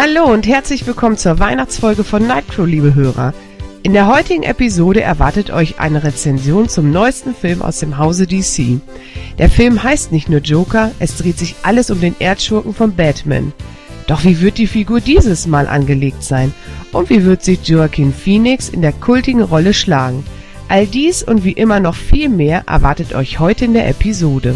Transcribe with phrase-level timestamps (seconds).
[0.00, 3.34] Hallo und herzlich willkommen zur Weihnachtsfolge von Nightcrow, liebe Hörer.
[3.82, 8.80] In der heutigen Episode erwartet euch eine Rezension zum neuesten Film aus dem Hause DC.
[9.38, 13.52] Der Film heißt nicht nur Joker, es dreht sich alles um den Erdschurken von Batman.
[14.06, 16.54] Doch wie wird die Figur dieses Mal angelegt sein?
[16.92, 20.24] Und wie wird sich Joaquin Phoenix in der kultigen Rolle schlagen?
[20.68, 24.54] All dies und wie immer noch viel mehr erwartet euch heute in der Episode.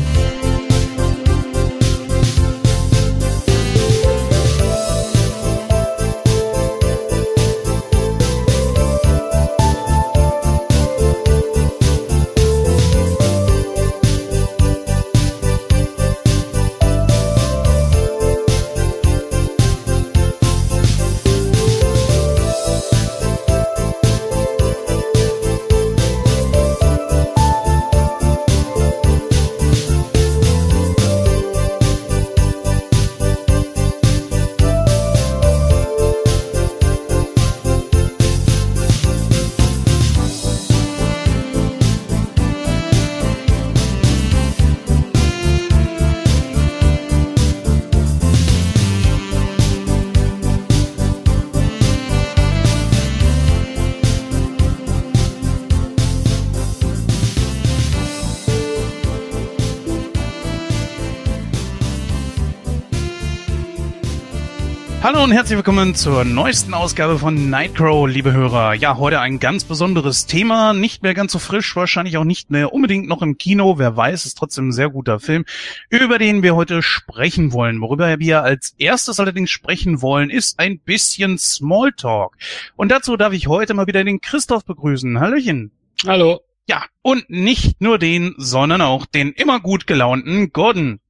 [65.13, 68.73] Hallo und herzlich willkommen zur neuesten Ausgabe von Nightcrow, liebe Hörer.
[68.73, 72.73] Ja, heute ein ganz besonderes Thema, nicht mehr ganz so frisch, wahrscheinlich auch nicht mehr
[72.73, 75.45] unbedingt noch im Kino, wer weiß, ist trotzdem ein sehr guter Film,
[75.91, 77.83] über den wir heute sprechen wollen.
[77.83, 82.35] Worüber wir als erstes allerdings sprechen wollen, ist ein bisschen Smalltalk.
[82.77, 85.21] Und dazu darf ich heute mal wieder den Christoph begrüßen.
[85.21, 85.73] Hallöchen.
[86.07, 86.41] Hallo.
[86.67, 91.01] Ja, und nicht nur den, sondern auch den immer gut gelaunten Gordon.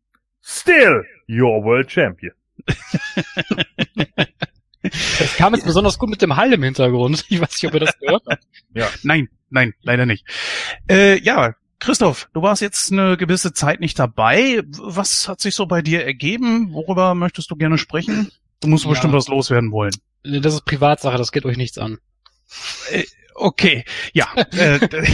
[0.43, 2.33] Still your world champion.
[4.83, 7.25] Das kam jetzt besonders gut mit dem Hall im Hintergrund.
[7.29, 8.43] Ich weiß nicht, ob ihr das gehört habt.
[8.75, 8.89] Ja.
[9.03, 10.27] Nein, nein, leider nicht.
[10.91, 14.63] Äh, ja, Christoph, du warst jetzt eine gewisse Zeit nicht dabei.
[14.79, 16.73] Was hat sich so bei dir ergeben?
[16.73, 18.31] Worüber möchtest du gerne sprechen?
[18.61, 18.91] Du musst Ja.
[18.91, 19.95] bestimmt was loswerden wollen.
[20.25, 21.99] Das ist Privatsache, das geht euch nichts an.
[22.91, 24.29] Äh, okay, ja.
[24.37, 24.79] äh,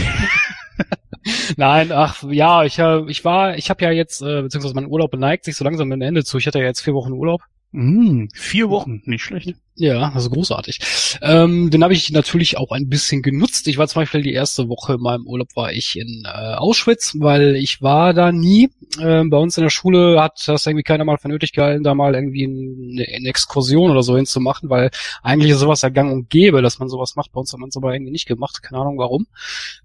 [1.57, 5.13] Nein, ach ja, ich, äh, ich war, ich habe ja jetzt, äh, beziehungsweise mein Urlaub
[5.15, 6.37] neigt sich so langsam dem Ende zu.
[6.37, 7.41] Ich hatte ja jetzt vier Wochen Urlaub.
[7.71, 9.55] Mh, vier Wochen, nicht schlecht.
[9.79, 10.79] Ja, also großartig.
[11.21, 13.65] Ähm, den habe ich natürlich auch ein bisschen genutzt.
[13.69, 17.15] Ich war zum Beispiel die erste Woche in meinem Urlaub war ich in äh, Auschwitz,
[17.17, 18.69] weil ich war da nie.
[18.99, 21.93] Ähm, bei uns in der Schule hat das irgendwie keiner mal für nötig gehalten, da
[21.93, 24.89] mal irgendwie eine, eine Exkursion oder so hinzumachen, weil
[25.23, 27.31] eigentlich ist sowas ja gang und gäbe, dass man sowas macht.
[27.31, 29.27] Bei uns hat man es aber irgendwie nicht gemacht, keine Ahnung warum.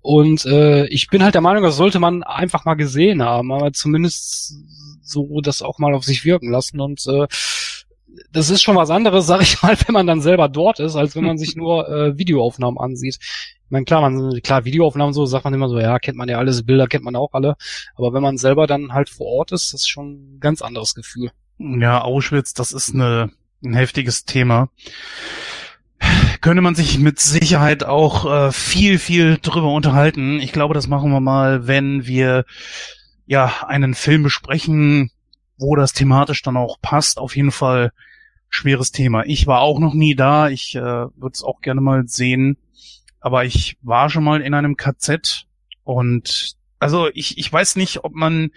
[0.01, 3.73] Und äh, ich bin halt der Meinung, das sollte man einfach mal gesehen haben, aber
[3.73, 4.57] zumindest
[5.05, 7.27] so das auch mal auf sich wirken lassen und äh,
[8.33, 11.17] das ist schon was anderes, sag ich mal, wenn man dann selber dort ist, als
[11.17, 13.19] wenn man sich nur äh, Videoaufnahmen ansieht.
[13.21, 16.39] Ich meine, klar, man, klar, Videoaufnahmen so, sagt man immer so, ja, kennt man ja
[16.39, 17.57] alles, Bilder kennt man auch alle.
[17.97, 20.95] Aber wenn man selber dann halt vor Ort ist, das ist schon ein ganz anderes
[20.95, 21.31] Gefühl.
[21.59, 23.31] Ja, Auschwitz, das ist eine,
[23.65, 24.69] ein heftiges Thema.
[26.41, 30.41] Könnte man sich mit Sicherheit auch äh, viel, viel drüber unterhalten.
[30.41, 32.45] Ich glaube, das machen wir mal, wenn wir
[33.27, 35.11] ja einen Film besprechen,
[35.59, 37.19] wo das thematisch dann auch passt.
[37.19, 37.93] Auf jeden Fall
[38.49, 39.25] schweres Thema.
[39.27, 40.49] Ich war auch noch nie da.
[40.49, 42.57] Ich äh, würde es auch gerne mal sehen.
[43.21, 45.47] Aber ich war schon mal in einem KZ
[45.83, 48.51] und also ich, ich weiß nicht, ob man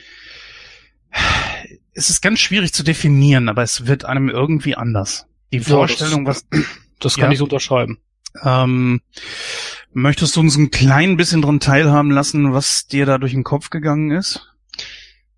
[1.94, 5.26] es ist ganz schwierig zu definieren, aber es wird einem irgendwie anders.
[5.54, 6.46] Die Ja, Vorstellung, was
[7.00, 7.32] Das kann Ja.
[7.32, 8.00] ich so unterschreiben.
[8.44, 9.02] ähm,
[9.94, 13.70] möchtest du uns ein klein bisschen dran teilhaben lassen, was dir da durch den Kopf
[13.70, 14.47] gegangen ist?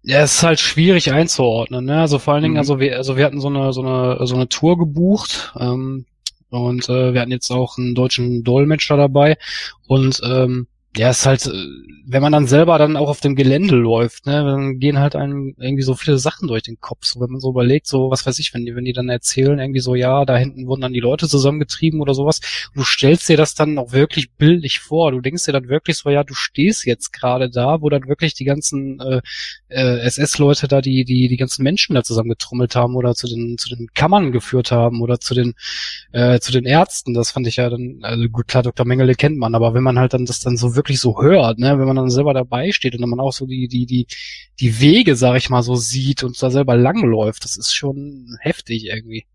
[0.01, 1.99] Ja, es ist halt schwierig einzuordnen, ne?
[1.99, 2.59] Also vor allen Dingen, Mhm.
[2.59, 6.05] also wir, also wir hatten so eine, so eine, so eine Tour gebucht, ähm,
[6.49, 9.37] und äh, wir hatten jetzt auch einen deutschen Dolmetscher dabei
[9.87, 11.51] und ähm, ja, es ist halt, äh,
[12.07, 15.53] wenn man dann selber dann auch auf dem Gelände läuft, ne, dann gehen halt einem
[15.59, 17.05] irgendwie so viele Sachen durch den Kopf.
[17.05, 19.59] So, wenn man so überlegt, so, was weiß ich, wenn die, wenn die dann erzählen,
[19.59, 22.41] irgendwie so, ja, da hinten wurden dann die Leute zusammengetrieben oder sowas,
[22.73, 25.11] du stellst dir das dann auch wirklich bildlich vor.
[25.11, 28.33] Du denkst dir dann wirklich so, ja, du stehst jetzt gerade da, wo dann wirklich
[28.33, 29.21] die ganzen äh,
[29.67, 33.69] äh, SS-Leute da die, die, die ganzen Menschen da zusammengetrommelt haben oder zu den, zu
[33.69, 35.53] den Kammern geführt haben oder zu den,
[36.13, 37.13] äh, zu den Ärzten.
[37.13, 38.87] Das fand ich ja dann, also gut, klar, Dr.
[38.87, 41.77] Mengele kennt man, aber wenn man halt dann das dann so wirklich so hört, ne,
[41.77, 44.07] wenn man dann selber dabei steht und dann man auch so die, die, die,
[44.59, 48.85] die Wege, sag ich mal, so sieht und da selber langläuft, das ist schon heftig
[48.85, 49.25] irgendwie.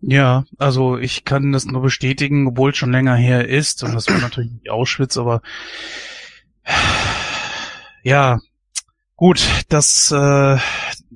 [0.00, 3.82] Ja, also ich kann das nur bestätigen, obwohl es schon länger her ist.
[3.82, 5.40] Und das war natürlich nicht Auschwitz, aber
[8.02, 8.40] ja,
[9.16, 10.58] gut, das, äh,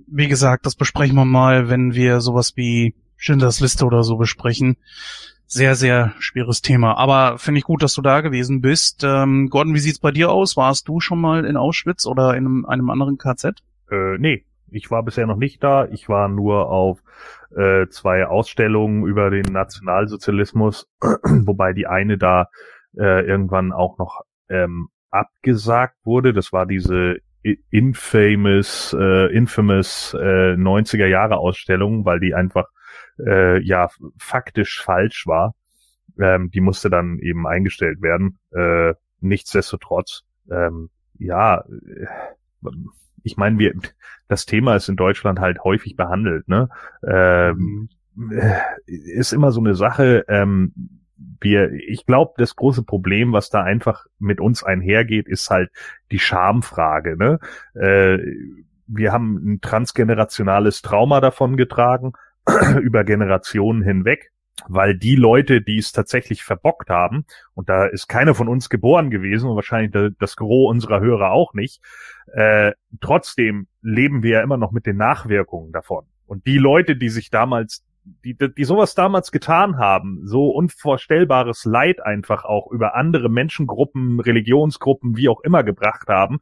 [0.06, 4.76] wie gesagt, das besprechen wir mal, wenn wir sowas wie Schindlers Liste oder so besprechen.
[5.50, 6.98] Sehr, sehr schweres Thema.
[6.98, 9.02] Aber finde ich gut, dass du da gewesen bist.
[9.02, 10.58] Ähm, Gordon, wie sieht's bei dir aus?
[10.58, 13.62] Warst du schon mal in Auschwitz oder in einem, einem anderen KZ?
[13.90, 15.86] Äh, nee, ich war bisher noch nicht da.
[15.86, 17.02] Ich war nur auf
[17.56, 22.50] äh, zwei Ausstellungen über den Nationalsozialismus, wobei die eine da
[22.98, 26.34] äh, irgendwann auch noch ähm, abgesagt wurde.
[26.34, 27.20] Das war diese
[27.70, 32.66] infamous, äh, infamous äh, 90er Jahre Ausstellung, weil die einfach
[33.24, 33.88] äh, ja
[34.18, 35.54] faktisch falsch war.
[36.18, 38.38] Ähm, die musste dann eben eingestellt werden.
[38.50, 42.06] Äh, nichtsdestotrotz, ähm, ja, äh,
[43.22, 43.74] ich meine, wir,
[44.28, 46.68] das Thema ist in Deutschland halt häufig behandelt, ne?
[47.06, 47.88] Ähm,
[48.30, 50.72] äh, ist immer so eine Sache, ähm,
[51.40, 55.70] wir, ich glaube, das große Problem, was da einfach mit uns einhergeht, ist halt
[56.10, 57.16] die Schamfrage.
[57.16, 57.38] Ne?
[57.74, 58.18] Äh,
[58.86, 62.12] wir haben ein transgenerationales Trauma davon getragen,
[62.80, 64.30] über Generationen hinweg,
[64.66, 67.24] weil die Leute, die es tatsächlich verbockt haben,
[67.54, 71.54] und da ist keiner von uns geboren gewesen und wahrscheinlich das Gros unserer Hörer auch
[71.54, 71.80] nicht,
[72.34, 76.04] äh, trotzdem leben wir ja immer noch mit den Nachwirkungen davon.
[76.26, 77.84] Und die Leute, die sich damals
[78.24, 85.16] die, die sowas damals getan haben, so unvorstellbares Leid einfach auch über andere Menschengruppen, Religionsgruppen,
[85.16, 86.38] wie auch immer gebracht haben,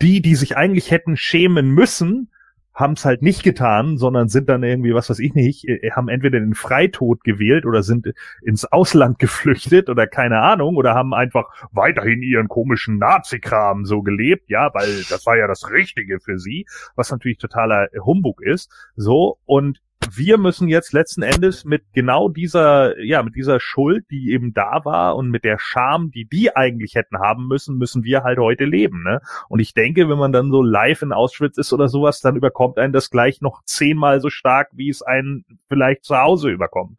[0.00, 2.31] die, die sich eigentlich hätten schämen müssen,
[2.74, 6.08] haben es halt nicht getan, sondern sind dann irgendwie, was weiß ich nicht, äh, haben
[6.08, 11.46] entweder den Freitod gewählt oder sind ins Ausland geflüchtet oder keine Ahnung oder haben einfach
[11.72, 16.66] weiterhin ihren komischen Nazi-Kram so gelebt, ja, weil das war ja das Richtige für sie,
[16.96, 19.80] was natürlich totaler Humbug ist, so und
[20.10, 24.84] wir müssen jetzt letzten Endes mit genau dieser, ja, mit dieser Schuld, die eben da
[24.84, 28.64] war und mit der Scham, die die eigentlich hätten haben müssen, müssen wir halt heute
[28.64, 29.20] leben, ne?
[29.48, 32.78] Und ich denke, wenn man dann so live in Auschwitz ist oder sowas, dann überkommt
[32.78, 36.98] einen das gleich noch zehnmal so stark, wie es einen vielleicht zu Hause überkommt.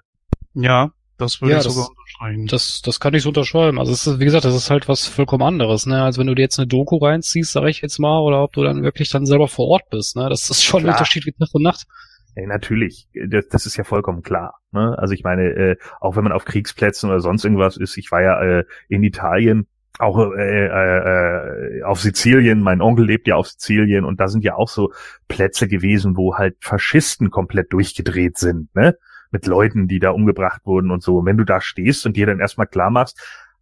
[0.54, 2.48] Ja, das würde ja, ich das, sogar unterschreiben.
[2.48, 3.80] Das, das kann ich so unterschreiben.
[3.80, 6.04] Also es ist, wie gesagt, das ist halt was vollkommen anderes, ne?
[6.04, 8.64] Als wenn du dir jetzt eine Doku reinziehst, sag ich jetzt mal, oder ob du
[8.64, 10.28] dann wirklich dann selber vor Ort bist, ne?
[10.30, 10.94] Das ist schon Klar.
[10.94, 11.86] ein Unterschied wie Tag und Nacht.
[12.36, 14.60] Ja, natürlich, das, das ist ja vollkommen klar.
[14.72, 14.98] Ne?
[14.98, 18.22] Also ich meine, äh, auch wenn man auf Kriegsplätzen oder sonst irgendwas ist, ich war
[18.22, 19.68] ja äh, in Italien,
[20.00, 24.44] auch äh, äh, äh, auf Sizilien, mein Onkel lebt ja auf Sizilien und da sind
[24.44, 24.92] ja auch so
[25.28, 28.98] Plätze gewesen, wo halt Faschisten komplett durchgedreht sind, ne?
[29.30, 31.18] Mit Leuten, die da umgebracht wurden und so.
[31.18, 33.20] Und wenn du da stehst und dir dann erstmal klar machst,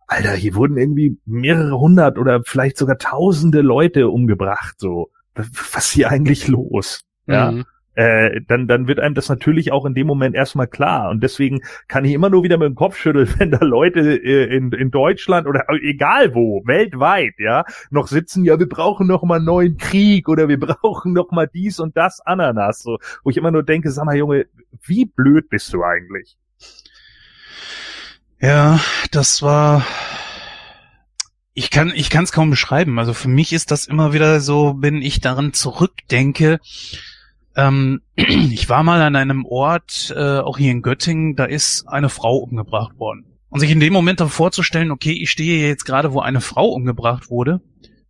[0.07, 5.12] Alter, hier wurden irgendwie mehrere hundert oder vielleicht sogar tausende Leute umgebracht, so.
[5.33, 7.06] Was ist hier eigentlich los?
[7.25, 7.51] Ja.
[7.51, 7.65] Mhm.
[7.96, 11.10] Äh, dann, dann wird einem das natürlich auch in dem Moment erstmal klar.
[11.10, 14.56] Und deswegen kann ich immer nur wieder mit dem Kopf schütteln, wenn da Leute äh,
[14.56, 19.36] in, in Deutschland oder egal wo, weltweit, ja, noch sitzen, ja, wir brauchen noch mal
[19.36, 23.38] einen neuen Krieg oder wir brauchen noch mal dies und das Ananas, so, wo ich
[23.38, 24.46] immer nur denke, sag mal, Junge,
[24.86, 26.38] wie blöd bist du eigentlich?
[28.40, 28.80] Ja,
[29.12, 29.86] das war.
[31.54, 32.98] Ich kann, ich kann es kaum beschreiben.
[32.98, 36.60] Also für mich ist das immer wieder so, wenn ich daran zurückdenke.
[37.56, 42.09] Ähm, ich war mal an einem Ort, äh, auch hier in Göttingen, da ist eine
[42.09, 43.25] Frau umgebracht worden.
[43.50, 46.69] Und sich in dem Moment dann vorzustellen, okay, ich stehe jetzt gerade, wo eine Frau
[46.69, 47.62] umgebracht wurde,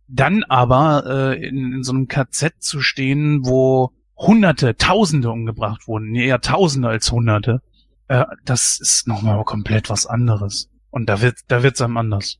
[0.06, 6.14] dann aber äh, in, in so einem KZ zu stehen, wo Hunderte, Tausende umgebracht wurden,
[6.14, 7.60] eher Tausende als Hunderte,
[8.08, 10.70] äh, das ist nochmal komplett was anderes.
[10.90, 12.38] Und da wird, da wird's einem anders.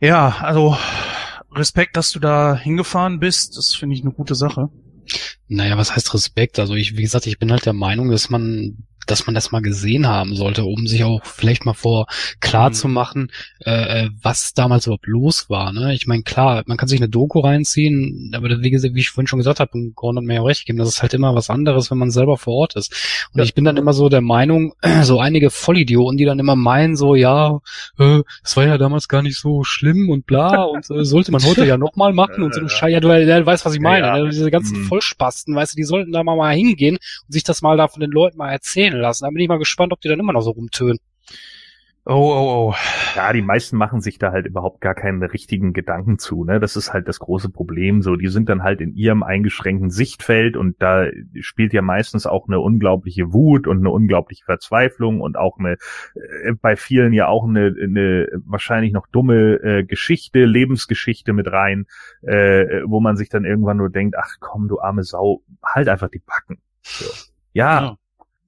[0.00, 0.76] Ja, also
[1.52, 3.56] Respekt, dass du da hingefahren bist.
[3.56, 4.68] Das finde ich eine gute Sache.
[5.48, 6.58] Naja, was heißt Respekt?
[6.58, 9.60] Also ich, wie gesagt, ich bin halt der Meinung, dass man, dass man das mal
[9.62, 12.06] gesehen haben sollte, um sich auch vielleicht mal vor
[12.40, 12.74] klar Mhm.
[12.74, 13.32] zu machen,
[13.64, 15.72] äh, äh, was damals überhaupt los war.
[15.72, 15.94] Ne?
[15.94, 19.26] Ich meine, klar, man kann sich eine Doku reinziehen, aber wie, gesagt, wie ich vorhin
[19.26, 21.34] schon gesagt habe, und Gordon hat mir ja auch recht gegeben, das ist halt immer
[21.34, 23.28] was anderes, wenn man selber vor Ort ist.
[23.32, 23.44] Und Ja.
[23.44, 27.14] ich bin dann immer so der Meinung, so einige Vollidioten, die dann immer meinen, so,
[27.14, 27.58] ja,
[27.98, 31.42] äh, es war ja damals gar nicht so schlimm und bla und äh, sollte man
[31.44, 32.92] heute ja nochmal machen und so ein Scheiß.
[32.92, 34.06] Ja, du, du weißt, was ich meine.
[34.06, 34.28] Ja, ne?
[34.30, 34.84] Diese ganzen Mhm.
[34.84, 36.96] Vollspasten, weißt du, die sollten da mal, mal hingehen
[37.26, 39.24] und sich das mal da von den Leuten mal erzählen lassen.
[39.24, 40.98] Da bin ich mal gespannt, ob die dann immer noch so rumtönen.
[42.10, 42.74] Oh, oh, oh.
[43.16, 46.58] Ja, die meisten machen sich da halt überhaupt gar keine richtigen Gedanken zu, ne?
[46.58, 48.00] Das ist halt das große Problem.
[48.00, 51.04] So, die sind dann halt in ihrem eingeschränkten Sichtfeld und da
[51.40, 55.76] spielt ja meistens auch eine unglaubliche Wut und eine unglaubliche Verzweiflung und auch eine,
[56.14, 61.84] äh, bei vielen ja auch eine, eine wahrscheinlich noch dumme äh, Geschichte, Lebensgeschichte mit rein,
[62.22, 66.08] äh, wo man sich dann irgendwann nur denkt, ach komm, du arme Sau, halt einfach
[66.08, 66.58] die Backen.
[66.80, 67.04] So.
[67.52, 67.96] Ja, Ja.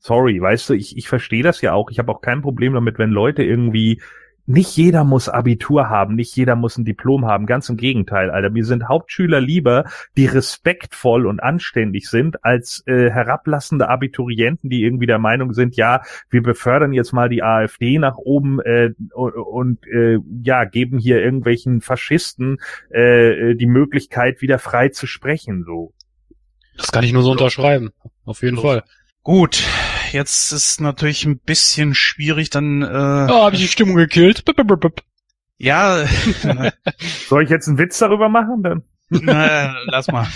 [0.01, 1.91] Sorry, weißt du, ich, ich verstehe das ja auch.
[1.91, 4.01] Ich habe auch kein Problem damit, wenn Leute irgendwie
[4.47, 8.51] nicht jeder muss Abitur haben, nicht jeder muss ein Diplom haben, ganz im Gegenteil, Alter.
[8.51, 9.85] Mir sind Hauptschüler lieber,
[10.17, 16.03] die respektvoll und anständig sind, als äh, herablassende Abiturienten, die irgendwie der Meinung sind, ja,
[16.31, 21.81] wir befördern jetzt mal die AfD nach oben äh, und, äh, ja, geben hier irgendwelchen
[21.81, 25.63] Faschisten äh, die Möglichkeit, wieder frei zu sprechen.
[25.65, 25.93] So.
[26.77, 27.91] Das kann ich nur so unterschreiben.
[28.25, 28.63] Auf jeden So.
[28.63, 28.83] Fall.
[29.23, 29.63] Gut,
[30.13, 34.45] jetzt ist natürlich ein bisschen schwierig, dann äh, Oh, habe ich die Stimmung gekillt.
[34.45, 35.03] Bip, bip, bip.
[35.59, 36.05] ja,
[37.29, 38.63] Soll ich jetzt einen Witz darüber machen?
[38.63, 38.83] Dann?
[39.11, 40.27] na, lass mal.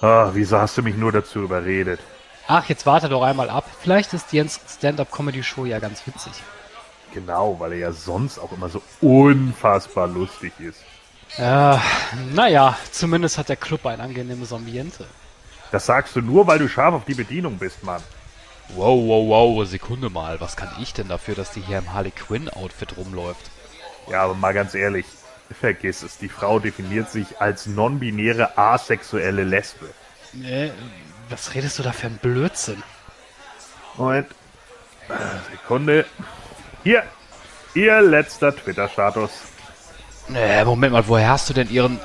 [0.00, 2.00] Ah, wieso hast du mich nur dazu überredet?
[2.48, 3.64] Ach, jetzt warte doch einmal ab.
[3.80, 6.32] Vielleicht ist Jens Stand-Up-Comedy-Show ja ganz witzig.
[7.14, 10.80] Genau, weil er ja sonst auch immer so unfassbar lustig ist.
[11.38, 11.80] Ja,
[12.32, 15.06] naja, zumindest hat der Club ein angenehmes Ambiente.
[15.70, 18.02] Das sagst du nur, weil du scharf auf die Bedienung bist, Mann.
[18.70, 20.40] Wow, wow, wow, Sekunde mal.
[20.40, 23.50] Was kann ich denn dafür, dass die hier im Harley Quinn-Outfit rumläuft?
[24.08, 25.06] Ja, aber mal ganz ehrlich,
[25.58, 26.18] vergiss es.
[26.18, 29.88] Die Frau definiert sich als non-binäre asexuelle Lesbe.
[30.32, 30.70] Nee,
[31.28, 32.82] was redest du da für ein Blödsinn?
[33.96, 34.28] Moment.
[35.08, 35.12] Äh,
[35.52, 36.06] Sekunde.
[36.84, 37.02] Hier,
[37.74, 39.30] ihr letzter Twitter-Status.
[40.32, 41.98] Nee, Moment mal, woher hast du denn ihren...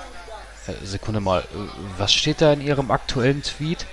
[0.68, 1.44] Äh, Sekunde mal, äh,
[1.98, 3.86] was steht da in ihrem aktuellen Tweet?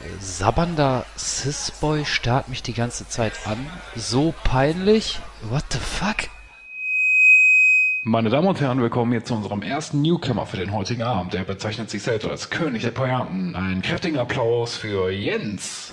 [0.00, 3.58] Äh, Sabbernder Cis-Boy starrt mich die ganze Zeit an.
[3.94, 5.20] So peinlich?
[5.42, 6.30] What the fuck?
[8.02, 11.34] Meine Damen und Herren, willkommen jetzt zu unserem ersten Newcomer für den heutigen Abend.
[11.34, 13.56] Er bezeichnet sich selbst als König der Pointen.
[13.56, 15.92] Einen kräftigen Applaus für Jens.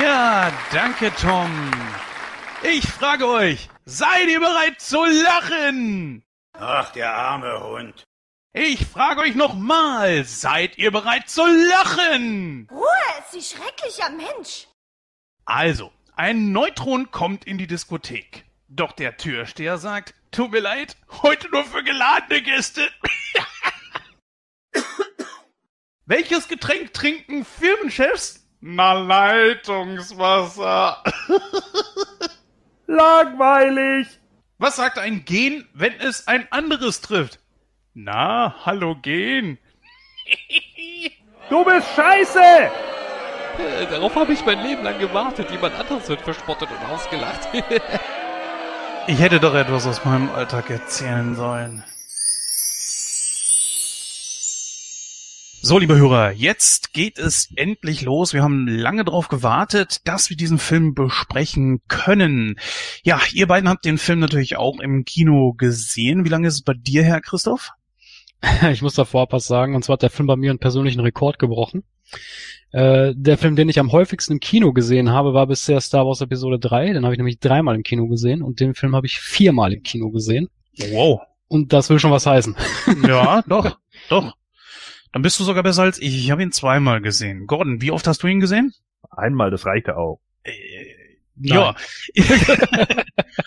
[0.00, 1.50] Ja, danke, Tom.
[2.62, 6.24] Ich frage euch, seid ihr bereit zu lachen?
[6.52, 8.04] Ach, der arme Hund.
[8.52, 12.68] Ich frage euch nochmal, seid ihr bereit zu lachen?
[12.70, 12.86] Ruhe,
[13.18, 14.68] ist sie schrecklicher Mensch.
[15.44, 18.44] Also, ein Neutron kommt in die Diskothek.
[18.68, 22.88] Doch der Türsteher sagt, tut mir leid, heute nur für geladene Gäste.
[26.06, 28.46] Welches Getränk trinken Firmenchefs?
[28.60, 31.02] Na, Leitungswasser.
[32.86, 34.06] Langweilig!
[34.58, 37.40] Was sagt ein Gen, wenn es ein anderes trifft?
[37.94, 39.58] Na, Halogen.
[41.48, 42.40] Du bist scheiße!
[43.58, 45.50] Äh, darauf habe ich mein Leben lang gewartet.
[45.50, 47.48] Jemand anderes wird verspottet und ausgelacht.
[49.06, 51.84] Ich hätte doch etwas aus meinem Alltag erzählen sollen.
[55.66, 58.34] So, liebe Hörer, jetzt geht es endlich los.
[58.34, 62.56] Wir haben lange darauf gewartet, dass wir diesen Film besprechen können.
[63.02, 66.26] Ja, ihr beiden habt den Film natürlich auch im Kino gesehen.
[66.26, 67.70] Wie lange ist es bei dir her, Christoph?
[68.72, 71.38] Ich muss davor was sagen, und zwar hat der Film bei mir einen persönlichen Rekord
[71.38, 71.84] gebrochen.
[72.72, 76.20] Äh, der Film, den ich am häufigsten im Kino gesehen habe, war bisher Star Wars
[76.20, 76.92] Episode 3.
[76.92, 79.82] Den habe ich nämlich dreimal im Kino gesehen und den Film habe ich viermal im
[79.82, 80.50] Kino gesehen.
[80.90, 81.22] Wow.
[81.48, 82.54] Und das will schon was heißen.
[83.02, 83.78] Ja, doch,
[84.10, 84.34] doch.
[85.14, 86.16] Dann bist du sogar besser als ich.
[86.16, 87.46] Ich habe ihn zweimal gesehen.
[87.46, 88.74] Gordon, wie oft hast du ihn gesehen?
[89.12, 90.20] Einmal, das reichte auch.
[90.42, 90.52] Äh,
[91.36, 91.76] Ja.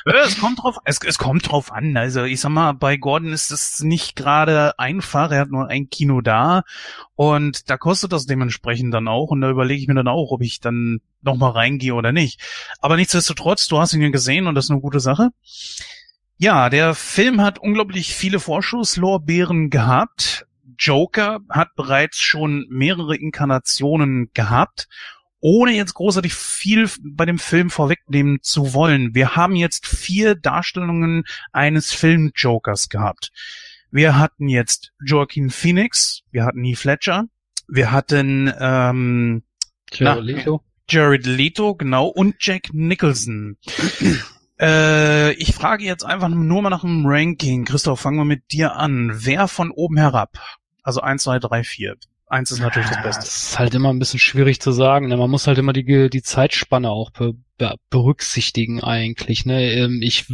[0.05, 1.97] es kommt drauf, es, es kommt drauf an.
[1.97, 5.31] Also ich sag mal, bei Gordon ist es nicht gerade einfach.
[5.31, 6.63] Er hat nur ein Kino da
[7.15, 9.27] und da kostet das dementsprechend dann auch.
[9.31, 12.39] Und da überlege ich mir dann auch, ob ich dann nochmal reingehe oder nicht.
[12.79, 15.31] Aber nichtsdestotrotz, du hast ihn ja gesehen und das ist eine gute Sache.
[16.37, 20.46] Ja, der Film hat unglaublich viele Vorschusslorbeeren gehabt.
[20.77, 24.87] Joker hat bereits schon mehrere Inkarnationen gehabt
[25.39, 29.13] ohne jetzt großartig viel bei dem Film vorwegnehmen zu wollen.
[29.13, 33.31] Wir haben jetzt vier Darstellungen eines Film-Jokers gehabt.
[33.91, 37.25] Wir hatten jetzt Joaquin Phoenix, wir hatten Heath Ledger,
[37.67, 39.43] wir hatten ähm,
[39.91, 40.63] Jared Leto.
[40.89, 43.57] Jared Leto, genau, und Jack Nicholson.
[44.59, 47.65] äh, ich frage jetzt einfach nur mal nach dem Ranking.
[47.65, 49.11] Christoph, fangen wir mit dir an.
[49.13, 50.37] Wer von oben herab?
[50.87, 51.95] Also eins, zwei, drei, vier.
[52.27, 53.23] Eins ist natürlich das Das Beste.
[53.25, 55.07] ist halt immer ein bisschen schwierig zu sagen.
[55.09, 55.17] Ne?
[55.17, 59.45] Man muss halt immer die, die Zeitspanne auch be, be, berücksichtigen eigentlich.
[59.45, 59.69] Ne?
[59.73, 60.25] Ähm, Ich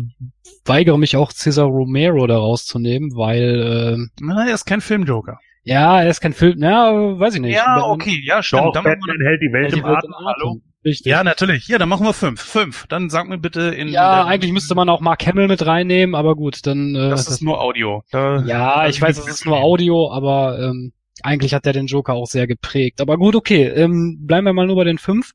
[0.65, 5.39] weigere mich auch Cesar Romero da rauszunehmen, weil ähm, Na, er ist kein Filmjoker.
[5.63, 7.55] ja, er ist kein Film, ja, weiß ich nicht.
[7.55, 8.61] Ja, okay, ja, stimmt.
[8.63, 10.11] Doch, Batman hält die Welt Die im Welt Atem.
[10.19, 10.35] im Atem.
[10.43, 10.61] Hallo?
[10.85, 11.09] Richtig.
[11.09, 11.67] Ja, natürlich.
[11.67, 12.41] Ja, dann machen wir fünf.
[12.41, 12.85] Fünf.
[12.87, 13.87] Dann sag mir bitte in.
[13.87, 16.95] Ja, der- eigentlich müsste man auch Mark Hamill mit reinnehmen, aber gut, dann.
[16.95, 18.03] Äh, Das ist nur Audio.
[18.11, 22.13] Da, ja, ich weiß, es ist nur Audio, aber ähm, eigentlich hat er den Joker
[22.15, 22.99] auch sehr geprägt.
[22.99, 25.31] Aber gut, okay, ähm, bleiben wir mal nur bei den fünf.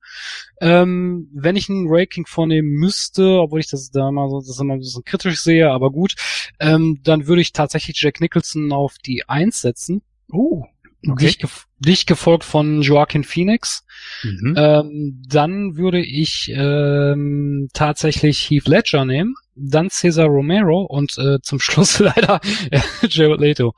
[0.60, 4.74] Ähm, wenn ich ein Ranking vornehmen müsste, obwohl ich das da mal so, das immer
[4.74, 6.14] so ein bisschen kritisch sehe, aber gut,
[6.60, 10.02] ähm, dann würde ich tatsächlich Jack Nicholson auf die Eins setzen.
[10.30, 10.64] Uh.
[11.06, 11.26] Okay.
[11.26, 13.84] Dicht, gef dicht gefolgt von Joaquin Phoenix.
[14.24, 14.54] Mhm.
[14.56, 21.60] Ähm, dann würde ich ähm, tatsächlich Heath Ledger nehmen, dann Cesar Romero und äh, zum
[21.60, 22.40] Schluss leider
[23.02, 23.74] Jared Leto.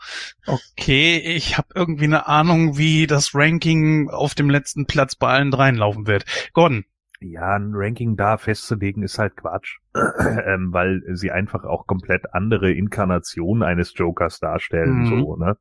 [0.46, 5.50] Okay, ich habe irgendwie eine Ahnung, wie das Ranking auf dem letzten Platz bei allen
[5.50, 6.24] dreien laufen wird.
[6.54, 6.84] Gordon.
[7.22, 12.72] Ja, ein Ranking da festzulegen ist halt Quatsch, ähm, weil sie einfach auch komplett andere
[12.72, 15.00] Inkarnationen eines Jokers darstellen.
[15.00, 15.06] Mhm.
[15.06, 15.58] So, ne?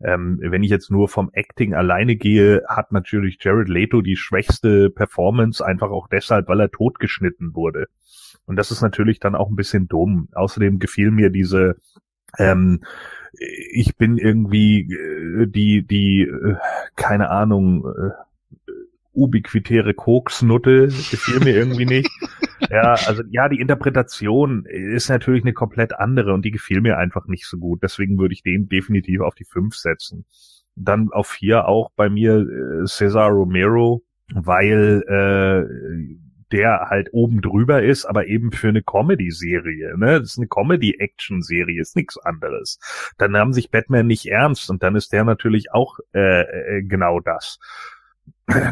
[0.00, 4.88] ähm, wenn ich jetzt nur vom Acting alleine gehe, hat natürlich Jared Leto die schwächste
[4.88, 7.88] Performance einfach auch deshalb, weil er totgeschnitten wurde.
[8.46, 10.28] Und das ist natürlich dann auch ein bisschen dumm.
[10.32, 11.76] Außerdem gefiel mir diese
[12.38, 12.84] ähm,
[13.32, 16.56] ich bin irgendwie äh, die die äh,
[16.96, 18.10] keine Ahnung äh,
[19.12, 22.10] ubiquitäre Koksnutte gefiel mir irgendwie nicht.
[22.68, 27.26] Ja, also ja, die Interpretation ist natürlich eine komplett andere und die gefiel mir einfach
[27.26, 27.82] nicht so gut.
[27.82, 30.24] Deswegen würde ich den definitiv auf die fünf setzen.
[30.76, 36.20] Dann auf vier auch bei mir äh, Cesar Romero, weil äh,
[36.52, 39.96] der halt oben drüber ist, aber eben für eine Comedy-Serie.
[39.96, 40.20] Ne?
[40.20, 42.78] Das ist eine Comedy-Action-Serie, ist nichts anderes.
[43.18, 46.42] Dann nahm sich Batman nicht ernst und dann ist der natürlich auch äh,
[46.78, 47.58] äh, genau das.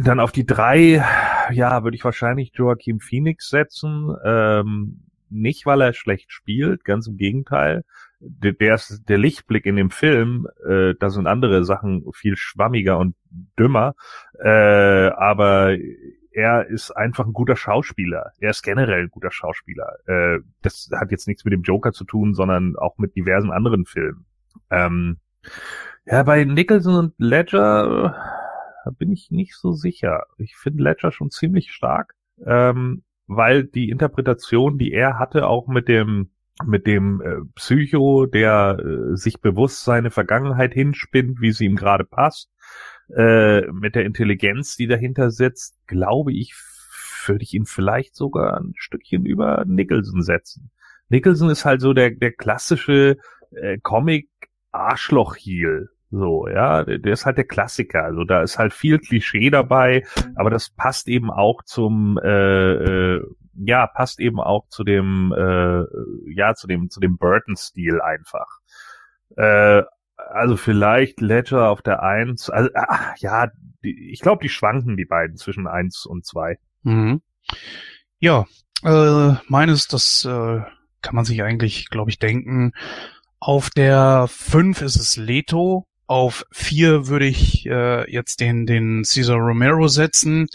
[0.04, 1.04] Dann auf die drei,
[1.50, 4.14] ja, würde ich wahrscheinlich Joaquin Phoenix setzen.
[4.24, 7.84] Ähm, nicht, weil er schlecht spielt, ganz im Gegenteil.
[8.20, 12.98] Der, der, ist, der Lichtblick in dem Film, äh, da sind andere Sachen viel schwammiger
[12.98, 13.14] und
[13.58, 13.94] dümmer.
[14.38, 15.76] Äh, aber
[16.32, 18.32] er ist einfach ein guter Schauspieler.
[18.38, 19.96] Er ist generell ein guter Schauspieler.
[20.06, 23.86] Äh, das hat jetzt nichts mit dem Joker zu tun, sondern auch mit diversen anderen
[23.86, 24.24] Filmen.
[24.70, 25.18] Ähm,
[26.06, 28.37] ja, bei Nicholson und Ledger
[28.88, 30.24] da bin ich nicht so sicher.
[30.38, 32.14] Ich finde Ledger schon ziemlich stark,
[32.46, 36.30] ähm, weil die Interpretation, die er hatte, auch mit dem
[36.64, 42.04] mit dem äh, Psycho, der äh, sich bewusst seine Vergangenheit hinspinnt, wie sie ihm gerade
[42.04, 42.50] passt,
[43.14, 46.54] äh, mit der Intelligenz, die dahinter sitzt, glaube ich,
[47.26, 50.70] würde ich ihn vielleicht sogar ein Stückchen über Nicholson setzen.
[51.10, 53.18] Nicholson ist halt so der der klassische
[53.50, 54.30] äh, Comic
[54.72, 58.04] Arschloch-Heel, so, ja, der ist halt der Klassiker.
[58.04, 60.04] Also da ist halt viel Klischee dabei,
[60.36, 63.22] aber das passt eben auch zum, äh, äh,
[63.54, 65.84] ja, passt eben auch zu dem, äh,
[66.32, 68.46] ja, zu dem, zu dem Burton-Stil einfach.
[69.36, 69.82] Äh,
[70.16, 72.50] also vielleicht Ledger auf der Eins.
[72.50, 73.48] Also, ach, ja,
[73.84, 76.58] die, ich glaube, die schwanken die beiden zwischen eins und zwei.
[76.82, 77.20] Mhm.
[78.18, 78.46] Ja,
[78.84, 80.60] äh, meines, das äh,
[81.02, 82.72] kann man sich eigentlich, glaube ich, denken.
[83.40, 85.87] Auf der 5 ist es Leto.
[86.08, 90.48] Auf 4 würde ich äh, jetzt den, den Cesar Romero setzen.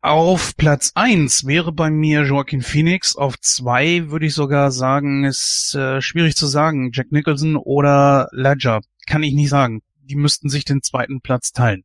[0.00, 3.16] Auf Platz 1 wäre bei mir Joaquin Phoenix.
[3.16, 6.90] Auf 2 würde ich sogar sagen, ist äh, schwierig zu sagen.
[6.92, 8.80] Jack Nicholson oder Ledger.
[9.06, 9.82] Kann ich nicht sagen.
[10.02, 11.84] Die müssten sich den zweiten Platz teilen.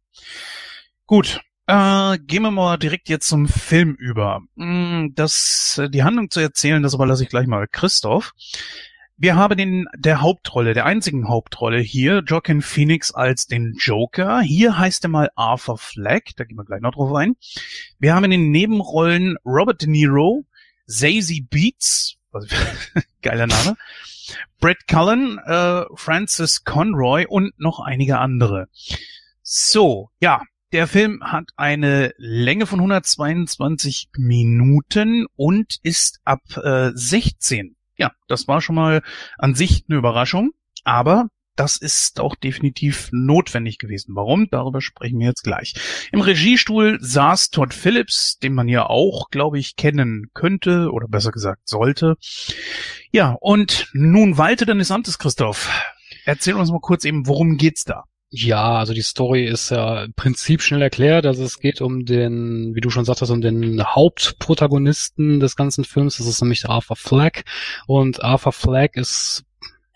[1.07, 4.41] Gut, äh, gehen wir mal direkt jetzt zum Film über.
[4.55, 8.33] Mm, Das, äh, die Handlung zu erzählen, das überlasse ich gleich mal Christoph.
[9.21, 14.39] Wir haben den der Hauptrolle, der einzigen Hauptrolle hier, Joaquin Phoenix als den Joker.
[14.39, 17.35] Hier heißt er mal Arthur Fleck, da gehen wir gleich noch drauf ein.
[17.99, 20.45] Wir haben in den Nebenrollen Robert De Niro,
[20.87, 22.15] Zazie Beats,
[23.21, 23.75] geiler Name,
[24.61, 28.69] Brett Cullen, äh, Francis Conroy und noch einige andere.
[29.41, 37.75] So, ja, der Film hat eine Länge von 122 Minuten und ist ab äh, 16.
[37.99, 39.03] Ja, das war schon mal
[39.37, 40.51] an sich eine Überraschung,
[40.85, 44.15] aber das ist auch definitiv notwendig gewesen.
[44.15, 44.47] Warum?
[44.49, 45.73] Darüber sprechen wir jetzt gleich.
[46.13, 51.31] Im Regiestuhl saß Todd Phillips, den man ja auch, glaube ich, kennen könnte oder besser
[51.31, 52.15] gesagt sollte.
[53.11, 55.69] Ja, und nun walte deines Amtes, Christoph.
[56.23, 58.05] Erzähl uns mal kurz eben, worum geht's da?
[58.31, 61.25] Ja, also die Story ist ja im Prinzip schnell erklärt.
[61.25, 66.17] Also es geht um den, wie du schon sagtest, um den Hauptprotagonisten des ganzen Films.
[66.17, 67.45] Das ist nämlich Arthur Fleck.
[67.87, 69.45] Und Arthur Fleck ist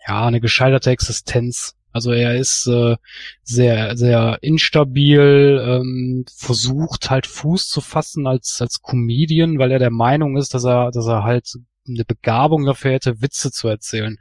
[0.06, 1.76] ja eine gescheiterte Existenz.
[1.92, 2.96] Also er ist äh,
[3.44, 9.92] sehr, sehr instabil, ähm, versucht halt Fuß zu fassen als als Comedian, weil er der
[9.92, 11.56] Meinung ist, dass er, dass er halt
[11.88, 14.18] eine Begabung dafür hätte, Witze zu erzählen.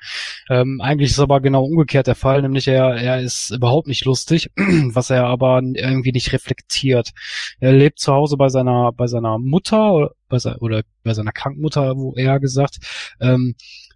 [0.49, 4.49] Ähm, eigentlich ist aber genau umgekehrt der Fall, nämlich er, er ist überhaupt nicht lustig,
[4.55, 7.11] was er aber irgendwie nicht reflektiert.
[7.59, 11.31] Er lebt zu Hause bei seiner, bei seiner Mutter oder bei, se oder bei seiner
[11.31, 12.77] Krankmutter, wo er gesagt.
[13.19, 13.55] Ähm,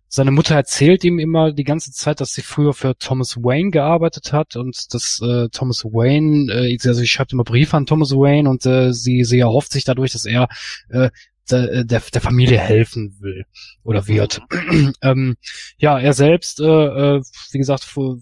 [0.09, 4.31] seine Mutter erzählt ihm immer die ganze Zeit, dass sie früher für Thomas Wayne gearbeitet
[4.31, 8.49] hat und dass äh, Thomas Wayne, äh, also sie schreibt immer Briefe an Thomas Wayne
[8.49, 10.47] und äh, sie, sie erhofft sich dadurch, dass er
[10.89, 11.09] äh,
[11.51, 13.45] der, der, der Familie helfen will
[13.83, 14.41] oder wird.
[15.01, 15.35] ähm,
[15.77, 18.17] ja, er selbst, äh, äh, wie gesagt, ver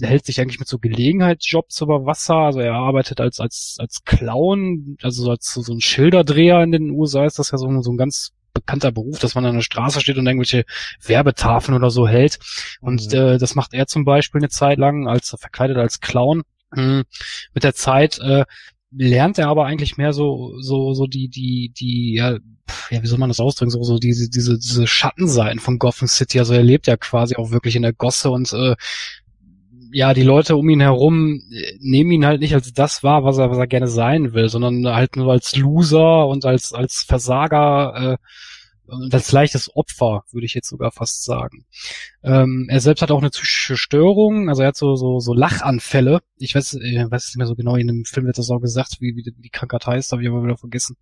[0.00, 2.36] hält sich eigentlich mit so Gelegenheitsjobs über Wasser.
[2.36, 7.24] Also er arbeitet als als als Clown, also als so ein Schilderdreher in den USA
[7.24, 10.16] ist das ja so, so ein ganz bekannter Beruf, dass man an der Straße steht
[10.16, 10.64] und irgendwelche
[11.04, 12.38] Werbetafeln oder so hält.
[12.80, 13.18] Und mhm.
[13.18, 16.42] äh, das macht er zum Beispiel eine Zeit lang als verkleidet als Clown.
[16.70, 17.04] Mhm.
[17.52, 18.44] Mit der Zeit äh,
[18.96, 22.38] lernt er aber eigentlich mehr so so so die die die ja
[22.90, 26.38] ja wie soll man das ausdrücken so so diese diese diese Schattenseiten von Gotham City.
[26.38, 28.76] Also er lebt ja quasi auch wirklich in der Gosse und äh,
[29.94, 33.38] ja, die Leute um ihn herum äh, nehmen ihn halt nicht als das wahr, was
[33.38, 38.14] er, was er gerne sein will, sondern halt nur als Loser und als, als Versager,
[38.14, 38.16] äh,
[38.88, 41.64] als leichtes Opfer, würde ich jetzt sogar fast sagen.
[42.22, 46.20] Ähm, er selbst hat auch eine psychische Störung, also er hat so, so, so Lachanfälle.
[46.36, 48.60] Ich weiß, ich äh, weiß nicht mehr so genau, in dem Film wird das auch
[48.60, 50.96] gesagt, wie, wie die Krankheit heißt, habe ich aber wieder vergessen.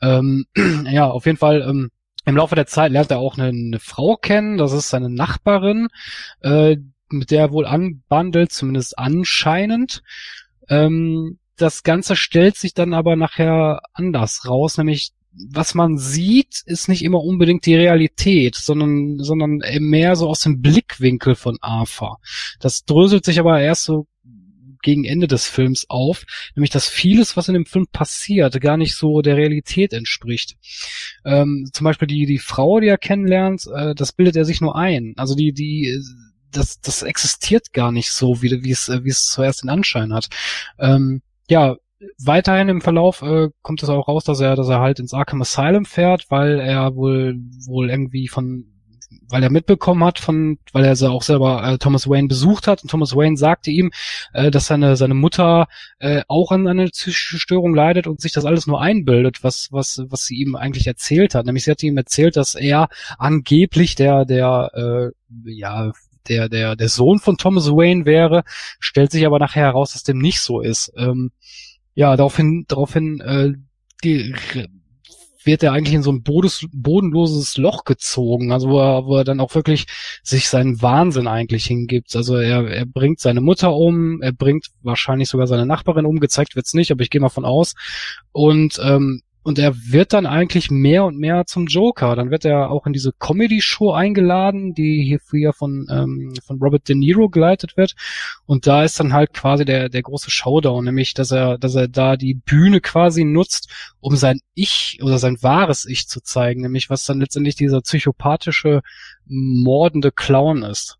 [0.00, 0.46] Ähm,
[0.90, 1.90] ja, auf jeden Fall, ähm,
[2.24, 5.88] im Laufe der Zeit lernt er auch eine, eine Frau kennen, das ist seine Nachbarin,
[6.40, 6.76] äh,
[7.08, 10.02] mit der er wohl anbandelt, zumindest anscheinend.
[10.68, 16.88] Ähm, das Ganze stellt sich dann aber nachher anders raus, nämlich was man sieht, ist
[16.88, 22.18] nicht immer unbedingt die Realität, sondern, sondern mehr so aus dem Blickwinkel von Arthur.
[22.58, 24.06] Das dröselt sich aber erst so
[24.82, 28.94] gegen Ende des Films auf, nämlich dass vieles, was in dem Film passiert, gar nicht
[28.94, 30.56] so der Realität entspricht.
[31.24, 34.76] Ähm, zum Beispiel die, die Frau, die er kennenlernt, äh, das bildet er sich nur
[34.76, 35.14] ein.
[35.16, 36.00] Also die, die
[36.50, 40.28] das, das existiert gar nicht so, wie, wie, es, wie es zuerst den Anschein hat.
[40.78, 41.76] Ähm, ja,
[42.24, 45.42] weiterhin im Verlauf äh, kommt es auch raus, dass er, dass er halt ins Arkham
[45.42, 47.36] Asylum fährt, weil er wohl
[47.66, 48.66] wohl irgendwie von
[49.28, 52.90] weil er mitbekommen hat von, weil er auch selber äh, Thomas Wayne besucht hat und
[52.90, 53.92] Thomas Wayne sagte ihm,
[54.32, 58.44] äh, dass seine seine Mutter äh, auch an einer psychischen Störung leidet und sich das
[58.44, 61.46] alles nur einbildet, was was was sie ihm eigentlich erzählt hat.
[61.46, 65.92] Nämlich sie hat ihm erzählt, dass er angeblich der der äh, ja
[66.28, 68.44] der, der, der Sohn von Thomas Wayne wäre,
[68.78, 70.92] stellt sich aber nachher heraus, dass dem nicht so ist.
[70.96, 71.32] Ähm,
[71.94, 73.52] ja, daraufhin, daraufhin äh,
[74.04, 74.34] die,
[75.44, 79.24] wird er eigentlich in so ein bodes, bodenloses Loch gezogen, also wo er, wo er
[79.24, 79.86] dann auch wirklich
[80.22, 82.14] sich seinen Wahnsinn eigentlich hingibt.
[82.14, 86.56] Also er, er bringt seine Mutter um, er bringt wahrscheinlich sogar seine Nachbarin um, gezeigt
[86.56, 87.74] wird's nicht, aber ich gehe mal von aus.
[88.32, 92.14] Und ähm, und er wird dann eigentlich mehr und mehr zum Joker.
[92.14, 96.88] Dann wird er auch in diese Comedy-Show eingeladen, die hier früher von, ähm, von Robert
[96.88, 97.94] De Niro geleitet wird.
[98.44, 101.88] Und da ist dann halt quasi der, der große Showdown, nämlich, dass er, dass er
[101.88, 106.90] da die Bühne quasi nutzt, um sein Ich oder sein wahres Ich zu zeigen, nämlich
[106.90, 108.82] was dann letztendlich dieser psychopathische,
[109.26, 110.98] mordende Clown ist.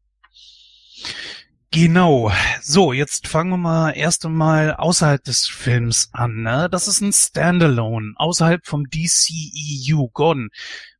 [1.72, 2.32] Genau.
[2.60, 6.42] So, jetzt fangen wir mal erst einmal außerhalb des Films an.
[6.42, 6.68] Ne?
[6.68, 10.08] Das ist ein Standalone, außerhalb vom DCEU.
[10.12, 10.50] Gordon,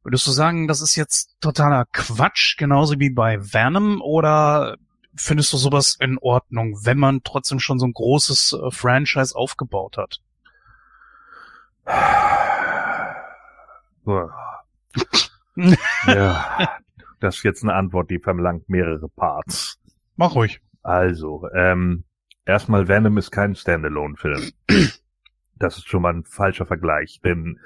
[0.05, 4.77] würdest du sagen, das ist jetzt totaler Quatsch, genauso wie bei Venom, oder
[5.17, 9.97] findest du sowas in Ordnung, wenn man trotzdem schon so ein großes äh, Franchise aufgebaut
[9.97, 10.21] hat?
[16.07, 16.79] ja,
[17.21, 19.80] das ist jetzt eine Antwort, die verlangt mehrere Parts.
[20.21, 20.61] Mach ruhig.
[20.83, 22.05] Also, ähm,
[22.45, 24.51] erstmal Venom ist kein Standalone-Film.
[25.57, 27.59] Das ist schon mal ein falscher Vergleich, denn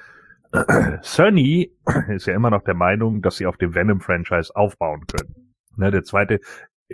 [1.02, 1.72] Sony
[2.10, 5.52] ist ja immer noch der Meinung, dass sie auf dem Venom-Franchise aufbauen können.
[5.76, 6.38] Ne, der zweite,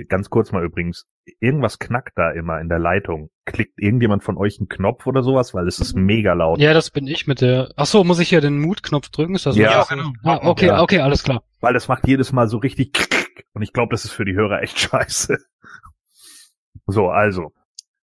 [0.09, 1.07] ganz kurz mal übrigens,
[1.41, 3.29] irgendwas knackt da immer in der Leitung.
[3.45, 6.59] Klickt irgendjemand von euch einen Knopf oder sowas, weil es ist mega laut.
[6.59, 7.69] Ja, das bin ich mit der.
[7.77, 9.35] Ach so, muss ich hier den Mut-Knopf drücken?
[9.35, 10.13] Ist das ja, genau.
[10.23, 10.81] Ah, okay, ja.
[10.81, 11.43] okay, alles klar.
[11.61, 12.95] Weil das macht jedes Mal so richtig
[13.53, 15.39] und ich glaube, das ist für die Hörer echt scheiße.
[16.87, 17.53] So, also,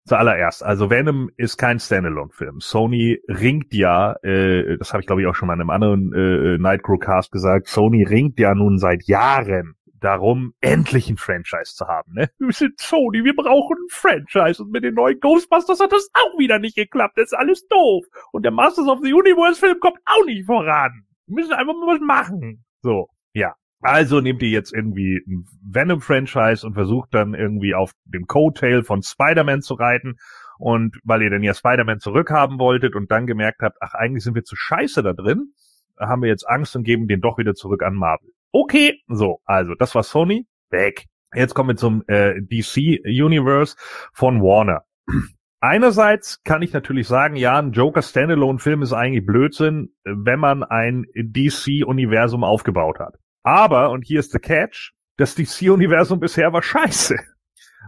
[0.06, 2.60] zuallererst, also Venom ist kein Standalone-Film.
[2.60, 6.14] Sony ringt ja, äh, das habe ich glaube ich auch schon mal in einem anderen
[6.14, 12.14] äh, Nightcrow-Cast gesagt, Sony ringt ja nun seit Jahren darum, endlich ein Franchise zu haben.
[12.14, 12.30] Ne?
[12.38, 14.62] Wir sind Sony, wir brauchen ein Franchise.
[14.62, 17.18] Und mit den neuen Ghostbusters hat das auch wieder nicht geklappt.
[17.18, 18.06] Das ist alles doof.
[18.32, 21.04] Und der Masters of the Universe-Film kommt auch nicht voran.
[21.26, 22.64] Wir müssen einfach mal was machen.
[22.82, 23.56] So, ja.
[23.82, 29.04] Also nehmt ihr jetzt irgendwie ein Venom-Franchise und versucht dann irgendwie auf dem Coattail von
[29.04, 30.18] Spider-Man zu reiten.
[30.58, 34.34] Und weil ihr denn ja Spider-Man zurückhaben wolltet und dann gemerkt habt, ach, eigentlich sind
[34.34, 35.54] wir zu scheiße da drin,
[36.00, 38.32] haben wir jetzt Angst und geben den doch wieder zurück an Marvel.
[38.52, 41.06] Okay, so, also das war Sony, weg.
[41.34, 43.76] Jetzt kommen wir zum äh, DC Universe
[44.14, 44.84] von Warner.
[45.60, 50.64] Einerseits kann ich natürlich sagen, ja, ein Joker Standalone Film ist eigentlich Blödsinn, wenn man
[50.64, 53.16] ein DC Universum aufgebaut hat.
[53.48, 57.16] Aber, und hier ist der Catch, das DC-Universum bisher war scheiße.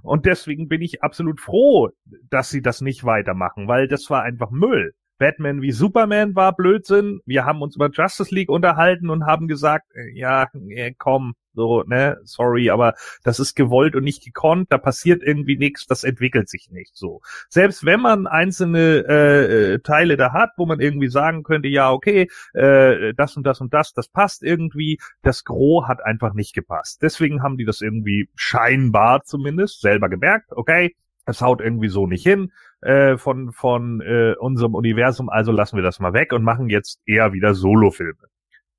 [0.04, 1.89] Und deswegen bin ich absolut froh,
[2.30, 4.93] dass sie das nicht weitermachen, weil das war einfach Müll.
[5.19, 7.21] Batman wie Superman war Blödsinn.
[7.25, 11.84] Wir haben uns über Justice League unterhalten und haben gesagt, äh, ja, äh, komm, so,
[11.84, 16.47] ne, sorry, aber das ist gewollt und nicht gekonnt, da passiert irgendwie nichts, das entwickelt
[16.47, 17.21] sich nicht so.
[17.49, 21.91] Selbst wenn man einzelne äh, äh, Teile da hat, wo man irgendwie sagen könnte, ja,
[21.91, 26.53] okay, äh, das und das und das, das passt irgendwie, das Gros hat einfach nicht
[26.53, 27.01] gepasst.
[27.01, 30.95] Deswegen haben die das irgendwie scheinbar zumindest selber gemerkt, okay,
[31.30, 35.84] es haut irgendwie so nicht hin äh, von von äh, unserem Universum, also lassen wir
[35.84, 38.28] das mal weg und machen jetzt eher wieder Solofilme.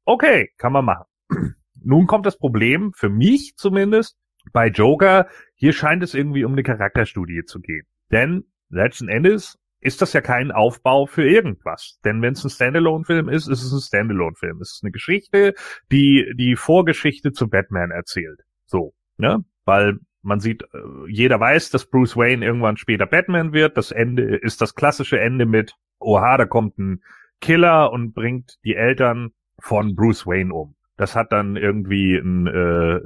[0.04, 1.04] Okay, kann man machen.
[1.82, 4.18] Nun kommt das Problem, für mich zumindest,
[4.52, 7.86] bei Joker, hier scheint es irgendwie um eine Charakterstudie zu gehen.
[8.10, 11.98] Denn letzten Endes ist das ja kein Aufbau für irgendwas.
[12.04, 14.60] Denn wenn es ein Standalone-Film ist, ist es ein Standalone-Film.
[14.60, 15.54] Es ist eine Geschichte,
[15.90, 18.40] die die Vorgeschichte zu Batman erzählt.
[18.66, 19.44] So, ne?
[19.64, 20.66] Weil man sieht, äh,
[21.08, 23.76] jeder weiß, dass Bruce Wayne irgendwann später Batman wird.
[23.76, 27.02] Das Ende ist das klassische Ende mit, oha, da kommt ein
[27.40, 30.74] Killer und bringt die Eltern von Bruce Wayne um.
[30.96, 33.00] Das hat dann irgendwie ein, äh,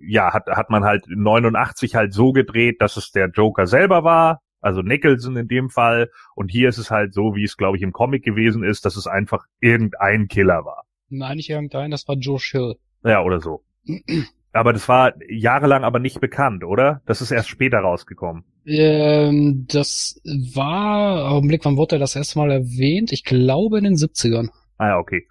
[0.00, 4.40] ja, hat, hat man halt 89 halt so gedreht, dass es der Joker selber war,
[4.60, 6.10] also Nicholson in dem Fall.
[6.34, 8.96] Und hier ist es halt so, wie es, glaube ich, im Comic gewesen ist, dass
[8.96, 10.84] es einfach irgendein Killer war.
[11.10, 12.76] Nein, nicht irgendein, das war Joe Hill.
[13.04, 13.62] Ja, oder so.
[14.56, 17.02] Aber das war jahrelang aber nicht bekannt, oder?
[17.06, 18.44] Das ist erst später rausgekommen.
[18.64, 20.20] Ähm, das
[20.54, 23.12] war, Augenblick, wann wurde das erste Mal erwähnt?
[23.12, 24.48] Ich glaube in den 70ern.
[24.78, 25.26] Ah ja, okay.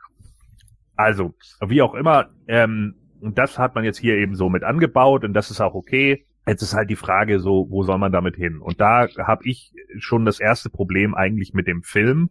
[0.96, 1.34] Also,
[1.66, 5.52] wie auch immer, ähm, das hat man jetzt hier eben so mit angebaut und das
[5.52, 6.26] ist auch okay.
[6.48, 8.60] Jetzt ist halt die Frage so, wo soll man damit hin?
[8.60, 12.30] Und da habe ich schon das erste Problem eigentlich mit dem Film,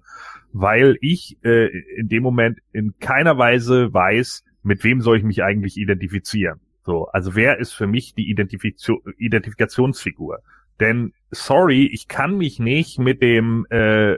[0.53, 5.43] weil ich äh, in dem Moment in keiner Weise weiß, mit wem soll ich mich
[5.43, 6.61] eigentlich identifizieren.
[6.85, 10.41] So, also wer ist für mich die Identifikation, Identifikationsfigur?
[10.81, 14.17] Denn sorry, ich kann mich nicht mit dem, äh,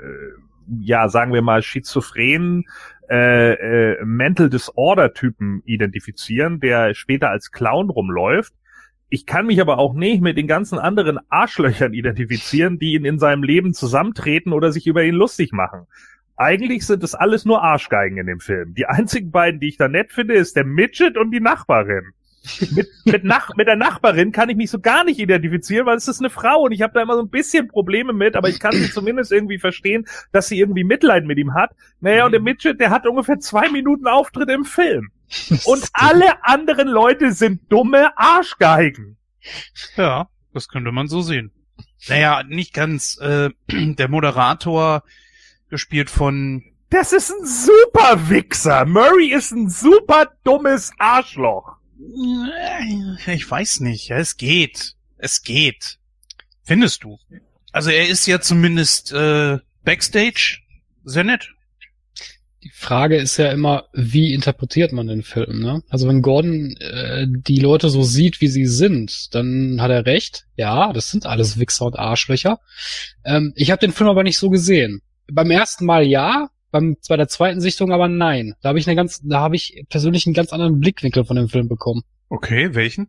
[0.81, 2.65] ja, sagen wir mal, schizophrenen
[3.09, 8.53] äh, äh, Mental Disorder-Typen identifizieren, der später als Clown rumläuft.
[9.09, 13.21] Ich kann mich aber auch nicht mit den ganzen anderen Arschlöchern identifizieren, die ihn in
[13.21, 15.87] seinem Leben zusammentreten oder sich über ihn lustig machen.
[16.37, 18.75] Eigentlich sind es alles nur Arschgeigen in dem Film.
[18.75, 22.13] Die einzigen beiden, die ich da nett finde, ist der Midget und die Nachbarin
[22.73, 26.09] mit, mit, Nach mit der Nachbarin kann ich mich so gar nicht identifizieren, weil es
[26.09, 28.61] ist eine Frau und ich habe da immer so ein bisschen Probleme mit, aber ich
[28.61, 31.75] kann sie zumindest irgendwie verstehen, dass sie irgendwie Mitleid mit ihm hat.
[32.01, 32.45] Naja, und der mhm.
[32.45, 35.11] Midget, der hat ungefähr zwei Minuten Auftritt im Film.
[35.65, 39.17] Und alle anderen Leute sind dumme Arschgeigen.
[39.97, 41.53] Ja, das könnte man so sehen.
[42.09, 43.19] Naja, nicht ganz.
[43.21, 45.03] Äh, der Moderator,
[45.69, 48.87] gespielt von das ist ein super Wichser.
[48.87, 51.77] Murray ist ein super dummes Arschloch.
[53.27, 54.09] Ich weiß nicht.
[54.09, 54.95] Ja, es geht.
[55.17, 55.99] Es geht.
[56.65, 57.19] Findest du?
[57.73, 60.59] Also er ist ja zumindest äh, Backstage
[61.05, 61.49] sehr nett.
[62.63, 65.83] Die Frage ist ja immer, wie interpretiert man den Film, ne?
[65.89, 70.47] Also wenn Gordon äh, die Leute so sieht, wie sie sind, dann hat er recht.
[70.57, 72.59] Ja, das sind alles Wichser und Arschlöcher.
[73.25, 75.01] Ähm, ich habe den Film aber nicht so gesehen.
[75.31, 78.55] Beim ersten Mal ja, beim, bei der zweiten Sichtung aber nein.
[78.63, 81.49] Da habe ich eine ganz, da habe ich persönlich einen ganz anderen Blickwinkel von dem
[81.49, 82.03] Film bekommen.
[82.29, 83.09] Okay, welchen?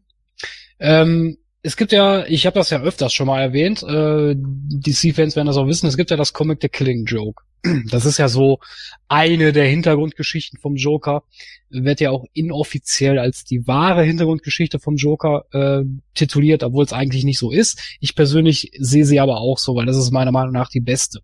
[0.80, 5.48] Ähm, es gibt ja, ich habe das ja öfters schon mal erwähnt, äh, DC-Fans werden
[5.48, 7.44] das auch wissen, es gibt ja das Comic The Killing Joke.
[7.90, 8.60] Das ist ja so
[9.10, 11.24] eine der Hintergrundgeschichten vom Joker,
[11.70, 17.26] wird ja auch inoffiziell als die wahre Hintergrundgeschichte vom Joker äh, tituliert, obwohl es eigentlich
[17.26, 17.82] nicht so ist.
[18.00, 21.22] Ich persönlich sehe sie aber auch so, weil das ist meiner Meinung nach die beste.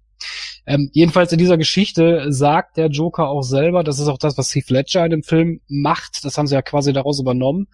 [0.66, 4.54] Ähm, jedenfalls in dieser Geschichte sagt der Joker auch selber, das ist auch das, was
[4.54, 7.68] Heath Ledger in dem Film macht, das haben sie ja quasi daraus übernommen.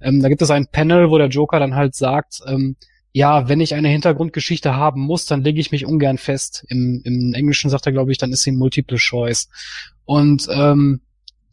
[0.00, 2.76] Ähm, da gibt es ein Panel, wo der Joker dann halt sagt, ähm,
[3.12, 6.66] ja, wenn ich eine Hintergrundgeschichte haben muss, dann lege ich mich ungern fest.
[6.68, 9.48] Im, Im Englischen sagt er, glaube ich, dann ist sie Multiple Choice.
[10.04, 11.00] Und ähm,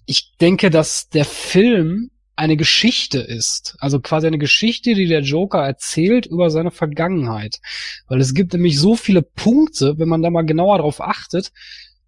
[0.06, 3.76] ich denke, dass der Film eine Geschichte ist.
[3.80, 7.60] Also quasi eine Geschichte, die der Joker erzählt über seine Vergangenheit.
[8.08, 11.52] Weil es gibt nämlich so viele Punkte, wenn man da mal genauer drauf achtet,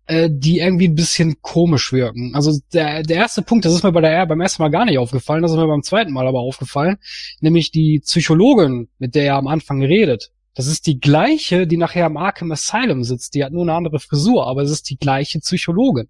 [0.07, 2.33] äh, die irgendwie ein bisschen komisch wirken.
[2.33, 4.97] Also der, der erste Punkt, das ist mir bei der beim ersten Mal gar nicht
[4.97, 6.97] aufgefallen, das ist mir beim zweiten Mal aber aufgefallen,
[7.39, 10.31] nämlich die Psychologin, mit der er am Anfang redet.
[10.55, 13.35] Das ist die gleiche, die nachher am Arkham Asylum sitzt.
[13.35, 16.07] Die hat nur eine andere Frisur, aber es ist die gleiche Psychologin.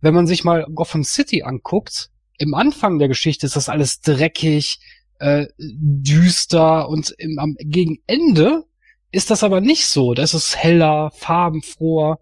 [0.00, 4.78] Wenn man sich mal Gotham City anguckt, im Anfang der Geschichte ist das alles dreckig,
[5.18, 8.64] äh, düster und im, am, gegen Ende
[9.10, 10.14] ist das aber nicht so.
[10.14, 12.18] Das ist heller, farbenfroher.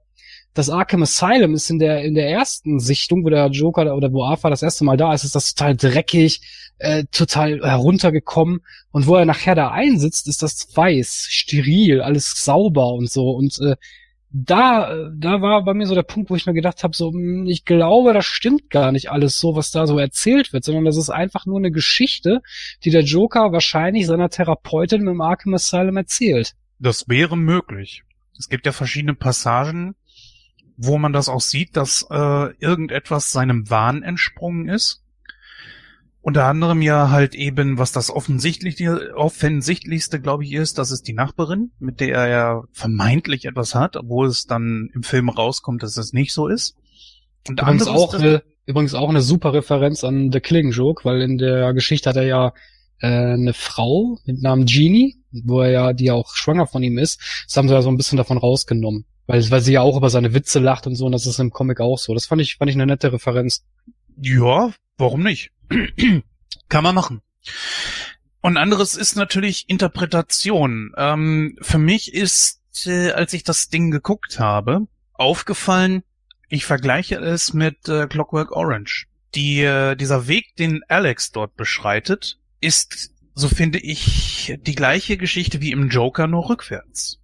[0.55, 4.25] Das Arkham Asylum ist in der in der ersten Sichtung, wo der Joker oder wo
[4.25, 6.43] Arthur das erste Mal da ist, ist das total dreckig,
[6.79, 8.61] äh, total heruntergekommen.
[8.91, 13.31] Und wo er nachher da einsitzt, ist das weiß, steril, alles sauber und so.
[13.31, 13.77] Und äh,
[14.33, 17.47] da, da war bei mir so der Punkt, wo ich mir gedacht habe, so, hm,
[17.47, 20.97] ich glaube, das stimmt gar nicht alles so, was da so erzählt wird, sondern das
[20.97, 22.41] ist einfach nur eine Geschichte,
[22.85, 26.55] die der Joker wahrscheinlich seiner Therapeutin im Arkham Asylum erzählt.
[26.79, 28.05] Das wäre möglich.
[28.39, 29.95] Es gibt ja verschiedene Passagen,
[30.77, 35.02] wo man das auch sieht, dass äh, irgendetwas seinem Wahn entsprungen ist.
[36.25, 41.15] Unter anderem ja halt eben, was das offensichtlichste, offensichtlichste, glaube ich, ist, das ist die
[41.15, 45.97] Nachbarin, mit der er ja vermeintlich etwas hat, obwohl es dann im Film rauskommt, dass
[45.97, 46.77] es nicht so ist.
[47.49, 51.39] Und übrigens auch, eine, übrigens auch eine super Referenz an The Killing Joke, weil in
[51.39, 52.53] der Geschichte hat er ja
[53.01, 56.99] äh, eine Frau mit Namen Jeannie, wo er ja, die ja auch schwanger von ihm
[56.99, 57.45] ist.
[57.49, 59.07] Das haben sie ja so ein bisschen davon rausgenommen.
[59.27, 61.51] Weil, weil sie ja auch über seine Witze lacht und so, und das ist im
[61.51, 62.15] Comic auch so.
[62.15, 63.65] Das fand ich, fand ich eine nette Referenz.
[64.21, 65.51] Ja, warum nicht?
[66.69, 67.21] Kann man machen.
[68.41, 70.93] Und anderes ist natürlich Interpretation.
[70.97, 76.03] Ähm, für mich ist, äh, als ich das Ding geguckt habe, aufgefallen,
[76.49, 79.07] ich vergleiche es mit äh, Clockwork Orange.
[79.35, 85.61] Die, äh, dieser Weg, den Alex dort beschreitet, ist, so finde ich, die gleiche Geschichte
[85.61, 87.21] wie im Joker, nur rückwärts.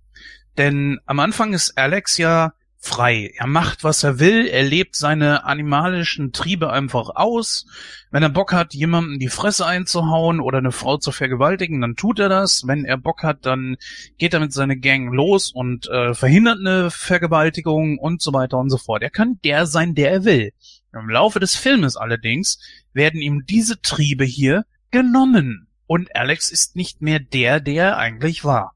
[0.57, 3.33] Denn am Anfang ist Alex ja frei.
[3.37, 4.47] Er macht, was er will.
[4.47, 7.67] Er lebt seine animalischen Triebe einfach aus.
[8.11, 12.19] Wenn er Bock hat, jemandem die Fresse einzuhauen oder eine Frau zu vergewaltigen, dann tut
[12.19, 12.67] er das.
[12.67, 13.77] Wenn er Bock hat, dann
[14.17, 18.71] geht er mit seiner Gang los und äh, verhindert eine Vergewaltigung und so weiter und
[18.71, 19.03] so fort.
[19.03, 20.53] Er kann der sein, der er will.
[20.93, 22.59] Im Laufe des Filmes allerdings
[22.93, 25.67] werden ihm diese Triebe hier genommen.
[25.87, 28.75] Und Alex ist nicht mehr der, der er eigentlich war.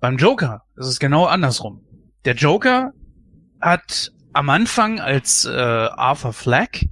[0.00, 1.84] Beim Joker ist es genau andersrum.
[2.24, 2.92] Der Joker
[3.62, 6.88] hat am Anfang als äh, Arthur Fleck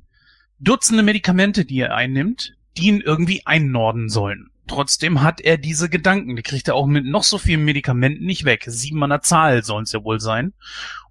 [0.62, 4.50] Dutzende Medikamente, die er einnimmt, die ihn irgendwie einnorden sollen.
[4.66, 8.44] Trotzdem hat er diese Gedanken, die kriegt er auch mit noch so vielen Medikamenten nicht
[8.44, 8.64] weg.
[8.66, 10.52] Sieben an der Zahl sollen es ja wohl sein.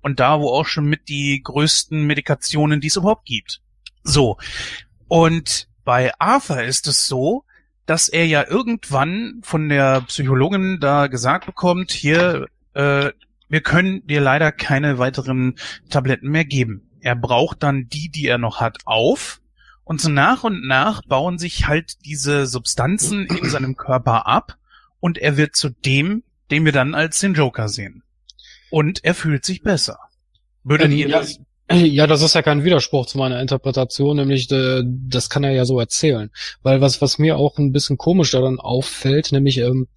[0.02, 3.62] Und da, wo auch schon mit die größten Medikationen, die es überhaupt gibt.
[4.04, 4.38] So.
[5.08, 7.44] Und bei Arthur ist es so,
[7.88, 12.46] dass er ja irgendwann von der Psychologin da gesagt bekommt, hier,
[12.76, 13.12] äh,
[13.50, 15.56] wir können dir leider keine weiteren
[15.90, 16.90] Tabletten mehr geben.
[17.02, 19.42] Er braucht dann die, die er noch hat, auf.
[19.84, 24.58] Und so nach und nach bauen sich halt diese Substanzen in seinem Körper ab
[25.00, 28.04] und er wird zu dem, den wir dann als den Joker sehen.
[28.70, 29.98] Und er fühlt sich besser.
[30.64, 31.40] Würdet ähm, ihr ja, das?
[31.72, 35.66] Ja, das ist ja kein Widerspruch zu meiner Interpretation, nämlich äh, das kann er ja
[35.66, 36.32] so erzählen.
[36.64, 39.88] Weil was, was mir auch ein bisschen komisch daran auffällt, nämlich ähm,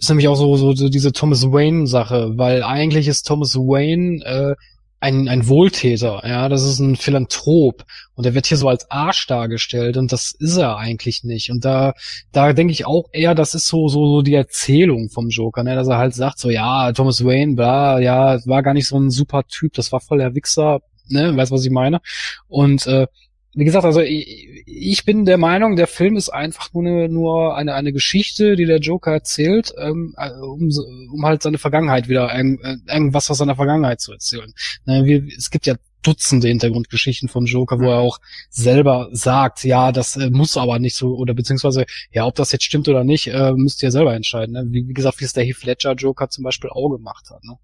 [0.00, 4.54] ist nämlich auch so, so, so diese Thomas Wayne-Sache, weil eigentlich ist Thomas Wayne äh,
[4.98, 7.84] ein, ein Wohltäter, ja, das ist ein Philanthrop
[8.14, 11.50] und er wird hier so als Arsch dargestellt und das ist er eigentlich nicht.
[11.50, 11.94] Und da,
[12.32, 15.74] da denke ich auch eher, das ist so, so, so die Erzählung vom Joker, ne,
[15.74, 19.10] dass er halt sagt, so, ja, Thomas Wayne, bla, ja, war gar nicht so ein
[19.10, 22.00] super Typ, das war voll der Wichser, ne, weißt was ich meine?
[22.48, 23.06] Und äh,
[23.52, 27.56] wie gesagt, also ich, ich, bin der Meinung, der Film ist einfach nur eine, nur
[27.56, 30.70] eine, eine Geschichte, die der Joker erzählt, ähm, äh, um,
[31.12, 32.56] um halt seine Vergangenheit wieder, äh,
[32.88, 34.52] irgendwas aus seiner Vergangenheit zu erzählen.
[34.84, 40.16] Ne, es gibt ja Dutzende Hintergrundgeschichten vom Joker, wo er auch selber sagt, ja, das
[40.16, 43.82] äh, muss aber nicht so, oder beziehungsweise, ja, ob das jetzt stimmt oder nicht, müsst
[43.82, 44.54] ihr selber entscheiden.
[44.54, 44.64] Ne?
[44.70, 47.44] Wie, wie gesagt, wie es der Heath Ledger Joker zum Beispiel auch gemacht hat.
[47.44, 47.56] Ne?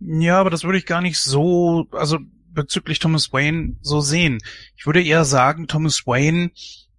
[0.00, 2.18] Ja, aber das würde ich gar nicht so, also
[2.50, 4.38] bezüglich Thomas Wayne so sehen.
[4.76, 6.50] Ich würde eher sagen, Thomas Wayne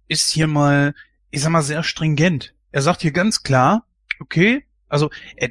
[0.08, 0.94] ist hier mal,
[1.30, 2.54] ich sag mal, sehr stringent.
[2.72, 3.86] Er sagt hier ganz klar,
[4.20, 5.48] okay, also äh,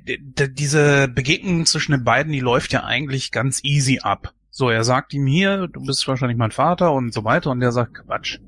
[0.50, 4.34] diese Begegnung zwischen den beiden, die läuft ja eigentlich ganz easy ab.
[4.52, 7.72] So, er sagt ihm hier, du bist wahrscheinlich mein Vater und so weiter, und der
[7.72, 8.40] sagt Quatsch.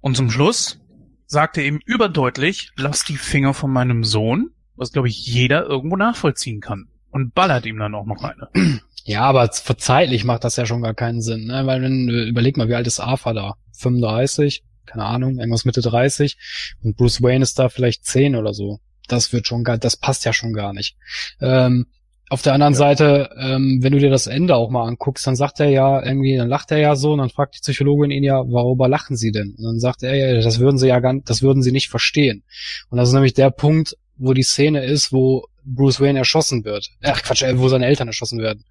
[0.00, 0.80] Und zum Schluss
[1.26, 5.96] sagt er ihm überdeutlich, lass die Finger von meinem Sohn, was glaube ich jeder irgendwo
[5.96, 6.88] nachvollziehen kann.
[7.10, 8.80] Und ballert ihm dann auch noch eine.
[9.04, 11.66] Ja, aber zeitlich macht das ja schon gar keinen Sinn, ne?
[11.66, 13.54] Weil wenn, überleg mal, wie alt ist Arthur da?
[13.78, 14.62] 35?
[14.86, 16.36] Keine Ahnung, irgendwas Mitte 30.
[16.82, 18.80] Und Bruce Wayne ist da vielleicht 10 oder so.
[19.08, 20.96] Das wird schon gar, das passt ja schon gar nicht.
[21.40, 21.86] Ähm,
[22.28, 22.78] auf der anderen ja.
[22.78, 26.36] Seite, ähm, wenn du dir das Ende auch mal anguckst, dann sagt er ja irgendwie,
[26.36, 29.32] dann lacht er ja so und dann fragt die Psychologin ihn ja, worüber lachen sie
[29.32, 29.56] denn?
[29.58, 32.44] Und dann sagt er ja, das würden sie ja gar, das würden sie nicht verstehen.
[32.88, 36.88] Und das ist nämlich der Punkt, wo die Szene ist, wo Bruce Wayne erschossen wird.
[37.02, 38.64] Ach Quatsch, äh, wo seine Eltern erschossen werden.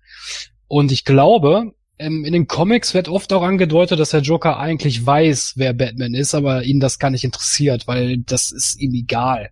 [0.68, 5.06] Und ich glaube, ähm, in den Comics wird oft auch angedeutet, dass der Joker eigentlich
[5.06, 9.50] weiß, wer Batman ist, aber ihn das gar nicht interessiert, weil das ist ihm egal.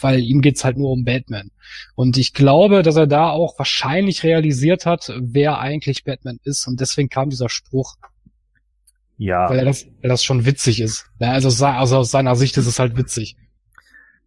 [0.00, 1.50] Weil ihm geht's halt nur um Batman.
[1.94, 6.66] Und ich glaube, dass er da auch wahrscheinlich realisiert hat, wer eigentlich Batman ist.
[6.66, 7.94] Und deswegen kam dieser Spruch.
[9.16, 9.48] Ja.
[9.48, 11.06] Weil, er das, weil das schon witzig ist.
[11.20, 13.36] Ja, also, also aus seiner Sicht ist es halt witzig.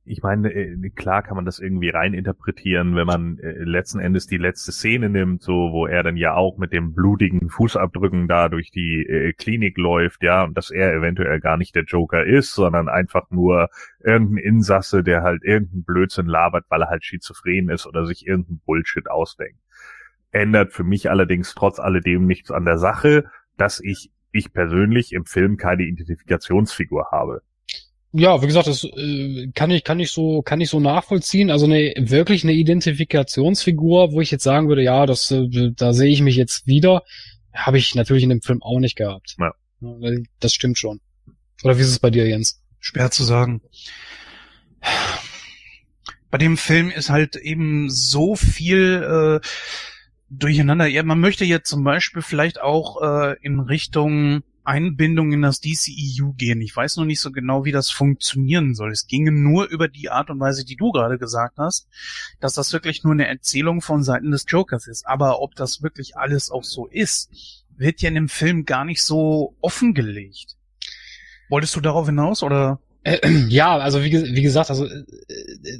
[0.10, 4.38] Ich meine, äh, klar kann man das irgendwie reininterpretieren, wenn man äh, letzten Endes die
[4.38, 8.72] letzte Szene nimmt, so wo er dann ja auch mit dem blutigen Fußabdrücken da durch
[8.72, 12.90] die äh, Klinik läuft, ja, und dass er eventuell gar nicht der Joker ist, sondern
[12.90, 13.70] einfach nur
[14.04, 18.62] irgendein Insasse, der halt irgendeinen Blödsinn labert, weil er halt schizophren ist oder sich irgendeinen
[18.66, 19.60] Bullshit ausdenkt.
[20.32, 23.26] Ändert für mich allerdings trotz alledem nichts an der Sache,
[23.58, 27.42] dass ich ich persönlich im Film keine Identifikationsfigur habe.
[28.12, 31.52] Ja, wie gesagt, das äh, kann ich kann ich so kann ich so nachvollziehen.
[31.52, 36.12] Also eine wirklich eine Identifikationsfigur, wo ich jetzt sagen würde, ja, das äh, da sehe
[36.12, 37.04] ich mich jetzt wieder,
[37.54, 39.36] habe ich natürlich in dem Film auch nicht gehabt.
[39.40, 39.54] Ja.
[40.40, 41.02] Das stimmt schon.
[41.64, 42.62] Oder wie ist es bei dir, Jens?
[42.80, 43.62] Schwer zu sagen.
[46.32, 49.48] Bei dem Film ist halt eben so viel äh,
[50.30, 50.88] durcheinander.
[50.88, 56.34] Ja, man möchte jetzt zum Beispiel vielleicht auch äh, in Richtung Einbindung in das DCEU
[56.38, 56.62] gehen.
[56.62, 58.92] Ich weiß noch nicht so genau, wie das funktionieren soll.
[58.92, 61.88] Es ginge nur über die Art und Weise, die du gerade gesagt hast,
[62.40, 65.08] dass das wirklich nur eine Erzählung von Seiten des Jokers ist.
[65.08, 67.32] Aber ob das wirklich alles auch so ist,
[67.78, 70.56] wird ja in dem Film gar nicht so offengelegt.
[71.50, 72.80] Wolltest du darauf hinaus oder?
[73.04, 75.80] Äh, ja, also wie, wie gesagt, also äh, äh,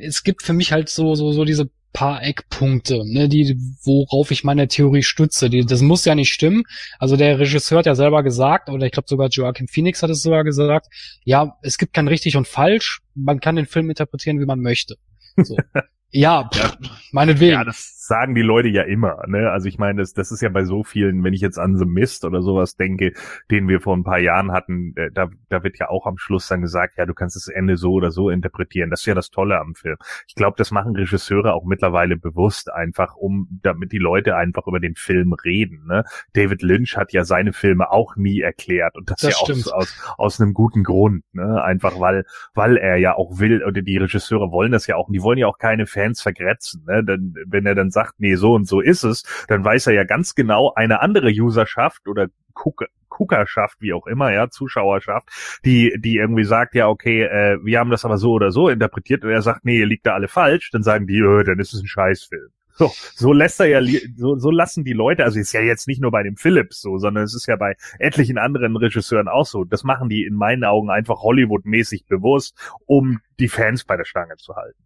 [0.00, 4.44] es gibt für mich halt so so so diese paar Eckpunkte, ne, die, worauf ich
[4.44, 5.50] meine Theorie stütze.
[5.50, 6.64] Die, das muss ja nicht stimmen.
[6.98, 10.22] Also der Regisseur hat ja selber gesagt, oder ich glaube sogar Joachim Phoenix hat es
[10.22, 10.86] sogar gesagt,
[11.24, 14.96] ja, es gibt kein richtig und falsch, man kann den Film interpretieren, wie man möchte.
[15.36, 15.56] So.
[16.10, 16.76] ja, pff,
[17.12, 17.52] meinetwegen.
[17.52, 19.22] Ja, das sagen die Leute ja immer.
[19.28, 19.50] Ne?
[19.50, 21.84] Also ich meine, das, das ist ja bei so vielen, wenn ich jetzt an The
[21.84, 23.12] Mist oder sowas denke,
[23.50, 26.48] den wir vor ein paar Jahren hatten, äh, da, da wird ja auch am Schluss
[26.48, 28.90] dann gesagt, ja, du kannst das Ende so oder so interpretieren.
[28.90, 29.96] Das ist ja das Tolle am Film.
[30.26, 34.80] Ich glaube, das machen Regisseure auch mittlerweile bewusst einfach, um damit die Leute einfach über
[34.80, 35.86] den Film reden.
[35.86, 36.04] Ne?
[36.32, 40.14] David Lynch hat ja seine Filme auch nie erklärt und das, das ja auch aus,
[40.18, 41.22] aus einem guten Grund.
[41.32, 41.62] Ne?
[41.62, 42.24] Einfach weil,
[42.54, 45.38] weil er ja auch will, oder die Regisseure wollen das ja auch, und die wollen
[45.38, 46.84] ja auch keine Fans vergrätzen.
[46.86, 47.04] Ne?
[47.04, 50.04] Denn, wenn er dann sagt, nee, so und so ist es, dann weiß er ja
[50.04, 55.28] ganz genau, eine andere Userschaft oder Guck Guckerschaft, wie auch immer, ja, Zuschauerschaft,
[55.66, 59.22] die, die irgendwie sagt, ja, okay, äh, wir haben das aber so oder so interpretiert
[59.22, 61.74] und er sagt, nee, ihr liegt da alle falsch, dann sagen die, äh, dann ist
[61.74, 62.48] es ein Scheißfilm.
[62.74, 66.00] So, so lässt er ja, so, so lassen die Leute, also ist ja jetzt nicht
[66.00, 69.64] nur bei dem Philips so, sondern es ist ja bei etlichen anderen Regisseuren auch so.
[69.64, 74.36] Das machen die in meinen Augen einfach Hollywood-mäßig bewusst, um die Fans bei der Stange
[74.38, 74.82] zu halten.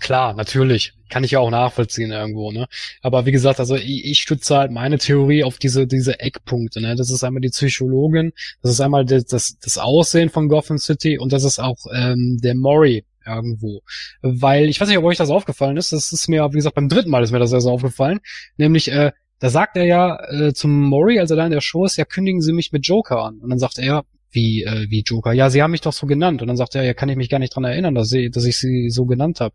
[0.00, 0.92] Klar, natürlich.
[1.08, 2.66] Kann ich ja auch nachvollziehen irgendwo, ne?
[3.00, 6.94] Aber wie gesagt, also ich, ich stütze halt meine Theorie auf diese, diese Eckpunkte, ne?
[6.94, 11.18] Das ist einmal die Psychologin, das ist einmal das, das, das Aussehen von Gotham City
[11.18, 13.80] und das ist auch ähm, der Mori irgendwo.
[14.20, 16.88] Weil, ich weiß nicht, ob euch das aufgefallen ist, das ist mir, wie gesagt, beim
[16.88, 18.20] dritten Mal ist mir das also aufgefallen,
[18.56, 21.84] nämlich, äh, da sagt er ja äh, zum Mori, als er da in der Show
[21.84, 23.38] ist, ja, kündigen Sie mich mit Joker an.
[23.38, 25.32] Und dann sagt er, wie, äh, wie Joker.
[25.32, 26.42] Ja, sie haben mich doch so genannt.
[26.42, 28.44] Und dann sagt er, ja, kann ich mich gar nicht dran erinnern, dass, sie, dass
[28.44, 29.54] ich sie so genannt habe.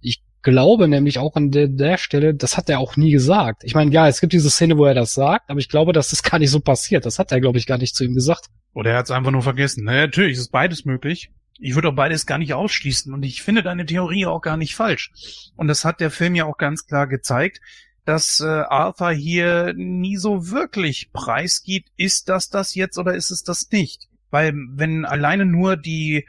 [0.00, 3.64] Ich glaube nämlich auch an der, der Stelle, das hat er auch nie gesagt.
[3.64, 6.10] Ich meine, ja, es gibt diese Szene, wo er das sagt, aber ich glaube, dass
[6.10, 7.06] das gar nicht so passiert.
[7.06, 8.46] Das hat er, glaube ich, gar nicht zu ihm gesagt.
[8.74, 9.84] Oder er hat es einfach nur vergessen.
[9.84, 11.30] Naja, natürlich ist beides möglich.
[11.60, 14.76] Ich würde auch beides gar nicht ausschließen und ich finde deine Theorie auch gar nicht
[14.76, 15.10] falsch.
[15.56, 17.60] Und das hat der Film ja auch ganz klar gezeigt,
[18.04, 23.42] dass äh, Arthur hier nie so wirklich preisgibt, ist das das jetzt oder ist es
[23.42, 24.07] das nicht?
[24.30, 26.26] Weil wenn alleine nur die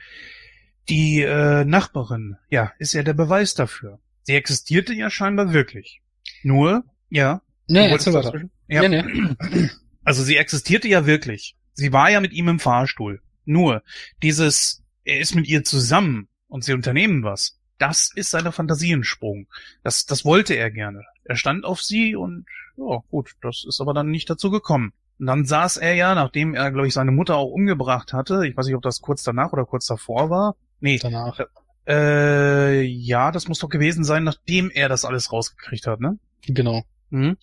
[0.90, 4.00] die äh, Nachbarin, ja, ist ja der Beweis dafür.
[4.24, 6.02] Sie existierte ja scheinbar wirklich.
[6.44, 7.42] Nur, ja.
[7.68, 8.42] Nee, jetzt weiter.
[8.68, 8.88] Ja.
[8.88, 9.70] Nee, nee.
[10.04, 11.56] Also sie existierte ja wirklich.
[11.74, 13.22] Sie war ja mit ihm im Fahrstuhl.
[13.46, 13.84] Nur
[14.24, 17.60] dieses, er ist mit ihr zusammen und sie unternehmen was.
[17.78, 19.48] Das ist seine Fantasiensprung.
[19.84, 21.04] Das, das wollte er gerne.
[21.26, 22.46] Er stand auf sie und,
[22.76, 24.94] ja, gut, das ist aber dann nicht dazu gekommen.
[25.20, 28.56] Und dann saß er ja, nachdem er, glaube ich, seine Mutter auch umgebracht hatte, ich
[28.56, 30.56] weiß nicht, ob das kurz danach oder kurz davor war.
[30.80, 30.98] Nee.
[30.98, 31.40] Danach.
[31.88, 36.18] Äh, ja, das muss doch gewesen sein, nachdem er das alles rausgekriegt hat, ne?
[36.46, 36.84] Genau.
[37.10, 37.38] Mhm.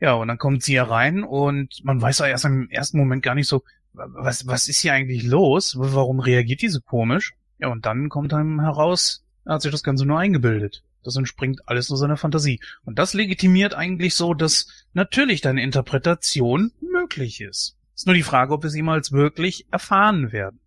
[0.00, 3.36] Ja, und dann kommt sie herein und man weiß ja erst im ersten Moment gar
[3.36, 3.62] nicht so,
[3.92, 5.76] was, was ist hier eigentlich los?
[5.78, 7.34] Warum reagiert die so komisch?
[7.58, 10.82] Ja, und dann kommt einem heraus, er hat sich das Ganze nur eingebildet.
[11.04, 12.60] Das entspringt alles nur seiner Fantasie.
[12.84, 17.76] Und das legitimiert eigentlich so, dass natürlich deine Interpretation möglich ist.
[17.94, 20.60] Ist nur die Frage, ob wir sie jemals wirklich erfahren werden.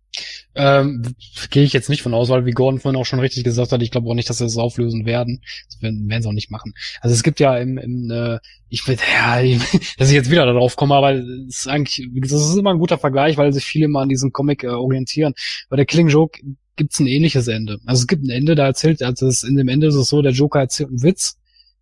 [0.54, 1.02] Ähm,
[1.50, 3.82] Gehe ich jetzt nicht von aus, weil wie Gordon vorhin auch schon richtig gesagt hat,
[3.82, 5.42] ich glaube auch nicht, dass sie das auflösen werden.
[5.68, 6.72] Das werden, werden sie auch nicht machen.
[7.02, 8.38] Also es gibt ja im, im äh,
[8.70, 9.42] ich will, ja,
[9.98, 12.98] dass ich jetzt wieder darauf komme, aber es ist eigentlich, das ist immer ein guter
[12.98, 15.34] Vergleich, weil sich viele mal an diesem Comic äh, orientieren.
[15.68, 16.40] Bei der Killing Joke
[16.76, 17.78] gibt's ein ähnliches Ende.
[17.84, 20.22] Also es gibt ein Ende, da erzählt, also es, in dem Ende ist es so,
[20.22, 21.36] der Joker erzählt einen Witz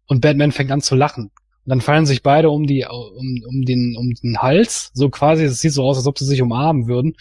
[0.07, 1.31] und Batman fängt an zu lachen.
[1.65, 5.45] Und dann fallen sich beide um die, um, um den, um den Hals, so quasi,
[5.45, 7.15] es sieht so aus, als ob sie sich umarmen würden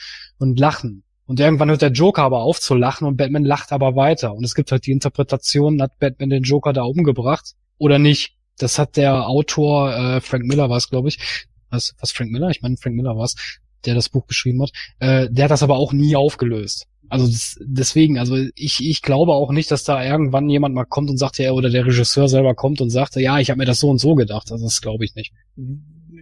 [0.44, 1.04] und lachen.
[1.26, 4.34] Und irgendwann hört der Joker aber auf zu lachen und Batman lacht aber weiter.
[4.34, 8.36] Und es gibt halt die Interpretation, hat Batman den Joker da umgebracht oder nicht.
[8.60, 11.48] Das hat der Autor, äh, Frank Miller war es, glaube ich.
[11.70, 12.50] Was, was Frank Miller?
[12.50, 13.36] Ich meine, Frank Miller war es,
[13.86, 14.72] der das Buch geschrieben hat.
[15.00, 16.88] Äh, der hat das aber auch nie aufgelöst.
[17.10, 21.10] Also das, deswegen, also ich, ich glaube auch nicht, dass da irgendwann jemand mal kommt
[21.10, 23.80] und sagt, ja, oder der Regisseur selber kommt und sagt, ja, ich habe mir das
[23.80, 24.52] so und so gedacht.
[24.52, 25.32] Also das glaube ich nicht.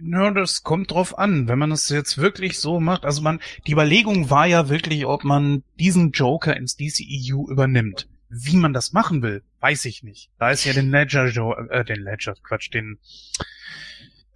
[0.04, 3.04] Ja, das kommt drauf an, wenn man das jetzt wirklich so macht.
[3.04, 8.08] Also man, die Überlegung war ja wirklich, ob man diesen Joker ins DCEU übernimmt.
[8.28, 10.30] Wie man das machen will, weiß ich nicht.
[10.38, 12.98] Da ist ja den Ledger, jo äh, den Ledger, Quatsch, den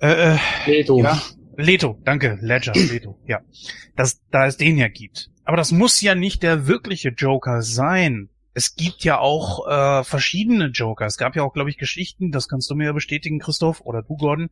[0.01, 1.03] äh, äh, Leto.
[1.03, 1.21] ja,
[1.57, 3.41] Leto, danke, Ledger, Leto, ja.
[3.97, 5.31] Das, da es den ja gibt.
[5.45, 8.29] Aber das muss ja nicht der wirkliche Joker sein.
[8.53, 11.07] Es gibt ja auch äh, verschiedene Joker.
[11.07, 14.03] Es gab ja auch, glaube ich, Geschichten, das kannst du mir ja bestätigen, Christoph, oder
[14.03, 14.51] du, Gordon,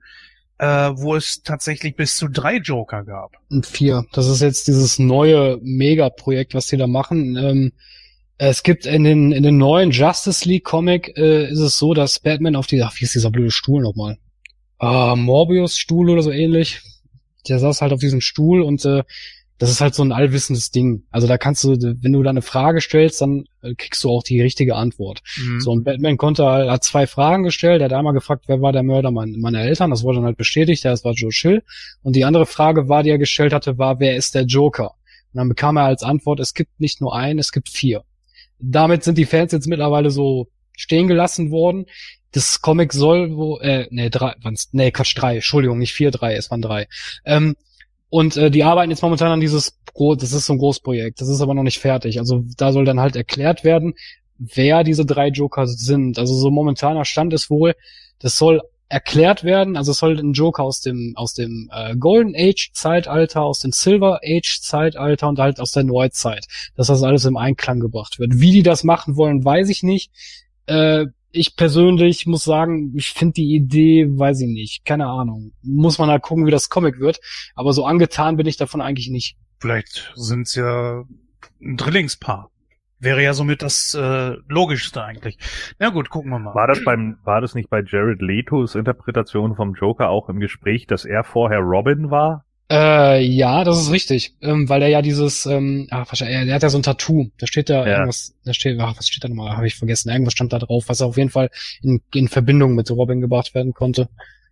[0.58, 3.32] äh, wo es tatsächlich bis zu drei Joker gab.
[3.50, 4.06] Und vier.
[4.12, 7.36] Das ist jetzt dieses neue Megaprojekt, was die da machen.
[7.36, 7.72] Ähm,
[8.36, 12.18] es gibt in den, in den neuen Justice League Comic äh, ist es so, dass
[12.18, 14.18] Batman auf die, ach, wie ist dieser blöde Stuhl nochmal?
[14.78, 16.80] Ah, Morbius Stuhl oder so ähnlich.
[17.48, 19.04] Der saß halt auf diesem Stuhl und äh,
[19.58, 21.04] das ist halt so ein allwissendes Ding.
[21.10, 24.22] Also da kannst du, wenn du da eine Frage stellst, dann äh, kriegst du auch
[24.24, 25.20] die richtige Antwort.
[25.36, 25.60] Mhm.
[25.60, 27.80] So, und Batman konnte, halt- hat zwei Fragen gestellt.
[27.80, 29.90] Er hat einmal gefragt, wer war der Mörder mein- meiner Eltern?
[29.90, 31.62] Das wurde dann halt bestätigt, das war Joe Chill.
[32.02, 34.90] Und die andere Frage war, die er gestellt hatte, war, wer ist der Joker?
[35.32, 38.02] Und dann bekam er als Antwort, es gibt nicht nur einen, es gibt vier.
[38.58, 41.86] Damit sind die Fans jetzt mittlerweile so stehen gelassen worden.
[42.32, 44.34] Das Comic soll wo, äh, nee, drei,
[44.72, 46.88] nee, Quatsch, drei, Entschuldigung, nicht vier, drei, es waren drei.
[47.24, 47.54] Ähm,
[48.14, 51.28] und äh, die arbeiten jetzt momentan an dieses, Gro das ist so ein Großprojekt, das
[51.28, 52.20] ist aber noch nicht fertig.
[52.20, 53.94] Also da soll dann halt erklärt werden,
[54.38, 56.16] wer diese drei Joker sind.
[56.16, 57.74] Also so momentaner Stand ist wohl,
[58.20, 62.36] das soll erklärt werden, also es soll ein Joker aus dem aus dem äh, Golden
[62.36, 66.46] Age Zeitalter, aus dem Silver Age Zeitalter und halt aus der Neuzeit,
[66.76, 68.38] dass das alles im Einklang gebracht wird.
[68.38, 70.12] Wie die das machen wollen, weiß ich nicht.
[70.66, 75.52] Äh, ich persönlich muss sagen, ich finde die Idee, weiß ich nicht, keine Ahnung.
[75.62, 77.20] Muss man halt gucken, wie das Comic wird.
[77.54, 79.36] Aber so angetan bin ich davon eigentlich nicht.
[79.58, 81.04] Vielleicht sind's ja
[81.60, 82.50] ein Drillingspaar.
[83.00, 85.36] Wäre ja somit das äh, Logischste eigentlich.
[85.78, 86.54] Na gut, gucken wir mal.
[86.54, 90.86] War das beim, war das nicht bei Jared Letos Interpretation vom Joker auch im Gespräch,
[90.86, 92.44] dass er vorher Robin war?
[92.70, 96.62] Äh, ja, das ist richtig, ähm, weil er ja dieses, ähm, ah, wahrscheinlich, er hat
[96.62, 97.26] ja so ein Tattoo.
[97.38, 97.92] Da steht da Ja.
[97.92, 99.56] irgendwas, da steht, ach, was steht da nochmal?
[99.56, 100.10] Habe ich vergessen.
[100.10, 101.50] Irgendwas stand da drauf, was auf jeden Fall
[101.82, 104.08] in, in Verbindung mit Robin gebracht werden konnte.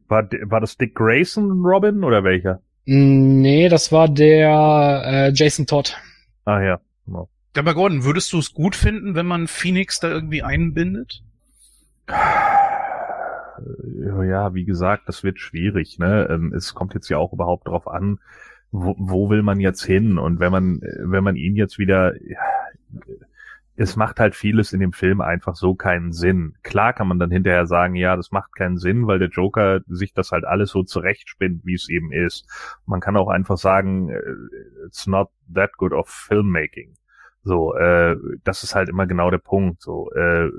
[0.09, 2.61] War, war das Dick Grayson Robin oder welcher?
[2.85, 5.97] Mm, Nee, das war der äh, Jason Todd.
[6.45, 6.81] Ah ja.
[7.07, 7.31] Genau.
[7.57, 11.23] Aber Gordon, würdest du es gut finden, wenn man Phoenix da irgendwie einbindet?
[14.25, 15.99] Ja, wie gesagt, das wird schwierig.
[15.99, 16.27] Ne?
[16.31, 18.19] Ähm, Es kommt jetzt ja auch überhaupt drauf an,
[18.71, 20.19] wo, wo will man jetzt hin?
[20.19, 22.39] Und wenn man, wenn man ihn jetzt wieder, ja,
[23.75, 26.55] es macht halt vieles in dem Film einfach so keinen Sinn.
[26.63, 30.13] Klar kann man dann hinterher sagen, ja, das macht keinen Sinn, weil der Joker sich
[30.13, 32.47] das halt alles so zurechtspinnt, wie es eben ist.
[32.87, 34.21] Man kann auch einfach sagen, äh,
[34.87, 36.95] it's not that good of filmmaking.
[37.45, 39.81] So, äh, das ist halt immer genau der Punkt.
[39.81, 40.51] So, äh,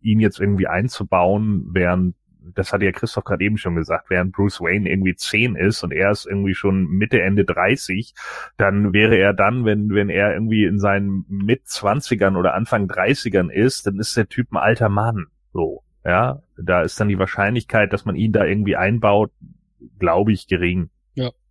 [0.00, 2.14] ihn jetzt irgendwie einzubauen, während
[2.54, 5.92] das hatte ja Christoph gerade eben schon gesagt, während Bruce Wayne irgendwie 10 ist und
[5.92, 8.14] er ist irgendwie schon Mitte, Ende 30,
[8.56, 13.86] dann wäre er dann, wenn, wenn er irgendwie in seinen Mit-20ern oder Anfang 30ern ist,
[13.86, 15.26] dann ist der Typ ein alter Mann.
[15.52, 16.42] So, ja.
[16.56, 19.32] Da ist dann die Wahrscheinlichkeit, dass man ihn da irgendwie einbaut,
[19.98, 20.90] glaube ich, gering.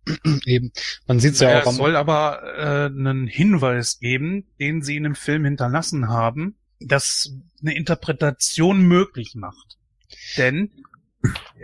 [0.46, 0.72] Eben.
[1.06, 5.04] Man sieht's ja Er auch am, soll aber äh, einen Hinweis geben, den sie in
[5.04, 9.78] dem Film hinterlassen haben, das eine Interpretation möglich macht.
[10.36, 10.70] Denn,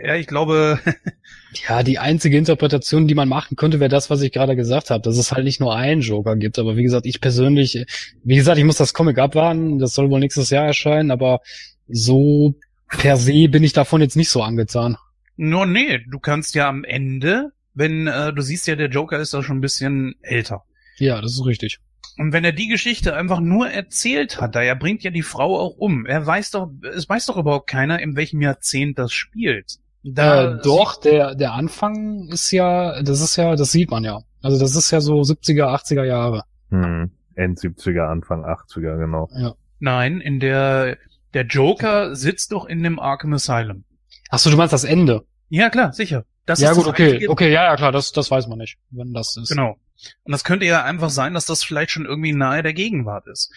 [0.01, 0.79] ja, ich glaube,
[1.67, 5.01] Ja, die einzige Interpretation, die man machen könnte, wäre das, was ich gerade gesagt habe,
[5.01, 6.59] dass es halt nicht nur einen Joker gibt.
[6.59, 7.85] Aber wie gesagt, ich persönlich,
[8.23, 9.79] wie gesagt, ich muss das Comic abwarten.
[9.79, 11.39] Das soll wohl nächstes Jahr erscheinen, aber
[11.87, 12.55] so
[12.87, 14.97] per se bin ich davon jetzt nicht so angetan.
[15.37, 19.33] nur nee, du kannst ja am Ende, wenn äh, du siehst ja, der Joker ist
[19.33, 20.63] da schon ein bisschen älter.
[20.97, 21.79] Ja, das ist richtig.
[22.17, 25.57] Und wenn er die Geschichte einfach nur erzählt hat, da er bringt ja die Frau
[25.57, 26.05] auch um.
[26.05, 29.77] Er weiß doch, es weiß doch überhaupt keiner, in welchem Jahrzehnt das spielt.
[30.03, 34.21] Da äh, doch, der, der Anfang ist ja, das ist ja, das sieht man ja.
[34.41, 36.43] Also das ist ja so 70er, 80er Jahre.
[36.69, 37.11] Hm.
[37.35, 39.29] End 70er, Anfang 80er, genau.
[39.33, 39.55] Ja.
[39.79, 40.97] Nein, in der
[41.33, 43.83] der Joker sitzt doch in dem Arkham Asylum.
[44.29, 45.25] Ach so, du meinst das Ende?
[45.49, 46.25] Ja, klar, sicher.
[46.45, 48.57] Das ja ist gut, das okay, einzige- okay, ja, ja klar, das, das weiß man
[48.57, 49.49] nicht, wenn das ist.
[49.49, 49.77] Genau.
[50.23, 53.51] Und das könnte ja einfach sein, dass das vielleicht schon irgendwie nahe der Gegenwart ist.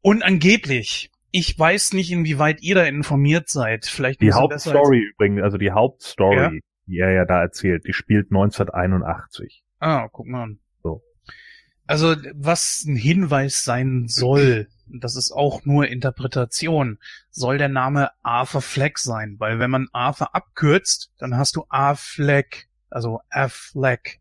[0.00, 3.86] Und angeblich, ich weiß nicht, inwieweit ihr da informiert seid.
[3.86, 6.50] Vielleicht Die Hauptstory übrigens, also die Hauptstory, Ja?
[6.86, 9.62] die er ja da erzählt, die spielt 1981.
[9.78, 10.58] Als, ah, guck mal an.
[10.82, 11.02] So.
[11.86, 16.98] Also, was ein Hinweis sein soll, das ist auch nur Interpretation,
[17.30, 22.68] soll der Name Arthur Fleck sein, weil wenn man Arthur abkürzt, dann hast du Affleck,
[22.90, 24.20] also Affleck,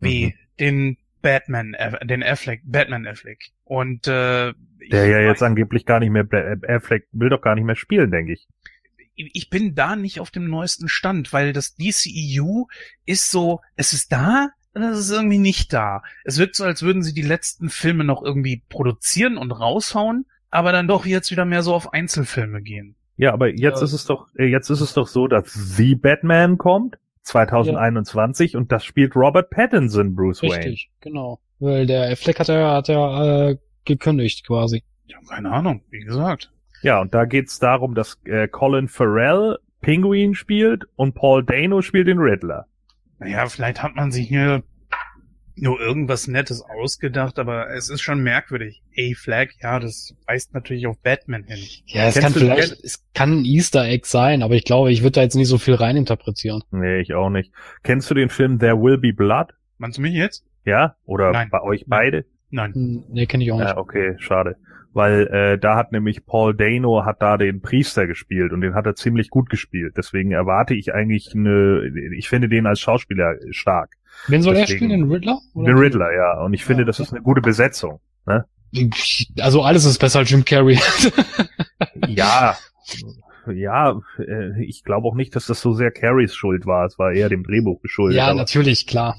[0.00, 0.32] wie Mhm.
[0.62, 3.50] Den Batman, äh, den Affleck, Batman Affleck.
[3.64, 4.52] Und äh,
[4.90, 8.10] Der ja jetzt angeblich gar nicht mehr, Bla- Affleck will doch gar nicht mehr spielen,
[8.10, 8.48] denke ich.
[9.14, 12.64] ich bin da nicht auf dem neuesten Stand, weil das DCEU
[13.04, 16.02] ist so, es ist da, und es ist irgendwie nicht da.
[16.24, 20.72] Es wirkt so, als würden sie die letzten Filme noch irgendwie produzieren und raushauen, aber
[20.72, 22.96] dann doch jetzt wieder mehr so auf Einzelfilme gehen.
[23.18, 23.84] Ja, aber jetzt Ja.
[23.84, 28.72] ist es doch, äh, jetzt ist es doch so, dass The Batman kommt, 2021, und
[28.72, 30.56] das spielt Robert Pattinson, Bruce Wayne.
[30.56, 31.40] Richtig, genau.
[31.58, 34.82] Weil der Affleck hat ja, hat ja äh, gekündigt quasi.
[35.06, 36.52] Ja, keine Ahnung, wie gesagt.
[36.82, 42.08] Ja, und da geht's darum, dass äh, Colin Farrell Penguin spielt und Paul Dano spielt
[42.08, 42.66] den Riddler.
[43.18, 44.62] Naja, vielleicht hat man sich hier
[45.56, 48.82] nur irgendwas Nettes ausgedacht, aber es ist schon merkwürdig.
[48.96, 51.58] A-Flag, ja, das weist natürlich auf Batman hin.
[51.86, 55.02] Ja, es Kennst kann vielleicht, es kann ein Easter Egg sein, aber ich glaube, ich
[55.02, 56.62] würde da jetzt nicht so viel reininterpretieren.
[56.70, 57.52] Nee, ich auch nicht.
[57.82, 59.52] Kennst du den Film There Will Be Blood?
[59.78, 60.44] Meinst du mich jetzt?
[60.64, 60.96] Ja?
[61.04, 61.48] Oder Nein.
[61.50, 62.24] bei euch beide?
[62.50, 62.72] Nein.
[62.74, 63.68] Hm, Nee, kenne ich auch nicht.
[63.68, 64.56] Ja, okay, schade.
[64.94, 68.84] Weil äh, da hat nämlich Paul Dano hat da den Priester gespielt und den hat
[68.84, 69.94] er ziemlich gut gespielt.
[69.96, 73.94] Deswegen erwarte ich eigentlich eine, ich finde den als Schauspieler stark.
[74.28, 75.38] Wen soll er deswegen- spielen, den Riddler?
[75.54, 75.66] Oder?
[75.66, 76.40] Den Riddler, ja.
[76.42, 77.06] Und ich finde, Ja, das okay.
[77.08, 78.00] ist eine gute Besetzung.
[78.26, 78.44] Ne?
[79.40, 80.78] Also alles ist besser als Jim Carrey.
[82.08, 82.56] Ja,
[83.52, 86.86] ja, äh, ich glaube auch nicht, dass das so sehr Carries Schuld war.
[86.86, 88.16] Es war eher dem Drehbuch geschuldet.
[88.18, 89.16] ja, aber- natürlich, klar.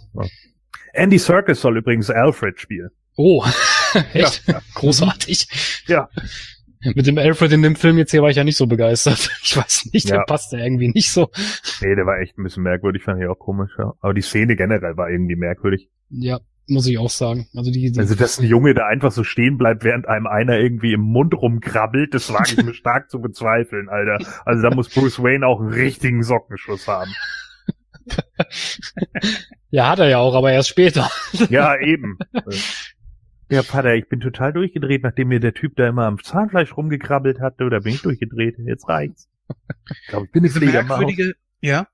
[0.94, 2.90] Andy Serkis soll übrigens Alfred spielen.
[3.16, 3.44] Oh,
[4.14, 4.44] echt?
[4.48, 4.62] Ja, ja.
[4.76, 5.48] Großartig.
[5.88, 6.10] Ja.
[6.96, 9.30] Mit dem Alfred in dem Film jetzt hier war ich ja nicht so begeistert.
[9.44, 10.24] Ich weiß nicht, der Ja.
[10.26, 11.30] passt ja irgendwie nicht so.
[11.82, 13.72] Nee, der war echt ein bisschen merkwürdig, fand ich auch komisch.
[13.78, 13.94] Ja.
[14.02, 15.90] Aber die Szene generell war irgendwie merkwürdig.
[16.10, 17.48] Ja, muss ich auch sagen.
[17.56, 20.58] Also die, die Also, dass ein Junge da einfach so stehen bleibt, während einem einer
[20.60, 24.20] irgendwie im Mund rumkrabbelt, das wage ich mir stark zu bezweifeln, Alter.
[24.46, 27.12] Also da muss Bruce Wayne auch einen richtigen Sockenschuss haben.
[29.70, 31.10] ja, hat er ja auch, aber erst später.
[31.50, 32.18] Ja, eben.
[33.50, 37.40] Ja, Vater, ich bin total durchgedreht, nachdem mir der Typ da immer am Zahnfleisch rumgekrabbelt
[37.40, 38.56] hatte, oder bin ich durchgedreht?
[38.66, 39.30] Jetzt reicht's.
[39.92, 41.88] Ich glaube, ich bin eine merkwürdige, ja,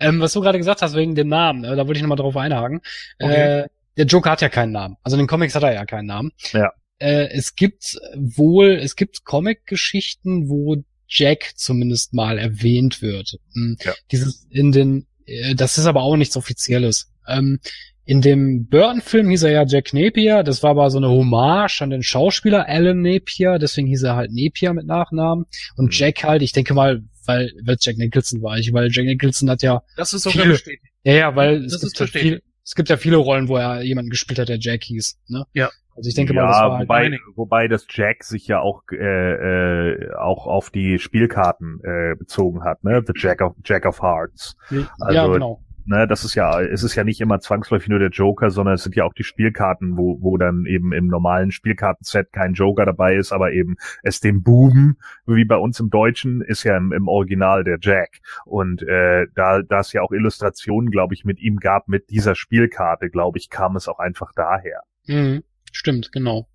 [0.00, 2.36] Ähm, was du gerade gesagt hast wegen dem Namen, äh, da wollte ich nochmal drauf
[2.36, 2.80] einhaken.
[3.18, 3.60] Okay.
[3.62, 4.96] Äh, der Joker hat ja keinen Namen.
[5.02, 6.32] Also in den Comics hat er ja keinen Namen.
[6.52, 6.72] Ja.
[6.98, 10.76] Äh, es gibt wohl, es gibt Comic-Geschichten, wo
[11.08, 13.38] Jack zumindest mal erwähnt wird.
[13.54, 13.92] Hm, Ja.
[14.10, 17.10] Dieses in den, äh, das ist aber auch nichts Offizielles.
[17.26, 17.60] Ähm,
[18.06, 21.90] in dem Burton-Film hieß er ja Jack Napier, das war aber so eine Hommage an
[21.90, 25.44] den Schauspieler Alan Napier, deswegen hieß er halt Napier mit Nachnamen.
[25.76, 25.90] Und Mhm.
[25.90, 29.50] Jack halt, ich denke mal, weil, weil es Jack Nicholson war, ich, weil Jack Nicholson
[29.50, 30.84] hat ja das ist sogar Viele- bestätigt.
[31.04, 33.56] ja, ja, weil Das es ist gibt, ja viel, es gibt ja viele Rollen, wo
[33.56, 35.18] er jemanden gespielt hat, der Jack hieß.
[35.28, 35.44] Ne?
[35.52, 35.68] Ja.
[35.96, 37.20] Also ich denke ja, mal, das war halt wobei, einig.
[37.36, 42.84] wobei das Jack sich ja auch äh, äh, auch auf die Spielkarten äh, bezogen hat,
[42.84, 43.02] ne?
[43.06, 44.56] The Jack of Jack of Hearts.
[44.70, 45.62] ja, also- genau.
[45.88, 48.82] Ne, das ist ja, es ist ja nicht immer zwangsläufig nur der Joker, sondern es
[48.82, 53.14] sind ja auch die Spielkarten, wo, wo dann eben im normalen Spielkartenset kein Joker dabei
[53.14, 57.06] ist, aber eben es den Buben, wie bei uns im Deutschen, ist ja im, im
[57.06, 58.18] Original der Jack.
[58.44, 62.34] Und äh, da, da es ja auch Illustrationen, glaube ich, mit ihm gab, mit dieser
[62.34, 64.82] Spielkarte, glaube ich, kam es auch einfach daher.
[65.06, 65.44] Mhm.
[65.70, 66.48] Stimmt, genau.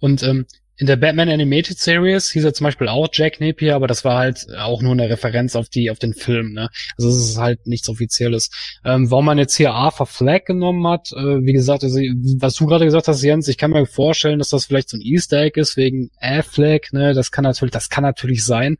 [0.00, 0.46] Und ähm,
[0.78, 4.16] in der Batman Animated Series hieß er zum Beispiel auch Jack Napier, aber das war
[4.16, 6.52] halt auch nur eine Referenz auf die auf den Film.
[6.52, 6.70] Ne?
[6.96, 8.50] Also es ist halt nichts Offizielles.
[8.84, 12.66] Ähm, warum man jetzt hier Arthur Fleck genommen hat, äh, wie gesagt, also, was du
[12.66, 15.60] gerade gesagt hast, Jens, ich kann mir vorstellen, dass das vielleicht so ein Easter Egg
[15.60, 16.92] ist wegen Affleck.
[16.92, 17.12] Ne?
[17.12, 18.76] Das kann natürlich, das kann natürlich sein.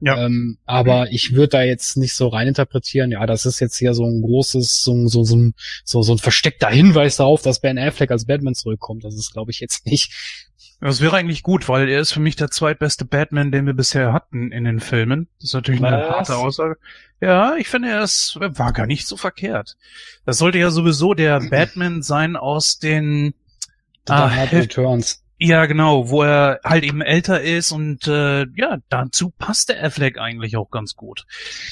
[0.00, 0.26] Ja.
[0.26, 3.12] Ähm, aber ich würde da jetzt nicht so reininterpretieren.
[3.12, 6.18] Ja, das ist jetzt hier so ein großes, so, so, so, ein, so, so ein
[6.18, 9.04] versteckter Hinweis darauf, dass Ben Affleck als Batman zurückkommt.
[9.04, 10.10] Das ist, glaube ich, jetzt nicht.
[10.80, 14.12] Das wäre eigentlich gut, weil er ist für mich der zweitbeste Batman, den wir bisher
[14.12, 15.26] hatten in den Filmen.
[15.38, 16.10] Das ist natürlich eine Was?
[16.10, 16.76] harte Aussage.
[17.20, 19.76] Ja, ich finde, er ist, war gar nicht so verkehrt.
[20.26, 23.32] Das sollte ja sowieso der Batman sein aus den,
[24.06, 25.24] The Ah, Dark Returns.
[25.38, 30.18] ja genau, wo er halt eben älter ist und äh, ja, dazu passt der Affleck
[30.18, 31.24] eigentlich auch ganz gut.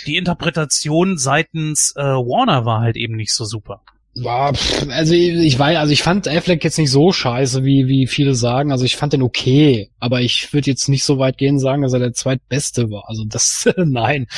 [0.06, 3.82] Die Interpretation seitens äh, Warner war halt eben nicht so super.
[4.16, 4.52] War,
[4.90, 8.70] also ich, weiß, also ich fand Affleck jetzt nicht so scheiße, wie, wie viele sagen.
[8.70, 11.92] Also ich fand den okay, aber ich würde jetzt nicht so weit gehen sagen, dass
[11.92, 13.08] er der zweitbeste war.
[13.08, 14.28] Also das, nein.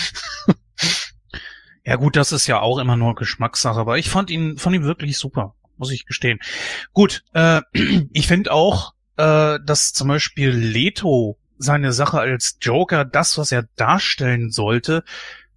[1.84, 4.84] Ja gut, das ist ja auch immer nur Geschmackssache, aber ich fand ihn, fand ihn
[4.84, 6.40] wirklich super, muss ich gestehen.
[6.92, 7.60] Gut, äh,
[8.12, 13.68] ich finde auch, äh, dass zum Beispiel Leto seine Sache als Joker, das, was er
[13.76, 15.04] darstellen sollte,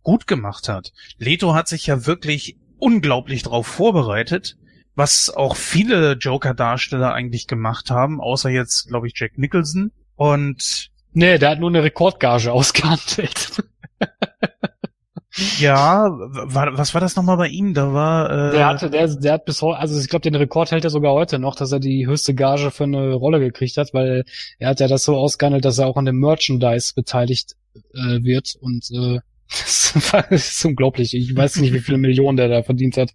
[0.04, 0.92] gut gemacht hat.
[1.18, 4.58] Leto hat sich ja wirklich unglaublich drauf vorbereitet.
[4.96, 9.92] was auch viele Joker-Darsteller eigentlich gemacht haben, außer jetzt, glaube ich, Jack Nicholson.
[10.16, 13.64] Und Nee, der hat nur eine Rekordgage ausgehandelt.
[15.60, 17.74] ja, war, was war das nochmal bei ihm?
[17.74, 20.72] Da war äh, Der hatte, der, der hat bis heute, also ich glaube, den Rekord
[20.72, 23.94] hält er sogar heute noch, dass er die höchste Gage für eine Rolle gekriegt hat,
[23.94, 24.26] weil
[24.58, 27.56] er hat ja das so ausgehandelt, dass er auch an dem Merchandise beteiligt
[27.94, 29.20] äh, wird und äh,
[29.50, 31.14] das ist unglaublich.
[31.14, 33.12] Ich weiß nicht, wie viele Millionen der da verdient hat.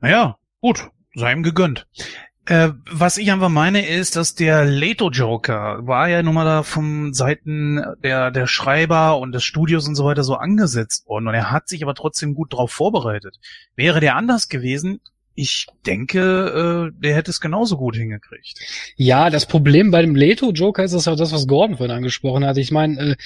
[0.00, 1.86] Naja, gut, sei ihm gegönnt.
[2.46, 6.62] Äh, was ich einfach meine ist, dass der Leto Joker war ja nun mal da
[6.62, 11.34] vom Seiten der, der Schreiber und des Studios und so weiter so angesetzt worden und
[11.34, 13.38] er hat sich aber trotzdem gut darauf vorbereitet.
[13.76, 15.00] Wäre der anders gewesen,
[15.34, 18.58] ich denke, äh, der hätte es genauso gut hingekriegt.
[18.96, 22.56] Ja, das Problem bei dem Leto-Joker ist das ja das, was Gordon vorhin angesprochen hat.
[22.56, 23.16] Ich meine, äh,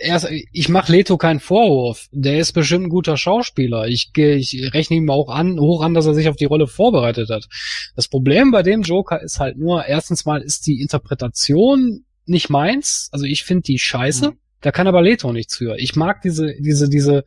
[0.00, 2.08] erst, ich mache Leto keinen Vorwurf.
[2.10, 3.86] Der ist bestimmt ein guter Schauspieler.
[3.86, 7.28] Ich, ich rechne ihm auch an, hoch an, dass er sich auf die Rolle vorbereitet
[7.28, 7.48] hat.
[7.96, 13.08] Das Problem bei dem Joker ist halt nur, erstens mal ist die Interpretation nicht meins.
[13.12, 14.30] Also ich finde die scheiße.
[14.30, 14.36] Mhm.
[14.62, 15.76] Da kann aber Leto nichts für.
[15.78, 17.24] Ich mag diese, diese, diese,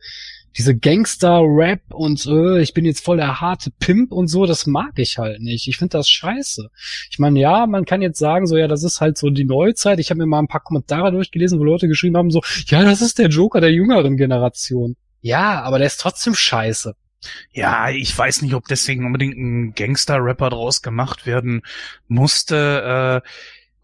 [0.56, 4.92] diese Gangster-Rap und äh, ich bin jetzt voll der harte Pimp und so, das mag
[4.96, 5.68] ich halt nicht.
[5.68, 6.70] Ich finde das scheiße.
[7.10, 9.98] Ich meine, ja, man kann jetzt sagen, so ja, das ist halt so die Neuzeit.
[9.98, 13.02] Ich habe mir mal ein paar Kommentare durchgelesen, wo Leute geschrieben haben, so, ja, das
[13.02, 14.96] ist der Joker der jüngeren Generation.
[15.20, 16.94] Ja, aber der ist trotzdem scheiße.
[17.52, 21.62] Ja, ich weiß nicht, ob deswegen unbedingt ein Gangster-Rapper draus gemacht werden
[22.08, 23.22] musste.
[23.24, 23.28] Äh,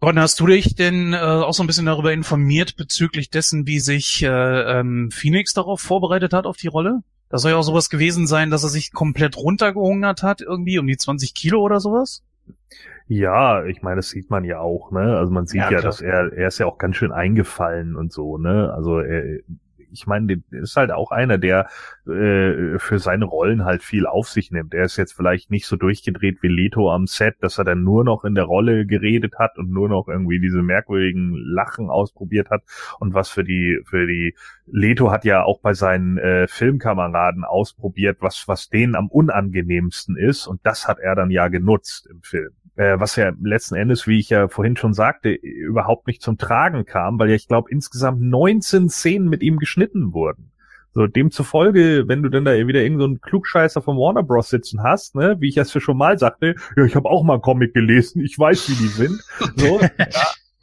[0.03, 3.79] Gordon, hast du dich denn äh, auch so ein bisschen darüber informiert bezüglich dessen, wie
[3.79, 7.03] sich äh, ähm, Phoenix darauf vorbereitet hat auf die Rolle?
[7.29, 10.87] Das soll ja auch sowas gewesen sein, dass er sich komplett runtergehungert hat, irgendwie um
[10.87, 12.21] die 20 Kilo oder sowas?
[13.07, 15.15] Ja, ich meine, das sieht man ja auch, ne?
[15.17, 18.11] Also man sieht ja, ja dass er, er ist ja auch ganz schön eingefallen und
[18.11, 18.73] so, ne?
[18.75, 19.39] Also er,
[19.93, 21.67] ich meine, ist halt auch einer, der
[22.07, 24.73] äh, für seine Rollen halt viel auf sich nimmt.
[24.73, 28.03] Er ist jetzt vielleicht nicht so durchgedreht wie Leto am Set, dass er dann nur
[28.03, 32.63] noch in der Rolle geredet hat und nur noch irgendwie diese merkwürdigen Lachen ausprobiert hat.
[32.99, 34.35] Und was für die, für die
[34.65, 40.47] Leto hat ja auch bei seinen äh, Filmkameraden ausprobiert, was, was denen am unangenehmsten ist.
[40.47, 44.19] Und das hat er dann ja genutzt im Film äh, was ja letzten Endes, wie
[44.19, 48.21] ich ja vorhin schon sagte, überhaupt nicht zum Tragen kam, weil ja ich glaube insgesamt
[48.21, 50.51] 19 Szenen mit ihm geschnitten wurden.
[50.95, 54.49] So, demzufolge, wenn du denn da wieder irgendeinen so Klugscheißer vom Warner Bros.
[54.49, 57.41] sitzen hast, ne, wie ich es schon mal sagte, ja, ich habe auch mal einen
[57.41, 59.19] Comic gelesen, ich weiß, wie die sind.
[59.55, 60.07] So, ja,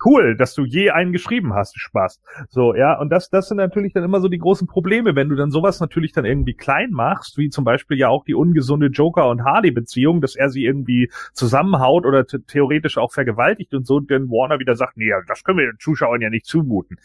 [0.05, 2.21] cool, dass du je einen geschrieben hast, Spaß.
[2.49, 5.37] So, ja, und das, das sind natürlich dann immer so die großen Probleme, wenn du
[5.37, 9.29] dann sowas natürlich dann irgendwie klein machst, wie zum Beispiel ja auch die ungesunde Joker-
[9.29, 14.59] und Hardy-Beziehung, dass er sie irgendwie zusammenhaut oder theoretisch auch vergewaltigt und so, denn Warner
[14.59, 16.99] wieder sagt, nee, das können wir den Zuschauern ja nicht zumuten.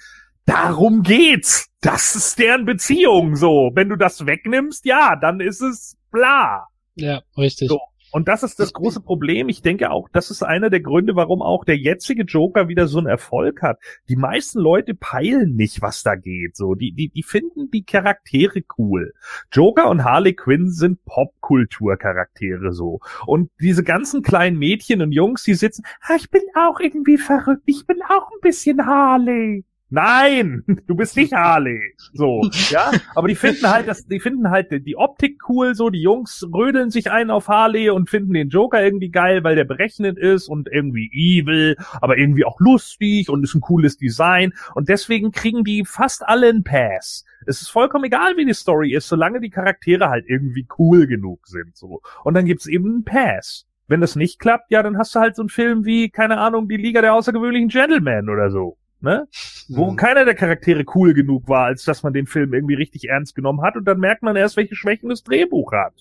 [0.46, 1.70] Darum geht's.
[1.82, 3.72] Das ist deren Beziehung so.
[3.74, 6.68] Wenn du das wegnimmst, ja, dann ist es bla.
[6.96, 7.70] Ja, richtig.
[7.70, 7.80] So.
[8.16, 9.49] Und das ist das große Problem.
[9.49, 12.97] Ich denke auch, das ist einer der Gründe, warum auch der jetzige Joker wieder so
[12.97, 13.78] einen Erfolg hat.
[14.07, 16.55] Die meisten Leute peilen nicht, was da geht.
[16.55, 19.13] So, die, die, die finden die Charaktere cool.
[19.51, 23.01] Joker und Harley Quinn sind Popkulturcharaktere so.
[23.26, 27.63] Und diese ganzen kleinen Mädchen und Jungs, die sitzen, ah, ich bin auch irgendwie verrückt.
[27.66, 29.66] Ich bin auch ein bisschen Harley.
[29.90, 31.80] Nein, du bist nicht Harley.
[32.14, 32.92] So, ja.
[33.14, 36.90] Aber die finden halt, das, die finden halt die Optik cool, so, die Jungs rödeln
[36.90, 40.68] sich ein auf Harley und finden den Joker irgendwie geil, weil der berechnet ist und
[40.72, 44.54] irgendwie evil, aber irgendwie auch lustig und ist ein cooles Design.
[44.74, 47.24] Und deswegen kriegen die fast alle einen Pass.
[47.46, 51.48] Es ist vollkommen egal, wie die Story ist, solange die Charaktere halt irgendwie cool genug
[51.48, 52.02] sind, so.
[52.24, 53.68] Und dann gibt's eben einen Pass.
[53.88, 56.68] Wenn das nicht klappt, ja, dann hast du halt so einen Film wie, keine Ahnung,
[56.68, 59.28] die Liga der außergewöhnlichen Gentlemen oder so ne?
[59.68, 59.96] Wo mhm.
[59.96, 63.62] keiner der Charaktere cool genug war, als dass man den Film irgendwie richtig ernst genommen
[63.62, 65.93] hat und dann merkt man erst, welche Schwächen das Drehbuch hat.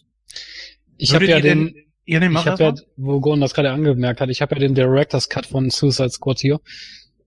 [0.96, 4.42] Ich habe ja den, den ich habe ja, wo Gordon das gerade angemerkt hat, ich
[4.42, 6.60] habe ja den Director's Cut von Suicide Squad hier.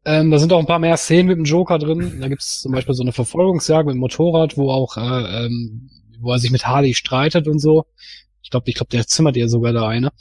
[0.06, 2.20] Ähm, da sind auch ein paar mehr Szenen mit dem Joker drin.
[2.22, 5.90] Da gibt's zum Beispiel so eine Verfolgungsjagd mit dem Motorrad, wo auch, äh, ähm,
[6.20, 7.86] wo er sich mit Harley streitet und so.
[8.42, 10.12] Ich glaube, ich glaube, der zimmert ihr sogar da eine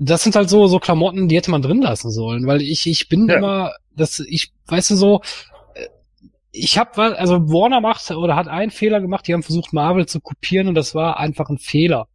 [0.00, 3.08] das sind halt so so Klamotten, die hätte man drin lassen sollen, weil ich ich
[3.08, 3.36] bin ja.
[3.36, 5.22] immer, das ich weißt du so,
[5.74, 5.86] äh,
[6.52, 10.20] ich habe also Warner macht oder hat einen Fehler gemacht, die haben versucht Marvel zu
[10.20, 12.08] kopieren und das war einfach ein Fehler,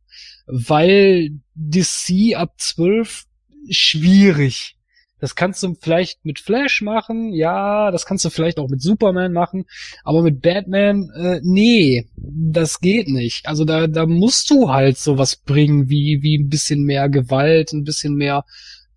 [0.48, 3.26] weil DC ab 12
[3.70, 4.76] schwierig.
[5.20, 9.32] Das kannst du vielleicht mit Flash machen, ja, das kannst du vielleicht auch mit Superman
[9.32, 9.66] machen,
[10.04, 13.48] aber mit Batman, äh, nee, das geht nicht.
[13.48, 17.86] Also da, da musst du halt sowas bringen, wie, wie ein bisschen mehr Gewalt, ein
[17.86, 18.44] bisschen mehr,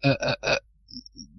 [0.01, 0.57] äh, äh, äh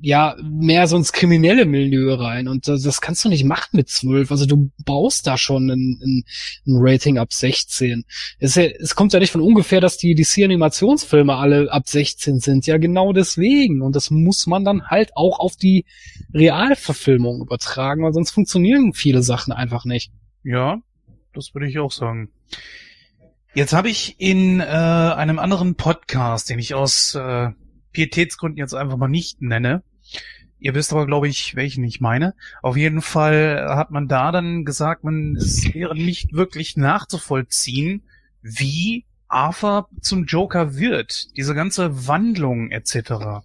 [0.02, 3.90] ja mehr so ins kriminelle Milieu rein und das, das kannst du nicht machen mit
[3.90, 4.32] zwölf.
[4.32, 6.24] Also du brauchst da schon ein, ein,
[6.66, 8.06] ein Rating ab 16.
[8.40, 12.66] Es, es kommt ja nicht von ungefähr, dass die DC-Animationsfilme alle ab 16 sind.
[12.66, 13.82] Ja, genau deswegen.
[13.82, 15.86] Und das muss man dann halt auch auf die
[16.34, 20.12] Realverfilmung übertragen, weil sonst funktionieren viele Sachen einfach nicht.
[20.44, 20.82] Ja,
[21.34, 22.30] das würde ich auch sagen.
[23.54, 27.50] Jetzt habe ich in äh, einem anderen Podcast, den ich aus äh,
[27.92, 29.84] Pietätsgründen jetzt einfach mal nicht nenne,
[30.60, 32.36] ihr wisst aber, glaube ich, welchen ich meine.
[32.62, 38.04] Auf jeden Fall hat man da dann gesagt, man es wäre nicht wirklich nachzuvollziehen,
[38.42, 43.44] wie Arthur zum Joker wird, diese ganze Wandlung etc.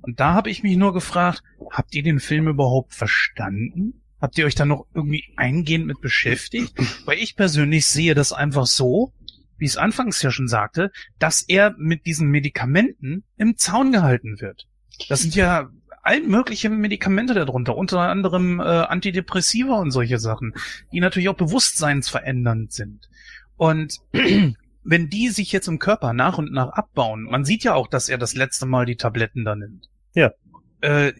[0.00, 4.00] Und da habe ich mich nur gefragt, habt ihr den Film überhaupt verstanden?
[4.20, 6.74] Habt ihr euch da noch irgendwie eingehend mit beschäftigt?
[7.04, 9.12] Weil ich persönlich sehe das einfach so,
[9.58, 14.40] wie ich es anfangs ja schon sagte, dass er mit diesen Medikamenten im Zaun gehalten
[14.40, 14.66] wird.
[15.08, 15.70] Das sind ja
[16.08, 20.54] all mögliche Medikamente darunter, unter anderem äh, Antidepressiva und solche Sachen,
[20.90, 23.10] die natürlich auch bewusstseinsverändernd sind.
[23.56, 23.98] Und
[24.84, 28.08] wenn die sich jetzt im Körper nach und nach abbauen, man sieht ja auch, dass
[28.08, 29.90] er das letzte Mal die Tabletten da nimmt.
[30.14, 30.32] Ja.
[30.80, 31.12] Äh,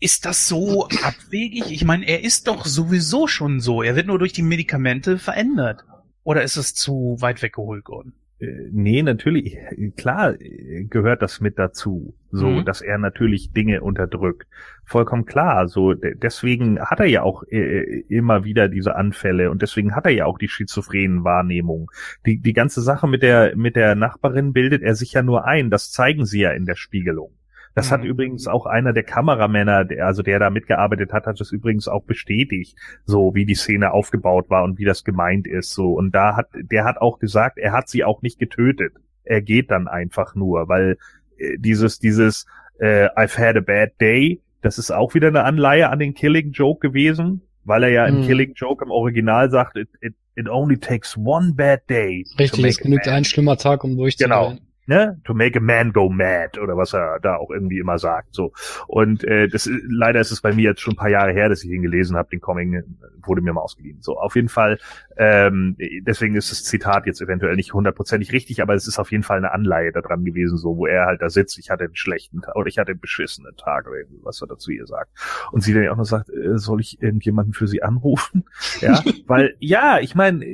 [0.00, 1.70] ist das so abwegig?
[1.70, 3.82] Ich meine, er ist doch sowieso schon so.
[3.82, 5.84] Er wird nur durch die Medikamente verändert.
[6.24, 8.14] Oder ist es zu weit weggeholt worden?
[8.40, 9.58] Äh, nee, natürlich,
[9.96, 12.64] klar äh, gehört das mit dazu, so, mhm.
[12.64, 14.48] dass er natürlich Dinge unterdrückt.
[14.84, 19.94] Vollkommen klar, so, deswegen hat er ja auch äh, immer wieder diese Anfälle und deswegen
[19.94, 21.86] hat er ja auch die schizophrenen Wahrnehmungen.
[22.26, 25.70] Die, die ganze Sache mit der, mit der Nachbarin bildet er sich ja nur ein,
[25.70, 27.32] das zeigen sie ja in der Spiegelung.
[27.74, 27.94] Das mhm.
[27.94, 31.88] hat übrigens auch einer der Kameramänner, der, also der da mitgearbeitet hat, hat das übrigens
[31.88, 35.92] auch bestätigt, so wie die Szene aufgebaut war und wie das gemeint ist, so.
[35.92, 38.94] Und da hat, der hat auch gesagt, er hat sie auch nicht getötet.
[39.24, 40.98] Er geht dann einfach nur, weil
[41.38, 42.46] äh, dieses, dieses,
[42.78, 46.50] äh, I've had a bad day, das ist auch wieder eine Anleihe an den Killing
[46.52, 48.18] Joke gewesen, weil er ja mhm.
[48.18, 52.26] im Killing Joke im Original sagt, it, it, it only takes one bad day.
[52.38, 54.30] Richtig, es genügt ein schlimmer Tag, um durchzugehen.
[54.30, 54.58] Genau
[54.90, 58.34] ne, to make a man go mad oder was er da auch irgendwie immer sagt.
[58.34, 58.52] So
[58.88, 61.62] und äh, das leider ist es bei mir jetzt schon ein paar Jahre her, dass
[61.62, 62.28] ich ihn gelesen habe.
[62.28, 62.84] Den Comic
[63.22, 63.98] wurde mir mal ausgeliehen.
[64.00, 64.78] So auf jeden Fall.
[65.16, 69.22] Ähm, deswegen ist das Zitat jetzt eventuell nicht hundertprozentig richtig, aber es ist auf jeden
[69.22, 71.58] Fall eine Anleihe daran gewesen, so wo er halt da sitzt.
[71.58, 74.72] Ich hatte einen schlechten Tag oder ich hatte einen beschissenen Tag oder was er dazu
[74.72, 75.12] ihr sagt
[75.52, 78.44] und sie dann auch noch sagt, äh, soll ich irgendjemanden für sie anrufen?
[78.80, 80.44] Ja, weil ja, ich meine,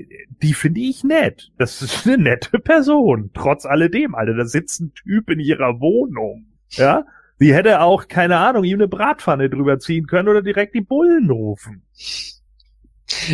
[0.42, 1.52] die finde ich nett.
[1.58, 4.14] Das ist eine nette Person, trotz alledem.
[4.26, 6.46] Alter, da sitzt ein Typ in ihrer Wohnung.
[6.70, 7.04] Ja,
[7.38, 11.30] sie hätte auch, keine Ahnung, ihm eine Bratpfanne drüber ziehen können oder direkt die Bullen
[11.30, 11.82] rufen.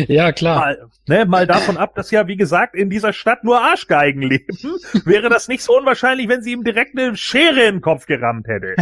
[0.07, 0.59] Ja, klar.
[0.59, 4.57] Mal, ne, mal davon ab, dass ja, wie gesagt, in dieser Stadt nur Arschgeigen leben,
[5.05, 8.47] wäre das nicht so unwahrscheinlich, wenn sie ihm direkt eine Schere in den Kopf gerammt
[8.47, 8.75] hätte.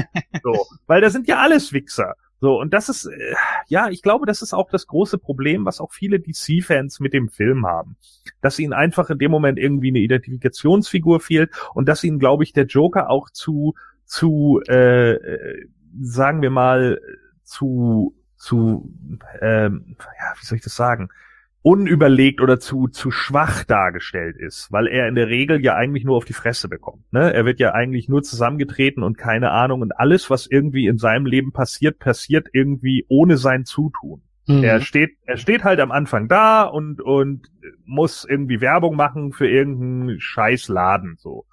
[0.44, 2.16] So, weil da sind ja alles Wichser.
[2.42, 3.36] So, und das ist, äh,
[3.68, 7.30] ja, ich glaube, das ist auch das große Problem, was auch viele DC-Fans mit dem
[7.30, 7.98] Film haben.
[8.42, 12.52] Dass ihnen einfach in dem Moment irgendwie eine Identifikationsfigur fehlt und dass ihnen, glaube ich,
[12.52, 13.76] der Joker auch zu,
[14.06, 15.66] zu, äh, äh
[16.00, 17.00] sagen wir mal,
[17.44, 18.92] zu, zu,
[19.40, 21.10] ähm, ja, wie soll ich das sagen?
[21.64, 26.18] Unüberlegt oder zu, zu schwach dargestellt ist, weil er in der Regel ja eigentlich nur
[26.18, 27.12] auf die Fresse bekommt.
[27.12, 27.34] Ne?
[27.34, 31.26] Er wird ja eigentlich nur zusammengetreten und keine Ahnung und alles, was irgendwie in seinem
[31.26, 34.24] Leben passiert, passiert irgendwie ohne sein Zutun.
[34.48, 34.64] Mhm.
[34.64, 37.48] Er steht, er steht halt am Anfang da und, und
[37.86, 41.46] muss irgendwie Werbung machen für irgendeinen Scheißladen, so.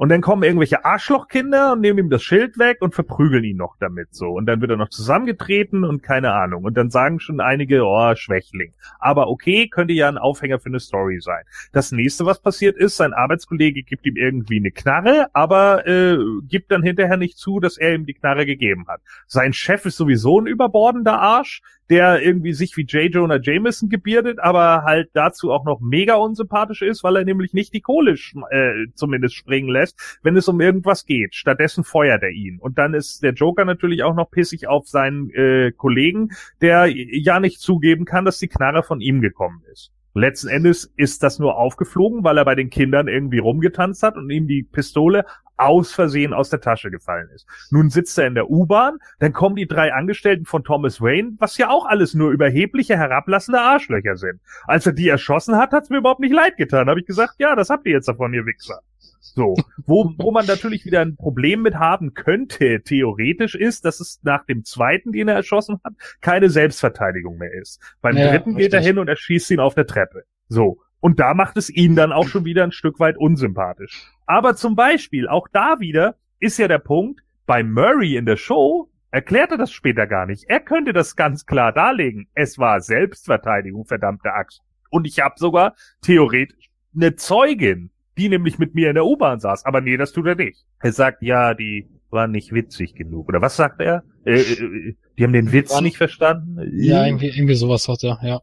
[0.00, 3.76] Und dann kommen irgendwelche Arschlochkinder und nehmen ihm das Schild weg und verprügeln ihn noch
[3.80, 4.28] damit so.
[4.28, 6.64] Und dann wird er noch zusammengetreten und keine Ahnung.
[6.64, 8.72] Und dann sagen schon einige, oh, Schwächling.
[8.98, 11.44] Aber okay, könnte ja ein Aufhänger für eine Story sein.
[11.72, 16.16] Das nächste, was passiert ist, sein Arbeitskollege gibt ihm irgendwie eine Knarre, aber äh,
[16.48, 19.02] gibt dann hinterher nicht zu, dass er ihm die Knarre gegeben hat.
[19.26, 21.60] Sein Chef ist sowieso ein überbordender Arsch,
[21.90, 23.12] der irgendwie sich wie J.
[23.12, 27.74] Jonah Jameson gebierdet, aber halt dazu auch noch mega unsympathisch ist, weil er nämlich nicht
[27.74, 31.34] die Kohle äh, zumindest springen lässt, wenn es um irgendwas geht.
[31.34, 32.58] Stattdessen feuert er ihn.
[32.60, 36.30] Und dann ist der Joker natürlich auch noch pissig auf seinen äh, Kollegen,
[36.60, 39.90] der ja nicht zugeben kann, dass die Knarre von ihm gekommen ist.
[40.14, 44.28] Letzten Endes ist das nur aufgeflogen, weil er bei den Kindern irgendwie rumgetanzt hat und
[44.30, 45.24] ihm die Pistole
[45.56, 47.46] aus Versehen aus der Tasche gefallen ist.
[47.70, 51.58] Nun sitzt er in der U-Bahn, dann kommen die drei Angestellten von Thomas Wayne, was
[51.58, 54.40] ja auch alles nur überhebliche, herablassende Arschlöcher sind.
[54.64, 56.88] Als er die erschossen hat, hat's mir überhaupt nicht leid getan.
[56.88, 58.80] Habe ich gesagt, ja, das habt ihr jetzt davon, ihr Wichser.
[59.20, 59.54] So,
[59.86, 64.46] wo, wo man natürlich wieder ein Problem mit haben könnte, theoretisch ist, dass es nach
[64.46, 65.92] dem zweiten, den er erschossen hat,
[66.22, 67.80] keine Selbstverteidigung mehr ist.
[68.00, 70.24] Beim ja, dritten geht er hin und erschießt ihn auf der Treppe.
[70.48, 70.78] So.
[71.00, 74.10] Und da macht es ihn dann auch schon wieder ein Stück weit unsympathisch.
[74.26, 78.90] Aber zum Beispiel, auch da wieder, ist ja der Punkt, bei Murray in der Show
[79.10, 80.44] erklärt er das später gar nicht.
[80.48, 82.28] Er könnte das ganz klar darlegen.
[82.34, 84.62] Es war Selbstverteidigung, verdammte Axt.
[84.90, 87.90] Und ich habe sogar theoretisch eine Zeugin,
[88.20, 89.64] die nämlich mit mir in der U-Bahn saß.
[89.64, 90.64] Aber nee, das tut er nicht.
[90.80, 93.28] Er sagt, ja, die war nicht witzig genug.
[93.28, 94.04] Oder was sagt er?
[94.24, 96.58] Äh, äh, die haben den Witz nicht verstanden?
[96.74, 98.40] Ja, irgendwie, irgendwie sowas hat er, ja.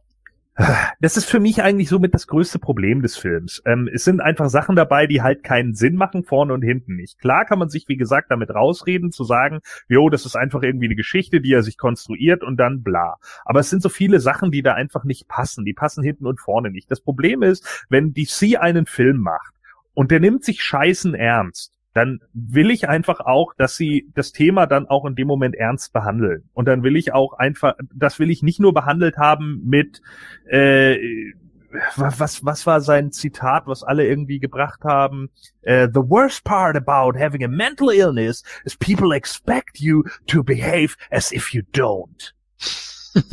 [1.00, 3.62] Das ist für mich eigentlich somit das größte Problem des Films.
[3.64, 7.20] Ähm, es sind einfach Sachen dabei, die halt keinen Sinn machen, vorne und hinten nicht.
[7.20, 10.86] Klar kann man sich, wie gesagt, damit rausreden, zu sagen, jo, das ist einfach irgendwie
[10.86, 13.18] eine Geschichte, die er sich konstruiert und dann bla.
[13.44, 15.64] Aber es sind so viele Sachen, die da einfach nicht passen.
[15.64, 16.90] Die passen hinten und vorne nicht.
[16.90, 19.54] Das Problem ist, wenn DC einen Film macht
[19.98, 24.66] und der nimmt sich scheißen ernst, dann will ich einfach auch, dass sie das Thema
[24.66, 26.48] dann auch in dem Moment ernst behandeln.
[26.54, 30.00] Und dann will ich auch einfach, das will ich nicht nur behandelt haben mit,
[30.46, 30.98] äh,
[31.96, 35.30] was, was war sein Zitat, was alle irgendwie gebracht haben?
[35.62, 40.94] Äh, the worst part about having a mental illness is people expect you to behave
[41.10, 42.34] as if you don't.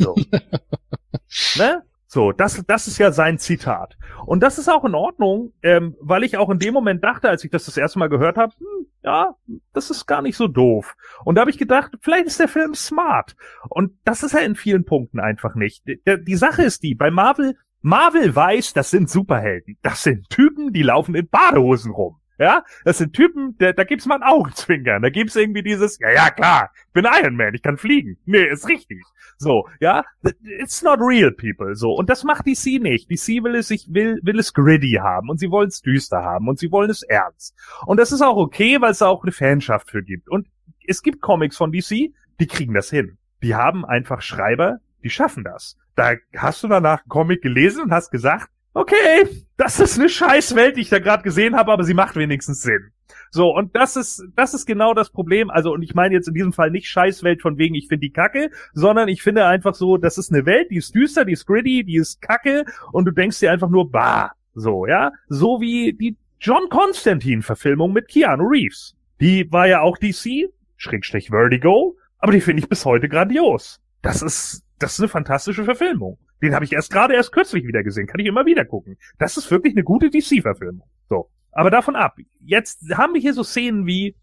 [0.00, 0.16] So.
[1.58, 1.84] ne?
[2.08, 3.96] So, das, das ist ja sein Zitat.
[4.26, 7.42] Und das ist auch in Ordnung, ähm, weil ich auch in dem Moment dachte, als
[7.42, 9.34] ich das das erste Mal gehört habe, hm, ja,
[9.72, 10.96] das ist gar nicht so doof.
[11.24, 13.34] Und da habe ich gedacht, vielleicht ist der Film smart.
[13.68, 15.84] Und das ist er in vielen Punkten einfach nicht.
[15.86, 19.78] Die, die Sache ist die, bei Marvel, Marvel weiß, das sind Superhelden.
[19.82, 22.20] Das sind Typen, die laufen in Badehosen rum.
[22.38, 26.10] Ja, das sind Typen, da, da gibt's mal ein Augenzwinkern, da gibt's irgendwie dieses, ja,
[26.10, 28.18] ja, klar, ich bin Iron Man, ich kann fliegen.
[28.26, 29.02] Nee, ist richtig.
[29.38, 30.04] So, ja,
[30.42, 31.92] it's not real people, so.
[31.92, 33.10] Und das macht DC nicht.
[33.10, 36.48] DC will es, ich will, will es gritty haben und sie wollen es düster haben
[36.48, 37.54] und sie wollen es ernst.
[37.86, 40.28] Und das ist auch okay, weil es da auch eine Fanschaft für gibt.
[40.28, 40.46] Und
[40.86, 43.18] es gibt Comics von DC, die kriegen das hin.
[43.42, 45.76] Die haben einfach Schreiber, die schaffen das.
[45.94, 50.54] Da hast du danach einen Comic gelesen und hast gesagt, okay, das ist eine scheiß
[50.54, 52.92] Welt, die ich da gerade gesehen habe, aber sie macht wenigstens Sinn.
[53.30, 55.50] So, und das ist, das ist genau das Problem.
[55.50, 58.12] Also, und ich meine jetzt in diesem Fall nicht Scheißwelt von wegen, ich finde die
[58.12, 61.46] kacke, sondern ich finde einfach so, das ist eine Welt, die ist düster, die ist
[61.46, 65.10] gritty, die ist kacke und du denkst dir einfach nur, bah, so, ja.
[65.28, 68.94] So wie die John Constantine-Verfilmung mit Keanu Reeves.
[69.20, 73.80] Die war ja auch DC, Schrägstrich Vertigo, aber die finde ich bis heute grandios.
[74.02, 76.18] Das ist, das ist eine fantastische Verfilmung.
[76.42, 78.98] Den habe ich erst gerade erst kürzlich wieder gesehen, kann ich immer wieder gucken.
[79.18, 80.86] Das ist wirklich eine gute DC-Verfilmung.
[81.08, 81.30] So.
[81.52, 82.16] Aber davon ab.
[82.40, 84.16] Jetzt haben wir hier so Szenen wie,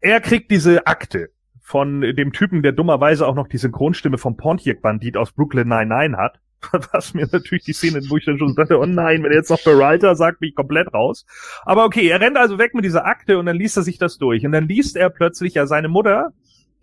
[0.00, 5.16] er kriegt diese Akte von dem Typen, der dummerweise auch noch die Synchronstimme vom Pontiac-Bandit
[5.16, 6.40] aus Brooklyn 99 hat.
[6.92, 9.50] Was mir natürlich die Szene, wo ich dann schon dachte, oh nein, wenn er jetzt
[9.50, 11.26] noch Peralta sagt, bin ich komplett raus.
[11.64, 14.16] Aber okay, er rennt also weg mit dieser Akte und dann liest er sich das
[14.16, 14.44] durch.
[14.46, 16.32] Und dann liest er plötzlich ja seine Mutter,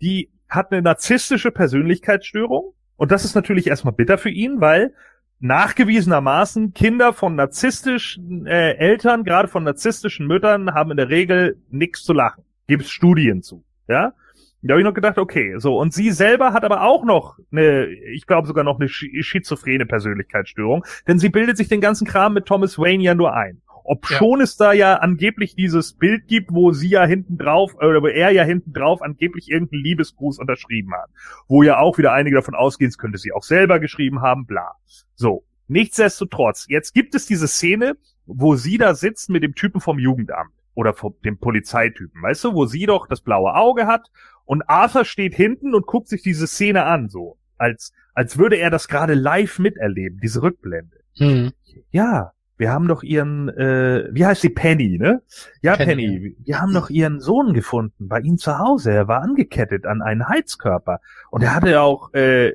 [0.00, 2.74] die hat eine narzisstische Persönlichkeitsstörung.
[2.96, 4.92] Und das ist natürlich erstmal bitter für ihn, weil
[5.40, 12.02] nachgewiesenermaßen Kinder von narzisstischen äh, Eltern, gerade von narzisstischen Müttern, haben in der Regel nichts
[12.04, 12.44] zu lachen.
[12.66, 13.64] Gibt es Studien zu.
[13.88, 14.14] Ja?
[14.62, 17.86] Da habe ich noch gedacht, okay, so, und sie selber hat aber auch noch eine,
[17.86, 22.32] ich glaube sogar noch eine sch- schizophrene Persönlichkeitsstörung, denn sie bildet sich den ganzen Kram
[22.32, 23.60] mit Thomas Wayne ja nur ein.
[23.84, 24.16] Ob Ja.
[24.16, 28.06] schon es da ja angeblich dieses Bild gibt, wo sie ja hinten drauf, oder wo
[28.06, 31.10] er ja hinten drauf angeblich irgendeinen Liebesgruß unterschrieben hat.
[31.48, 34.72] Wo ja auch wieder einige davon ausgehen, es könnte sie auch selber geschrieben haben, bla.
[35.14, 35.44] So.
[35.68, 40.50] Nichtsdestotrotz, jetzt gibt es diese Szene, wo sie da sitzt mit dem Typen vom Jugendamt
[40.74, 44.10] oder vom, dem Polizeitypen, weißt du, wo sie doch das blaue Auge hat
[44.44, 47.38] und Arthur steht hinten und guckt sich diese Szene an, so.
[47.56, 50.98] Als, als würde er das gerade live miterleben, diese Rückblende.
[51.16, 51.52] Hm.
[51.90, 55.22] Ja, wir haben doch ihren, äh, wie heißt sie, Penny, ne?
[55.60, 58.92] Ja, Penny, Penny, wir haben doch ihren Sohn gefunden bei ihm zu Hause.
[58.92, 61.00] Er war angekettet an einen Heizkörper
[61.30, 62.52] und er hatte auch äh,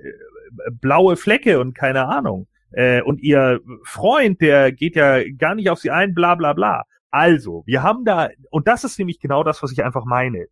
[0.71, 2.47] blaue Flecke und keine Ahnung.
[2.71, 6.83] Äh, und ihr Freund, der geht ja gar nicht auf sie ein, bla bla bla.
[7.11, 10.45] Also, wir haben da, und das ist nämlich genau das, was ich einfach meine.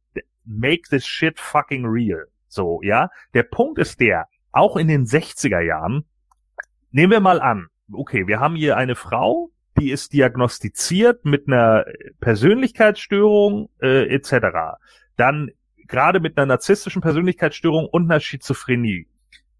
[0.43, 2.25] Make this shit fucking real.
[2.47, 3.09] So, ja.
[3.33, 6.05] Der Punkt ist der, auch in den 60er Jahren,
[6.91, 11.85] nehmen wir mal an, okay, wir haben hier eine Frau, die ist diagnostiziert mit einer
[12.19, 14.77] Persönlichkeitsstörung äh, etc.
[15.15, 15.51] Dann
[15.87, 19.07] gerade mit einer narzisstischen Persönlichkeitsstörung und einer Schizophrenie.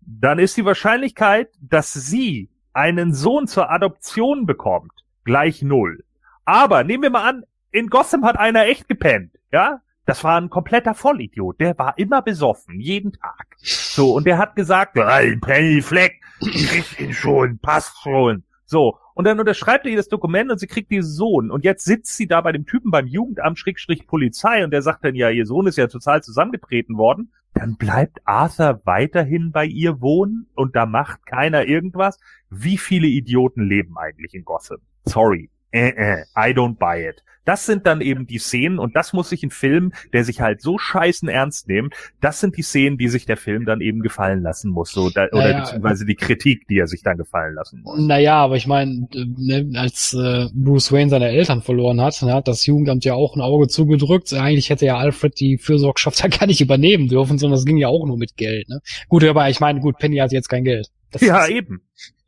[0.01, 4.91] Dann ist die Wahrscheinlichkeit, dass sie einen Sohn zur Adoption bekommt,
[5.23, 6.03] gleich null.
[6.45, 9.81] Aber nehmen wir mal an, in Gotham hat einer echt gepennt, ja?
[10.05, 11.59] Das war ein kompletter Vollidiot.
[11.59, 13.57] Der war immer besoffen, jeden Tag.
[13.57, 18.43] So, und der hat gesagt, "Ey, Penny Fleck, ich krieg ihn schon, passt schon.
[18.65, 21.49] So, und dann unterschreibt er ihr das Dokument und sie kriegt diesen Sohn.
[21.49, 25.05] Und jetzt sitzt sie da bei dem Typen beim Jugendamt Schrägstrich Polizei und der sagt
[25.05, 27.31] dann, ja, ihr Sohn ist ja total zusammengetreten worden.
[27.53, 32.19] Dann bleibt Arthur weiterhin bei ihr wohnen und da macht keiner irgendwas.
[32.49, 34.79] Wie viele Idioten leben eigentlich in Gotham?
[35.05, 35.49] Sorry.
[35.71, 37.23] Äh, äh, I don't buy it.
[37.47, 40.61] Das sind dann eben die Szenen und das muss sich ein Film, der sich halt
[40.61, 44.41] so scheißen ernst nimmt, das sind die Szenen, die sich der Film dann eben gefallen
[44.41, 45.59] lassen muss, so da, oder Naja.
[45.61, 48.01] beziehungsweise die Kritik, die er sich dann gefallen lassen muss.
[48.01, 52.49] Naja, aber ich meine, ne, als äh, Bruce Wayne seine Eltern verloren hat, ne, hat
[52.49, 54.33] das Jugendamt ja auch ein Auge zugedrückt.
[54.33, 57.87] Eigentlich hätte ja Alfred die Fürsorgschaft ja gar nicht übernehmen dürfen, sondern es ging ja
[57.87, 58.67] auch nur mit Geld.
[58.67, 58.81] Ne?
[59.07, 60.89] Gut, aber ich meine, gut, Penny hat jetzt kein Geld.
[61.11, 61.81] Das Ja, eben.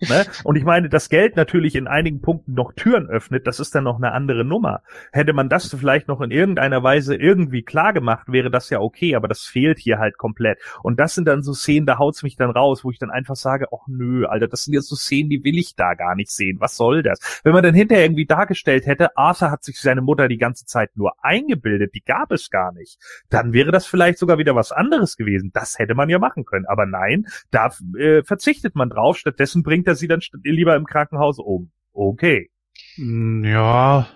[0.08, 0.26] Ne?
[0.44, 3.84] Und ich meine, das Geld natürlich in einigen Punkten noch Türen öffnet, das ist dann
[3.84, 4.82] noch eine andere Nummer.
[5.12, 9.16] Hätte man das vielleicht noch in irgendeiner Weise irgendwie klar gemacht, wäre das ja okay,
[9.16, 10.60] aber das fehlt hier halt komplett.
[10.84, 13.36] Und das sind dann so Szenen, da haut's mich dann raus, wo ich dann einfach
[13.36, 16.32] sage, ach nö, Alter, das sind jetzt so Szenen, die will ich da gar nicht
[16.32, 16.58] sehen.
[16.60, 17.42] Was soll das?
[17.44, 20.96] Wenn man dann hinterher irgendwie dargestellt hätte, Arthur hat sich seine Mutter die ganze Zeit
[20.96, 23.00] nur eingebildet, die gab es gar nicht,
[23.30, 25.52] dann wäre das vielleicht sogar wieder was anderes gewesen.
[25.54, 26.66] Das hätte man ja machen können.
[26.68, 29.18] Aber nein, da äh, verzichtet man drauf.
[29.18, 31.72] Stattdessen bringt er sie dann lieber im Krankenhaus um.
[31.94, 32.50] Okay.
[32.96, 34.08] Hm, Ja,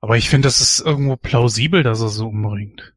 [0.00, 2.94] aber ich finde, das ist irgendwo plausibel, dass er so umbringt.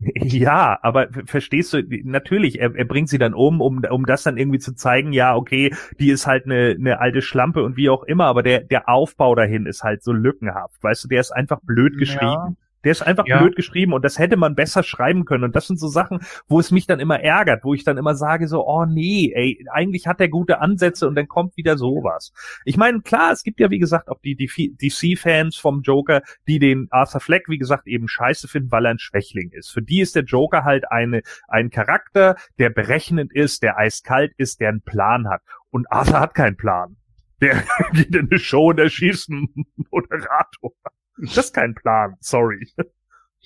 [0.00, 4.36] Ja, aber verstehst du, natürlich, er, er bringt sie dann um, um, um das dann
[4.36, 8.02] irgendwie zu zeigen, ja, okay, die ist halt eine, eine alte Schlampe und wie auch
[8.02, 10.82] immer, aber der, der Aufbau dahin ist halt so lückenhaft.
[10.82, 12.54] Weißt du, der ist einfach blöd Ja.
[12.84, 13.38] Der ist einfach Ja.
[13.40, 15.44] blöd geschrieben und das hätte man besser schreiben können.
[15.44, 18.14] Und das sind so Sachen, wo es mich dann immer ärgert, wo ich dann immer
[18.14, 22.32] sage so, oh nee, ey, eigentlich hat der gute Ansätze und dann kommt wieder sowas.
[22.64, 26.88] Ich meine, klar, es gibt ja wie gesagt auch die DC-Fans vom Joker, die den
[26.90, 29.70] Arthur Fleck, wie gesagt, eben scheiße finden, weil er ein Schwächling ist.
[29.70, 34.60] Für die ist der Joker halt eine, ein Charakter, der berechnend ist, der eiskalt ist,
[34.60, 35.42] der einen Plan hat.
[35.70, 36.96] Und Arthur hat keinen Plan.
[37.40, 37.62] Der
[37.92, 39.48] geht in eine Show und erschießt einen
[39.90, 40.72] Moderator.
[41.18, 42.66] Das ist kein Plan, sorry.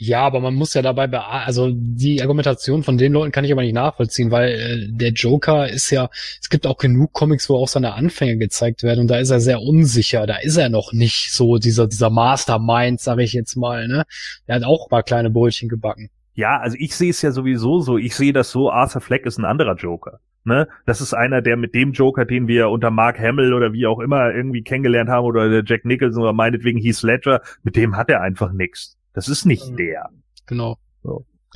[0.01, 3.51] Ja, aber man muss ja dabei, bea- also die Argumentation von den Leuten kann ich
[3.51, 6.09] aber nicht nachvollziehen, weil äh, der Joker ist ja,
[6.41, 9.41] es gibt auch genug Comics, wo auch seine Anfänge gezeigt werden und da ist er
[9.41, 13.89] sehr unsicher, da ist er noch nicht so dieser dieser Mastermind, sage ich jetzt mal,
[13.89, 14.05] ne?
[14.47, 16.11] Der hat auch mal kleine Brötchen gebacken.
[16.35, 17.99] Ja, also ich sehe es ja sowieso so.
[17.99, 20.21] Ich sehe das so, Arthur Fleck ist ein anderer Joker.
[20.45, 20.67] Ne?
[20.87, 24.01] Das ist einer, der mit dem Joker, den wir unter Mark Hamill oder wie auch
[24.01, 28.09] immer irgendwie kennengelernt haben, oder der Jack Nicholson oder meinetwegen Heath Ledger, mit dem hat
[28.09, 28.97] er einfach nix.
[29.13, 29.77] Das ist nicht Mhm.
[29.77, 30.09] der.
[30.47, 30.79] Genau.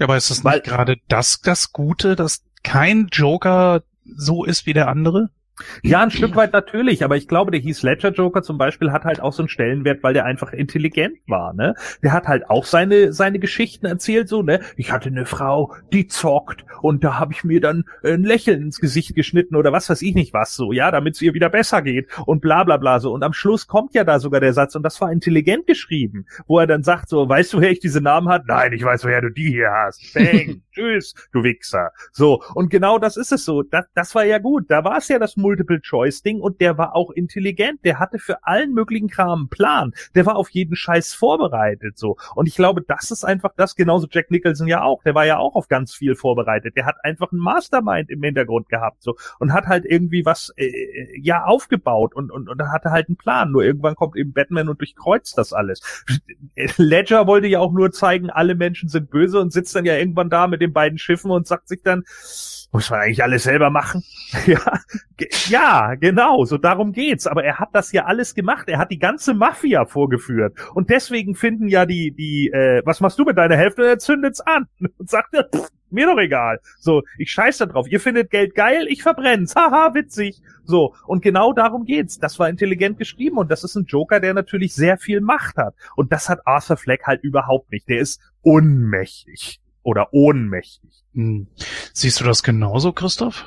[0.01, 4.73] Aber ist das Weil- nicht gerade das, das Gute, dass kein Joker so ist wie
[4.73, 5.31] der andere?
[5.83, 9.05] Ja, ein Stück weit natürlich, aber ich glaube, der Heath Ledger Joker zum Beispiel hat
[9.05, 11.75] halt auch so einen Stellenwert, weil der einfach intelligent war, ne?
[12.03, 14.61] Der hat halt auch seine seine Geschichten erzählt, so, ne?
[14.77, 18.81] Ich hatte eine Frau, die zockt und da habe ich mir dann ein Lächeln ins
[18.81, 21.83] Gesicht geschnitten oder was weiß ich nicht was, so, ja, damit es ihr wieder besser
[21.83, 23.13] geht und bla bla bla so.
[23.13, 26.59] Und am Schluss kommt ja da sogar der Satz und das war intelligent geschrieben, wo
[26.59, 28.47] er dann sagt, so, weißt du, woher ich diese Namen hat?
[28.47, 30.15] Nein, ich weiß, woher du die hier hast.
[30.15, 31.91] Bang, tschüss, du Wichser.
[32.13, 33.63] So, und genau das ist es so.
[33.63, 34.65] Das, das war ja gut.
[34.69, 37.85] Da war es ja das Multiple-Choice-Ding und der war auch intelligent.
[37.85, 39.93] Der hatte für allen möglichen Kram einen Plan.
[40.15, 42.17] Der war auf jeden Scheiß vorbereitet, so.
[42.35, 45.03] Und ich glaube, das ist einfach das, genauso Jack Nicholson ja auch.
[45.03, 46.77] Der war ja auch auf ganz viel vorbereitet.
[46.77, 49.17] Der hat einfach einen Mastermind im Hintergrund gehabt, so.
[49.39, 50.73] Und hat halt irgendwie was, äh,
[51.21, 53.51] ja, aufgebaut und, und, und hatte halt einen Plan.
[53.51, 56.05] Nur irgendwann kommt eben Batman und durchkreuzt das alles.
[56.77, 60.31] Ledger wollte ja auch nur zeigen, alle Menschen sind böse und sitzt dann ja irgendwann
[60.31, 62.05] da mit den beiden Schiffen und sagt sich dann,
[62.73, 64.03] muss man eigentlich alles selber machen?
[64.47, 64.81] ja,
[65.49, 67.27] ja, genau, so darum geht's.
[67.27, 68.69] Aber er hat das ja alles gemacht.
[68.69, 70.55] Er hat die ganze Mafia vorgeführt.
[70.75, 73.87] Und deswegen finden ja die, die, äh, was machst du mit deiner Hälfte?
[73.87, 74.67] Er zündet's an
[74.99, 76.61] und sagt, pff, mir doch egal.
[76.79, 77.87] So, ich scheiß da drauf.
[77.89, 79.55] Ihr findet Geld geil, ich verbrenn's.
[79.55, 80.41] Haha, witzig.
[80.65, 82.19] So, und genau darum geht's.
[82.19, 85.75] Das war intelligent geschrieben und das ist ein Joker, der natürlich sehr viel Macht hat.
[85.95, 87.87] Und das hat Arthur Fleck halt überhaupt nicht.
[87.91, 90.91] Der ist unmächtig oder ohnmächtig.
[91.15, 91.49] Hm.
[91.93, 93.47] Siehst du das genauso, Christoph?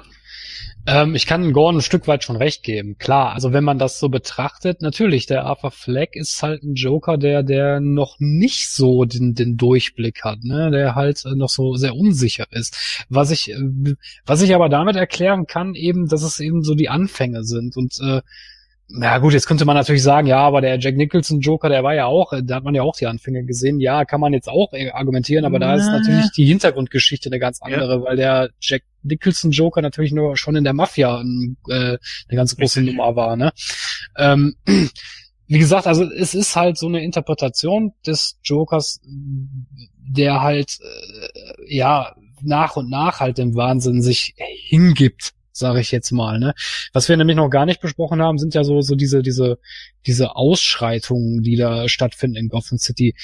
[0.88, 2.98] Ähm, ich kann Gordon ein Stück weit schon recht geben.
[3.00, 7.18] Klar, also wenn man das so betrachtet, natürlich, der Arthur Fleck ist halt ein Joker,
[7.18, 11.76] der, der noch nicht so den, den Durchblick hat, ne, der halt äh, noch so
[11.76, 13.06] sehr unsicher ist.
[13.10, 16.90] Was ich, äh, was ich aber damit erklären kann, eben, dass es eben so die
[16.90, 18.22] Anfänge sind und, äh,
[18.88, 21.96] na gut, jetzt könnte man natürlich sagen, ja, aber der Jack Nicholson Joker, der war
[21.96, 23.80] ja auch, äh, da hat man ja auch die Anfänge gesehen.
[23.80, 25.94] Ja, kann man jetzt auch äh, argumentieren, aber da ist Na.
[26.00, 27.74] natürlich die Hintergrundgeschichte eine ganz Ja.
[27.74, 32.00] andere, weil der Jack Nicholson Joker natürlich nur schon in der Mafia ein, äh, eine
[32.30, 32.96] ganz große Richtig.
[32.96, 33.52] Nummer war, ne?
[34.18, 34.56] Ähm,
[35.48, 42.16] wie gesagt, also es ist halt so eine Interpretation des Jokers, der halt äh, ja
[42.42, 46.40] nach und nach halt dem Wahnsinn sich hingibt, sage ich jetzt mal.
[46.40, 46.54] Ne?
[46.94, 49.58] Was wir nämlich noch gar nicht besprochen haben, sind ja so so diese diese
[50.06, 53.16] diese Ausschreitungen, die da stattfinden in Gotham City.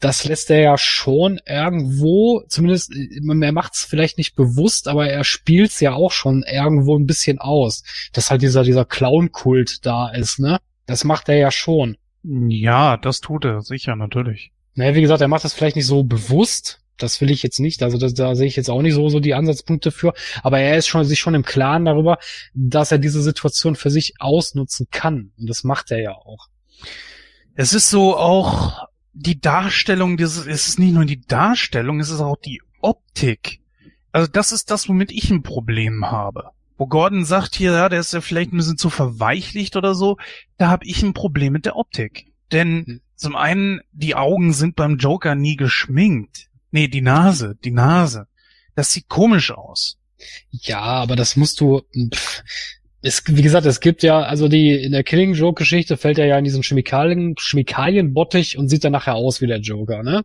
[0.00, 5.22] Das lässt er ja schon irgendwo, zumindest er macht es vielleicht nicht bewusst, aber er
[5.22, 10.08] spielt es ja auch schon irgendwo ein bisschen aus, dass halt dieser dieser Clown-Kult da
[10.08, 10.38] ist.
[10.40, 10.58] Ne?
[10.86, 11.96] Das macht er ja schon.
[12.24, 14.50] Ja, das tut er, sicher, natürlich.
[14.74, 16.80] Naja, wie gesagt, er macht das vielleicht nicht so bewusst.
[16.98, 17.82] Das will ich jetzt nicht.
[17.82, 20.14] Also das, da sehe ich jetzt auch nicht so, so die Ansatzpunkte für.
[20.42, 22.18] Aber er ist schon, sich schon im Klaren darüber,
[22.54, 25.32] dass er diese Situation für sich ausnutzen kann.
[25.38, 26.48] Und das macht er ja auch.
[27.54, 32.20] Es ist so auch die Darstellung, dieses, es ist nicht nur die Darstellung, es ist
[32.20, 33.60] auch die Optik.
[34.12, 36.50] Also das ist das, womit ich ein Problem habe.
[36.78, 40.18] Wo Gordon sagt hier, ja, der ist ja vielleicht ein bisschen zu verweichlicht oder so,
[40.58, 42.26] da habe ich ein Problem mit der Optik.
[42.52, 43.00] Denn hm.
[43.14, 46.48] zum einen, die Augen sind beim Joker nie geschminkt.
[46.76, 48.26] Nee, die Nase, die Nase.
[48.74, 49.96] Das sieht komisch aus.
[50.50, 51.80] Ja, aber das musst du.
[52.14, 52.42] Pff,
[53.00, 56.26] es, wie gesagt, es gibt ja, also die in der Killing Joke Geschichte fällt er
[56.26, 60.22] ja in diesen Chemikalien, Chemikalienbottich und sieht dann nachher aus wie der Joker, ne?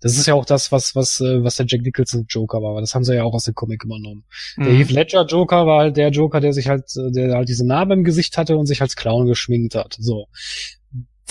[0.00, 2.94] Das ist ja auch das, was, was, äh, was der Jack Nicholson Joker war, das
[2.94, 4.24] haben sie ja auch aus dem Comic übernommen.
[4.56, 4.64] Mhm.
[4.64, 7.92] Der Heath Ledger Joker war halt der Joker, der sich halt, der halt diese Narbe
[7.92, 9.94] im Gesicht hatte und sich als Clown geschminkt hat.
[9.98, 10.28] So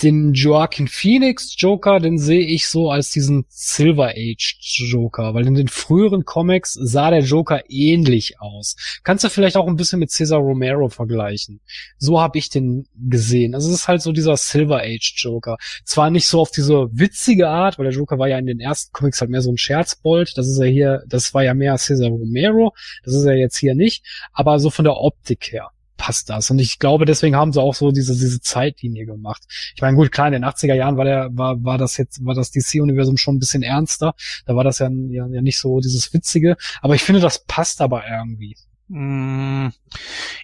[0.02, 5.54] den Joaquin Phoenix Joker, den sehe ich so als diesen Silver Age Joker, weil in
[5.54, 8.76] den früheren Comics sah der Joker ähnlich aus.
[9.04, 11.60] Kannst du vielleicht auch ein bisschen mit Cesar Romero vergleichen.
[11.98, 13.54] So habe ich den gesehen.
[13.54, 15.56] Also es ist halt so dieser Silver Age Joker.
[15.84, 18.92] Zwar nicht so auf diese witzige Art, weil der Joker war ja in den ersten
[18.92, 20.36] Comics halt mehr so ein Scherzbold.
[20.36, 22.74] Das ist ja hier, das war ja mehr Cesar Romero.
[23.04, 24.04] Das ist er jetzt hier nicht.
[24.32, 25.70] Aber so von der Optik her
[26.02, 26.50] passt das.
[26.50, 29.44] Und ich glaube, deswegen haben sie auch so diese, diese Zeitlinie gemacht.
[29.76, 32.34] Ich meine, gut, klar, in den 80er Jahren war der, war, war das jetzt, war
[32.34, 34.16] das DC-Universum schon ein bisschen ernster.
[34.44, 36.56] Da war das ja, ja, ja nicht so dieses Witzige.
[36.80, 38.56] Aber ich finde, das passt aber irgendwie.
[38.88, 39.68] Mm,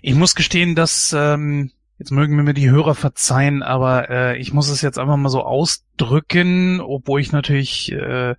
[0.00, 4.68] ich muss gestehen, dass, ähm, jetzt mögen mir die Hörer verzeihen, aber äh, ich muss
[4.68, 8.36] es jetzt einfach mal so ausdrücken, obwohl ich natürlich äh,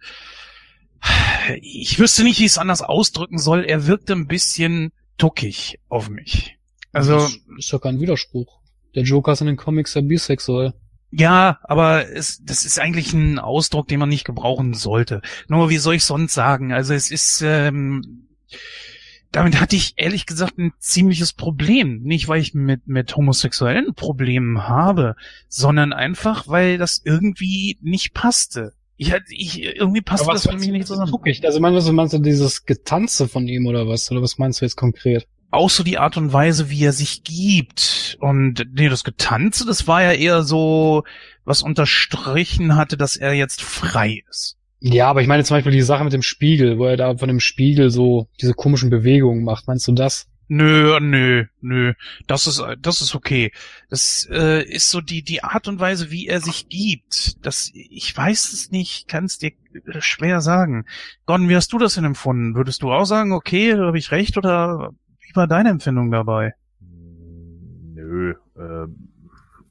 [1.62, 3.66] ich wüsste nicht, wie ich es anders ausdrücken soll.
[3.66, 6.59] Er wirkte ein bisschen tuckig auf mich.
[6.92, 7.14] Also.
[7.14, 8.60] Das ist ja kein Widerspruch.
[8.96, 10.74] Der Joker ist in den Comics ja bisexuell.
[11.12, 15.22] Ja, aber es, das ist eigentlich ein Ausdruck, den man nicht gebrauchen sollte.
[15.48, 16.72] Nur wie soll ich sonst sagen?
[16.72, 18.28] Also es ist, ähm,
[19.32, 22.02] damit hatte ich ehrlich gesagt ein ziemliches Problem.
[22.04, 25.16] Nicht, weil ich mit, mit homosexuellen Problemen habe,
[25.48, 28.74] sondern einfach, weil das irgendwie nicht passte.
[28.98, 31.14] Ich, ich irgendwie passt das für mich nicht zusammen.
[31.44, 34.12] Also meinst du, meinst du dieses Getanze von ihm oder was?
[34.12, 35.28] Oder was meinst du jetzt konkret?
[35.52, 38.18] Auch so die Art und Weise, wie er sich gibt.
[38.20, 41.04] Und nee, das Getanze, das war ja eher so,
[41.46, 44.58] was unterstrichen hatte, dass er jetzt frei ist.
[44.82, 47.28] Ja, aber ich meine zum Beispiel die Sache mit dem Spiegel, wo er da von
[47.28, 49.68] dem Spiegel so diese komischen Bewegungen macht.
[49.68, 50.28] Meinst du das?
[50.52, 51.94] Nö, nö, nö.
[52.26, 53.52] Das ist, das ist okay.
[53.90, 57.46] Das äh, ist so die die Art und Weise, wie er sich gibt.
[57.46, 59.52] Das, ich weiß es nicht, kann es dir
[60.00, 60.86] schwer sagen.
[61.28, 62.56] Gordon, wie hast du das denn empfunden?
[62.56, 64.92] Würdest du auch sagen, okay, habe ich recht oder
[65.30, 66.56] wie war deine Empfindung dabei?
[67.94, 68.88] Nö, äh,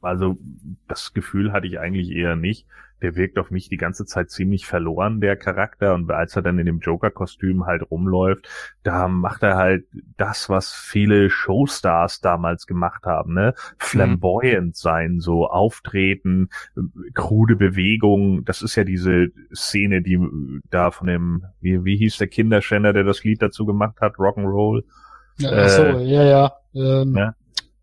[0.01, 0.39] also
[0.87, 2.67] das Gefühl hatte ich eigentlich eher nicht.
[3.03, 5.95] Der wirkt auf mich die ganze Zeit ziemlich verloren, der Charakter.
[5.95, 8.49] Und als er dann in dem Joker-Kostüm halt rumläuft,
[8.83, 9.85] da macht er halt
[10.17, 13.55] das, was viele Showstars damals gemacht haben, ne?
[13.79, 16.51] Flamboyant sein, so auftreten,
[17.15, 18.45] krude Bewegungen.
[18.45, 20.19] Das ist ja diese Szene, die
[20.71, 24.83] da von dem, wie, wie hieß der Kinderschänder, der das Lied dazu gemacht hat, Rock'n'Roll?
[25.39, 26.52] Ja, ach so, äh, ja, ja.
[26.74, 27.35] Ähm, ne?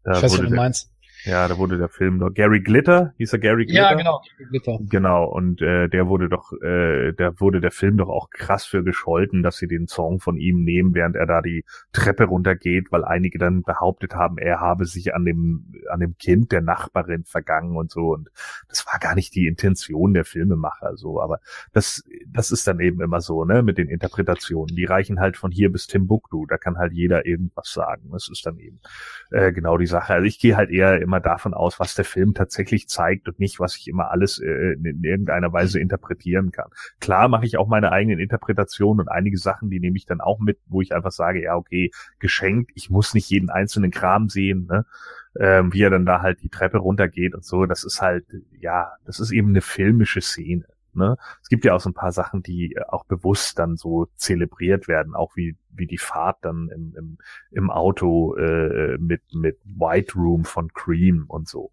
[0.05, 0.89] ich weiß, was du meinst.
[1.25, 3.81] Ja, da wurde der Film noch Gary Glitter, hieß er Gary Glitter?
[3.81, 4.79] Ja, genau, Gary Glitter.
[4.89, 8.83] Genau, und äh, der wurde doch, äh, da wurde der Film doch auch krass für
[8.83, 13.03] gescholten, dass sie den Song von ihm nehmen, während er da die Treppe runtergeht, weil
[13.03, 17.75] einige dann behauptet haben, er habe sich an dem, an dem Kind der Nachbarin vergangen
[17.75, 18.13] und so.
[18.13, 18.29] Und
[18.69, 21.21] das war gar nicht die Intention der Filmemacher, so.
[21.21, 21.39] Aber
[21.73, 24.75] das, das ist dann eben immer so, ne, mit den Interpretationen.
[24.75, 26.45] Die reichen halt von hier bis Timbuktu.
[26.45, 28.09] Da kann halt jeder irgendwas sagen.
[28.11, 28.79] Das ist dann eben
[29.31, 30.13] äh, genau die Sache.
[30.13, 33.39] Also ich gehe halt eher immer immer davon aus, was der Film tatsächlich zeigt und
[33.39, 36.69] nicht, was ich immer alles äh, in irgendeiner Weise interpretieren kann.
[36.99, 40.39] Klar mache ich auch meine eigenen Interpretationen und einige Sachen, die nehme ich dann auch
[40.39, 44.67] mit, wo ich einfach sage, ja, okay, geschenkt, ich muss nicht jeden einzelnen Kram sehen,
[44.69, 44.85] ne?
[45.39, 47.65] ähm, wie er dann da halt die Treppe runtergeht und so.
[47.65, 48.25] Das ist halt,
[48.59, 50.65] ja, das ist eben eine filmische Szene.
[50.95, 51.17] Ne?
[51.41, 54.87] Es gibt ja auch so ein paar Sachen, die äh, auch bewusst dann so zelebriert
[54.87, 57.17] werden, auch wie, wie die Fahrt dann im, im,
[57.51, 61.71] im Auto äh, mit, mit White Room von Cream und so.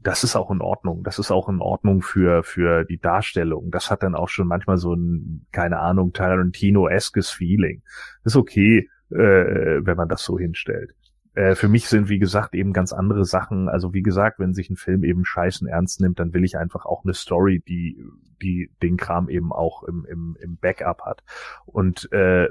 [0.00, 1.02] Das ist auch in Ordnung.
[1.02, 3.70] Das ist auch in Ordnung für, für die Darstellung.
[3.70, 7.82] Das hat dann auch schon manchmal so ein, keine Ahnung, Tarantino-eskes Feeling.
[8.24, 10.94] ist okay, äh, wenn man das so hinstellt.
[11.38, 13.68] Äh, für mich sind, wie gesagt, eben ganz andere Sachen.
[13.68, 16.84] Also wie gesagt, wenn sich ein Film eben scheißen ernst nimmt, dann will ich einfach
[16.84, 18.04] auch eine Story, die,
[18.42, 21.22] die den Kram eben auch im, im, im Backup hat.
[21.64, 22.46] Und äh,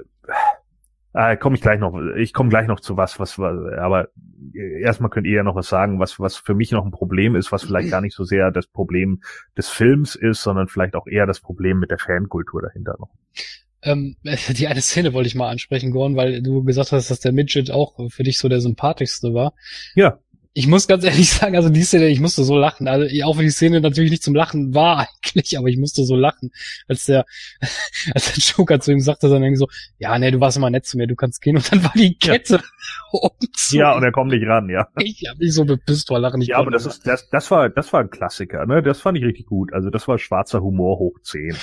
[1.11, 4.07] äh komme ich gleich noch, ich komme gleich noch zu was, was, aber
[4.53, 7.51] erstmal könnt ihr ja noch was sagen, was, was für mich noch ein Problem ist,
[7.51, 9.19] was vielleicht gar nicht so sehr das Problem
[9.57, 13.09] des Films ist, sondern vielleicht auch eher das Problem mit der Fankultur dahinter noch.
[13.88, 14.18] Ähm,
[14.49, 17.72] die eine Szene wollte ich mal ansprechen, Gorn, weil du gesagt hast, dass der Midget
[17.72, 19.53] auch für dich so der sympathischste war.
[19.95, 20.19] Ja.
[20.53, 22.88] Ich muss ganz ehrlich sagen, also die Szene, ich musste so lachen.
[22.88, 26.15] Also auch wenn die Szene natürlich nicht zum Lachen war eigentlich, aber ich musste so
[26.15, 26.51] lachen,
[26.88, 27.26] als der,
[28.14, 29.68] als der Joker zu ihm sagte, dann irgendwie so,
[29.99, 31.55] ja, nee, du warst immer nett zu mir, du kannst gehen.
[31.55, 32.61] Und dann war die Kette ja.
[33.11, 33.77] oben zu.
[33.77, 34.88] Ja, und er kommt nicht ran, ja.
[34.97, 36.41] Ich hab mich so bepisst vor Lachen.
[36.41, 38.81] Ich ja, aber das ist, das, das war, das war ein Klassiker, ne?
[38.81, 39.72] Das fand ich richtig gut.
[39.73, 41.55] Also das war schwarzer Humor hoch 10.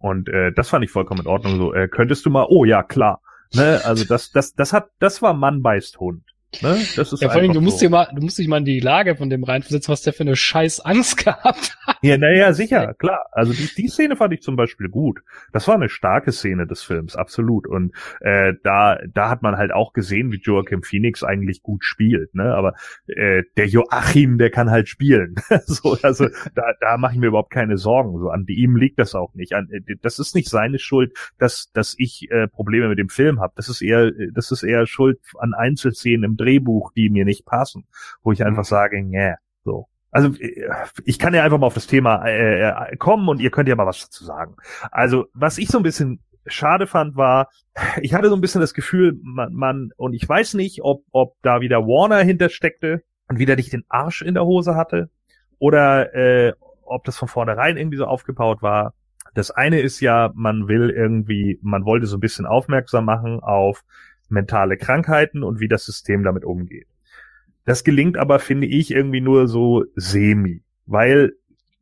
[0.00, 1.56] Und äh, das fand ich vollkommen in Ordnung.
[1.58, 3.20] So, äh, könntest du mal, oh ja, klar.
[3.54, 3.80] Ne?
[3.84, 6.24] Also das, das, das hat, das war Mann beißt Hund.
[6.62, 6.78] Ne?
[6.96, 7.86] Das ist ja, vor allem, du musst so.
[7.86, 10.24] dir mal, du musst dich mal in die Lage von dem reinversetzen, was der für
[10.24, 11.96] eine scheiß Angst gehabt hat.
[12.02, 13.26] Ja, naja, sicher, klar.
[13.32, 15.20] Also die, die Szene fand ich zum Beispiel gut.
[15.52, 17.66] Das war eine starke Szene des Films, absolut.
[17.66, 22.34] Und äh, da, da hat man halt auch gesehen, wie Joachim Phoenix eigentlich gut spielt.
[22.34, 22.54] Ne?
[22.54, 22.74] Aber
[23.06, 25.36] äh, der Joachim, der kann halt spielen.
[25.66, 28.18] so, also da, da mache ich mir überhaupt keine Sorgen.
[28.18, 29.54] So an ihm liegt das auch nicht.
[29.54, 33.40] An, äh, das ist nicht seine Schuld, dass, dass ich äh, Probleme mit dem Film
[33.40, 33.52] habe.
[33.56, 37.86] Das ist eher, das ist eher Schuld an Einzelszenen im Drehbuch, die mir nicht passen,
[38.22, 38.68] wo ich einfach mhm.
[38.68, 39.34] sage, nee,
[39.64, 39.86] so.
[40.12, 40.34] Also
[41.04, 43.76] ich kann ja einfach mal auf das Thema äh, äh, kommen und ihr könnt ja
[43.76, 44.56] mal was dazu sagen.
[44.90, 47.48] Also was ich so ein bisschen schade fand, war,
[48.02, 51.36] ich hatte so ein bisschen das Gefühl, man, man und ich weiß nicht, ob, ob
[51.42, 55.10] da wieder Warner hintersteckte und wieder nicht den Arsch in der Hose hatte
[55.58, 56.54] oder äh,
[56.84, 58.94] ob das von vornherein irgendwie so aufgebaut war.
[59.34, 63.84] Das eine ist ja, man will irgendwie, man wollte so ein bisschen aufmerksam machen auf
[64.30, 66.86] mentale Krankheiten und wie das System damit umgeht.
[67.64, 71.34] Das gelingt aber, finde ich, irgendwie nur so semi, weil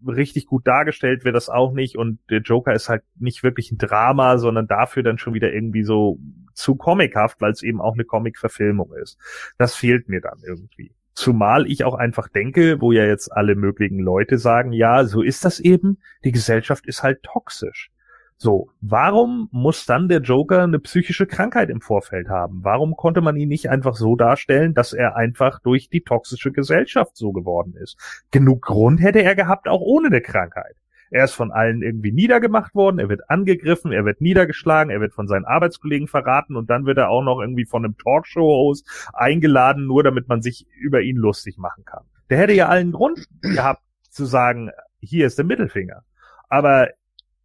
[0.07, 3.79] richtig gut dargestellt wird das auch nicht und der Joker ist halt nicht wirklich ein
[3.79, 6.19] Drama, sondern dafür dann schon wieder irgendwie so
[6.55, 9.19] zu comichaft, weil es eben auch eine Comic-Verfilmung ist.
[9.59, 10.93] Das fehlt mir dann irgendwie.
[11.15, 15.45] Zumal ich auch einfach denke, wo ja jetzt alle möglichen Leute sagen, ja, so ist
[15.45, 17.91] das eben, die Gesellschaft ist halt toxisch.
[18.40, 22.60] So, warum muss dann der Joker eine psychische Krankheit im Vorfeld haben?
[22.62, 27.16] Warum konnte man ihn nicht einfach so darstellen, dass er einfach durch die toxische Gesellschaft
[27.16, 27.98] so geworden ist?
[28.31, 30.77] Genug Grund hätte er gehabt, auch ohne eine Krankheit.
[31.10, 35.15] Er ist von allen irgendwie niedergemacht worden, er wird angegriffen, er wird niedergeschlagen, er wird
[35.15, 39.86] von seinen Arbeitskollegen verraten und dann wird er auch noch irgendwie von einem Talkshow-Host eingeladen,
[39.86, 42.05] nur damit man sich über ihn lustig machen kann.
[42.31, 44.70] Der hätte ja allen Grund gehabt zu sagen,
[45.01, 46.05] hier ist der Mittelfinger.
[46.48, 46.89] Aber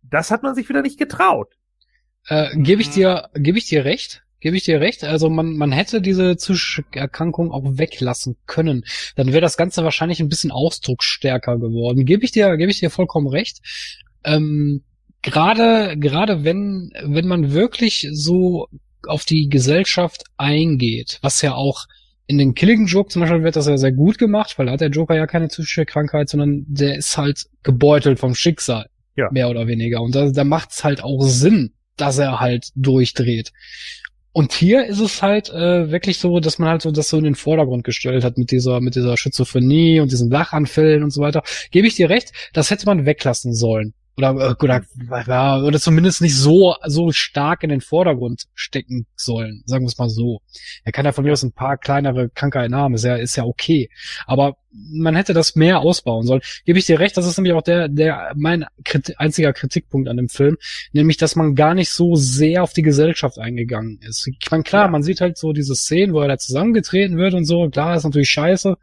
[0.03, 1.53] das hat man sich wieder nicht getraut.
[2.27, 4.23] Äh, Gebe ich dir, gebe ich dir recht?
[4.39, 5.03] Gebe ich dir recht?
[5.05, 8.83] Also man, man hätte diese psychische Erkrankung auch weglassen können.
[9.15, 12.05] Dann wäre das Ganze wahrscheinlich ein bisschen ausdrucksstärker geworden.
[12.05, 13.59] Gebe ich dir, gebe ich dir vollkommen recht.
[14.25, 14.83] Ähm,
[15.21, 18.67] gerade, gerade wenn, wenn man wirklich so
[19.07, 21.85] auf die Gesellschaft eingeht, was ja auch
[22.25, 24.81] in den Killing Joke zum Beispiel wird das ja sehr gut gemacht, weil da hat
[24.81, 28.87] der Joker ja keine psychische Krankheit, sondern der ist halt gebeutelt vom Schicksal.
[29.15, 29.29] Ja.
[29.31, 30.01] Mehr oder weniger.
[30.01, 33.51] Und da, da macht's halt auch Sinn, dass er halt durchdreht.
[34.31, 37.23] Und hier ist es halt äh, wirklich so, dass man halt so das so in
[37.23, 41.43] den Vordergrund gestellt hat mit dieser mit dieser Schizophrenie und diesen Lachanfällen und so weiter.
[41.69, 46.35] Gebe ich dir recht, das hätte man weglassen sollen oder äh, oder, oder zumindest nicht
[46.35, 50.41] so so stark in den Vordergrund stecken sollen, sagen wir es mal so.
[50.83, 53.43] Er kann ja von mir aus ein paar kleinere Krankheiten haben, ist ja ist ja
[53.43, 53.89] okay,
[54.25, 56.41] aber man hätte das mehr ausbauen sollen.
[56.65, 60.17] Gebe ich dir recht, das ist nämlich auch der der mein Kriti einziger Kritikpunkt an
[60.17, 60.57] dem Film,
[60.91, 64.27] nämlich dass man gar nicht so sehr auf die Gesellschaft eingegangen ist.
[64.27, 64.91] Ich meine klar, ja.
[64.91, 68.03] man sieht halt so diese Szenen, wo er da zusammengetreten wird und so, klar ist
[68.03, 68.77] natürlich scheiße,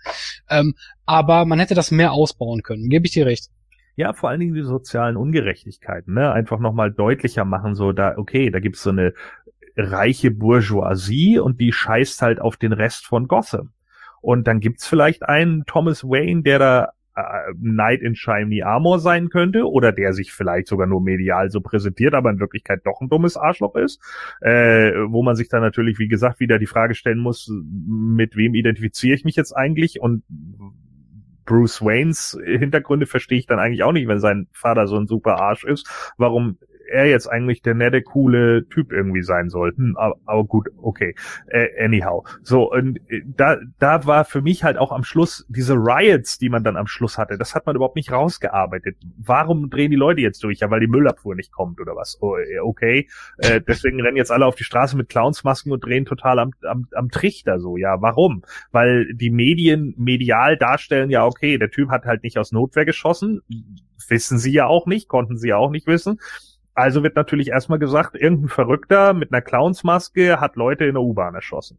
[0.48, 0.74] ähm,
[1.06, 2.88] aber man hätte das mehr ausbauen können.
[2.88, 3.50] Gebe ich dir recht
[3.96, 6.32] ja, vor allen Dingen die sozialen Ungerechtigkeiten, ne?
[6.32, 9.14] Einfach nochmal deutlicher machen, so da, okay, da gibt's so eine
[9.76, 13.72] reiche Bourgeoisie und die scheißt halt auf den Rest von Gotham.
[14.20, 19.30] Und dann gibt's vielleicht einen Thomas Wayne, der da äh, Knight in Shiny Armor sein
[19.30, 23.08] könnte oder der sich vielleicht sogar nur medial so präsentiert, aber in Wirklichkeit doch ein
[23.08, 24.00] dummes Arschloch ist,
[24.40, 27.50] äh, wo man sich dann natürlich, wie gesagt, wieder die Frage stellen muss,
[27.88, 30.22] mit wem identifiziere ich mich jetzt eigentlich und
[31.50, 35.40] Bruce Waynes Hintergründe verstehe ich dann eigentlich auch nicht, wenn sein Vater so ein super
[35.40, 36.12] Arsch ist.
[36.16, 36.58] Warum
[36.90, 39.72] er jetzt eigentlich der nette, coole Typ irgendwie sein soll.
[39.76, 41.14] Hm, aber, aber, gut, okay.
[41.46, 42.26] Äh, anyhow.
[42.42, 46.48] So, und äh, da, da war für mich halt auch am Schluss diese Riots, die
[46.48, 48.96] man dann am Schluss hatte, das hat man überhaupt nicht rausgearbeitet.
[49.18, 50.60] Warum drehen die Leute jetzt durch?
[50.60, 52.18] Ja, weil die Müllabfuhr nicht kommt oder was?
[52.20, 53.08] Oh, äh, okay.
[53.38, 56.88] Äh, deswegen rennen jetzt alle auf die Straße mit Clownsmasken und drehen total am, am,
[56.94, 57.76] am Trichter so.
[57.76, 58.42] Ja, warum?
[58.72, 63.42] Weil die Medien medial darstellen, ja, okay, der Typ hat halt nicht aus Notwehr geschossen.
[64.08, 66.18] Wissen sie ja auch nicht, konnten sie ja auch nicht wissen.
[66.80, 71.34] Also wird natürlich erstmal gesagt, irgendein Verrückter mit einer Clownsmaske hat Leute in der U-Bahn
[71.34, 71.78] erschossen.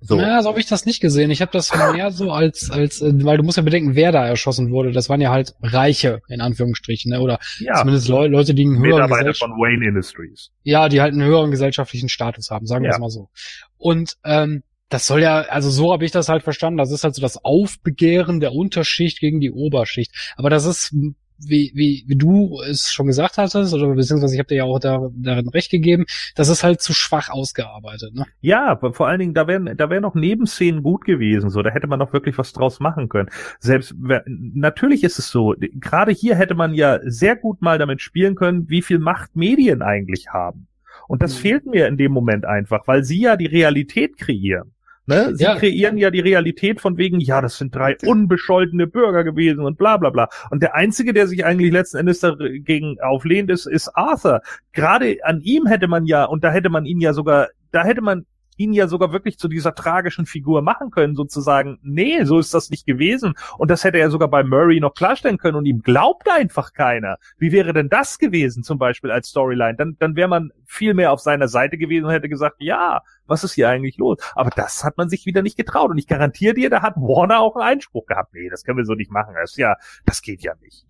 [0.00, 0.20] So.
[0.20, 1.30] Ja, so habe ich das nicht gesehen.
[1.30, 4.26] Ich habe das mehr so als, als, äh, weil du musst ja bedenken, wer da
[4.26, 4.92] erschossen wurde.
[4.92, 7.20] Das waren ja halt Reiche, in Anführungsstrichen, ne?
[7.20, 10.50] oder ja, zumindest Leu Leute, die einen höheren, Mitarbeiter von Wayne Industries.
[10.62, 12.96] ja, die halt einen höheren gesellschaftlichen Status haben, sagen wir Ja.
[12.96, 13.30] es mal so.
[13.78, 16.76] Und ähm, das soll ja, also so habe ich das halt verstanden.
[16.76, 20.12] Das ist halt so das Aufbegehren der Unterschicht gegen die Oberschicht.
[20.36, 20.94] Aber das ist,
[21.38, 24.78] wie, wie, wie du es schon gesagt hattest, oder beziehungsweise ich habe dir ja auch
[24.78, 26.04] da, darin recht gegeben,
[26.34, 28.14] das ist halt zu schwach ausgearbeitet.
[28.14, 28.24] Ne?
[28.40, 31.86] Ja, vor allen Dingen, da wären, da wären noch Nebenszenen gut gewesen, so, da hätte
[31.86, 33.28] man noch wirklich was draus machen können.
[33.60, 33.94] Selbst,
[34.28, 38.68] natürlich ist es so, gerade hier hätte man ja sehr gut mal damit spielen können,
[38.68, 40.68] wie viel Macht Medien eigentlich haben.
[41.08, 41.40] Und das Mhm.
[41.40, 44.72] fehlt mir in dem Moment einfach, weil sie ja die Realität kreieren.
[45.06, 45.34] Ne?
[45.36, 45.54] Sie Ja.
[45.54, 49.96] kreieren ja die Realität von wegen, ja, das sind drei unbescholtene Bürger gewesen und bla
[49.96, 50.28] bla bla.
[50.50, 54.42] Und der Einzige, der sich eigentlich letzten Endes dagegen auflehnt, ist, ist Arthur.
[54.72, 58.02] Gerade an ihm hätte man ja, und da hätte man ihn ja sogar, da hätte
[58.02, 58.26] man
[58.56, 62.70] ihn ja sogar wirklich zu dieser tragischen Figur machen können, sozusagen, nee, so ist das
[62.70, 63.34] nicht gewesen.
[63.58, 67.18] Und das hätte er sogar bei Murray noch klarstellen können und ihm glaubt einfach keiner.
[67.38, 69.76] Wie wäre denn das gewesen, zum Beispiel als Storyline?
[69.76, 73.44] Dann, dann wäre man viel mehr auf seiner Seite gewesen und hätte gesagt, ja, was
[73.44, 74.18] ist hier eigentlich los?
[74.34, 75.90] Aber das hat man sich wieder nicht getraut.
[75.90, 78.34] Und ich garantiere dir, da hat Warner auch einen Einspruch gehabt.
[78.34, 79.34] Nee, das können wir so nicht machen.
[79.38, 80.86] Das ist ja, das geht ja nicht.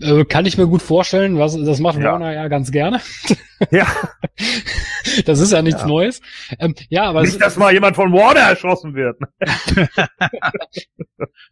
[0.00, 2.12] Äh, kann ich mir gut vorstellen, was das macht Ja.
[2.12, 3.00] Warner ja ganz gerne.
[3.70, 3.86] Ja,
[5.24, 5.86] Das ist ja nichts Ja.
[5.86, 6.20] Neues.
[6.58, 9.16] Ähm, ja, aber es- nicht, dass mal jemand von Warner erschossen wird.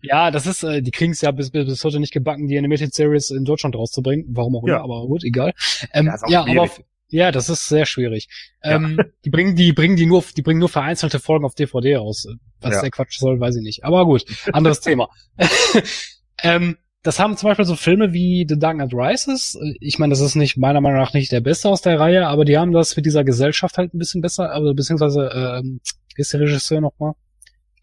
[0.03, 2.59] ja, das ist, äh, die kriegen es ja bis, bis, bis heute nicht gebacken, die
[2.59, 4.27] Animated Series in Deutschland rauszubringen.
[4.29, 4.83] Warum auch immer, Ja.
[4.83, 5.53] aber gut, egal.
[5.93, 6.71] Ähm, Ja, ja, aber
[7.09, 8.29] ja, das ist sehr schwierig.
[8.63, 12.27] Ähm, die bringen, die bringen die nur, die bringen nur vereinzelte Folgen auf DVD raus.
[12.61, 12.81] Was Ja.
[12.83, 13.85] der Quatsch soll, weiß ich nicht.
[13.85, 15.09] Aber gut, anderes Thema.
[16.43, 19.57] ähm, das haben zum Beispiel so Filme wie The Dark Knight Rises.
[19.81, 22.45] Ich meine, das ist nicht meiner Meinung nach nicht der beste aus der Reihe, aber
[22.45, 25.81] die haben das mit dieser Gesellschaft halt ein bisschen besser, also beziehungsweise ähm,
[26.17, 27.13] wie ist der Regisseur nochmal?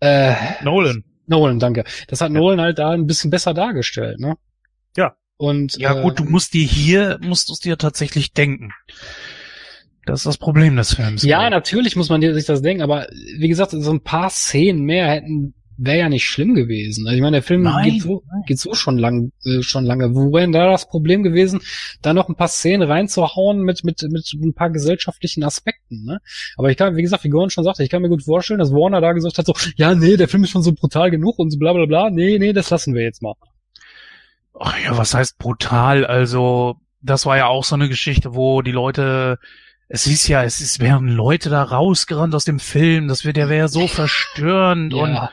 [0.02, 0.34] Äh,
[0.64, 1.04] Nolan.
[1.28, 1.86] Nolan, danke.
[2.08, 4.36] Das hat Nolan halt da ein bisschen besser dargestellt, ne?
[4.98, 5.16] Ja.
[5.38, 8.72] Und Ja äh, gut, du musst dir hier, musst du es dir tatsächlich denken.
[10.06, 11.22] Das ist das Problem des Films.
[11.24, 13.08] Ja, natürlich muss man dir- sich das denken, aber
[13.38, 15.54] wie gesagt, so ein paar Szenen mehr hätten
[15.84, 17.08] wäre ja nicht schlimm gewesen.
[17.08, 20.14] Also ich meine, der Film Nein, geht so, geht so schon lang, äh, schon lange.
[20.14, 21.62] Wo wäre denn da das Problem gewesen,
[22.02, 26.06] da noch ein paar Szenen reinzuhauen mit mit mit ein paar gesellschaftlichen Aspekten?
[26.06, 26.20] Ne?
[26.56, 28.72] Aber ich kann, wie gesagt, wie Gordon schon sagte, ich kann mir gut vorstellen, dass
[28.72, 31.50] Warner da gesagt hat, so, ja, nee, der Film ist schon so brutal genug und
[31.50, 32.10] so bla bla bla.
[32.12, 33.34] Nee, nee, das lassen wir jetzt mal.
[34.60, 36.06] Ach ja, was heißt brutal?
[36.06, 39.40] Also, das war ja auch so eine Geschichte, wo die Leute,
[39.88, 43.50] es hieß ja, es ist, wären Leute da rausgerannt aus dem Film, das wird, der
[43.50, 45.32] wäre so verstörend und Ja.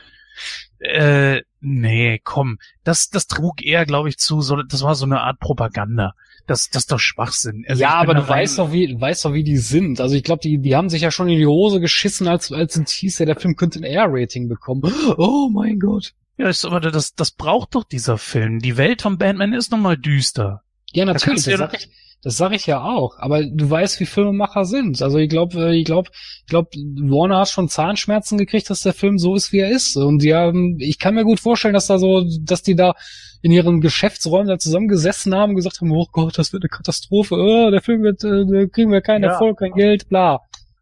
[0.79, 5.21] Äh, nee, komm, das, das trug eher, glaube ich, zu, so, das war so eine
[5.21, 6.13] Art Propaganda.
[6.47, 7.63] Das, das ist doch Schwachsinn.
[7.67, 10.01] Also ja, aber du weißt doch, wie, weißt doch, wie die sind.
[10.01, 12.75] Also ich glaube, die, die haben sich ja schon in die Hose geschissen, als, als
[12.75, 14.81] es hieß, ja, der Film könnte ein R-Rating bekommen.
[15.17, 16.13] Oh mein Gott.
[16.37, 18.59] Ja, ist aber das, das braucht doch dieser Film.
[18.59, 20.63] Die Welt von Batman ist nun mal düster.
[20.91, 21.89] Ja, natürlich, du das ja sag ich,
[22.21, 23.17] das sag ich ja auch.
[23.17, 25.01] Aber du weißt, wie Filmemacher sind.
[25.01, 26.09] Also ich glaube, ich glaube,
[26.41, 29.95] ich glaube, Warner hat schon Zahnschmerzen gekriegt, dass der Film so ist, wie er ist.
[29.95, 32.93] Und die haben, ich kann mir gut vorstellen, dass da so, dass die da
[33.41, 37.35] in ihren Geschäftsräumen da zusammengesessen haben und gesagt haben, oh Gott, das wird eine Katastrophe,
[37.35, 39.31] oh, der Film wird, äh, da kriegen wir keinen Ja.
[39.31, 40.41] Erfolg, kein Geld, bla.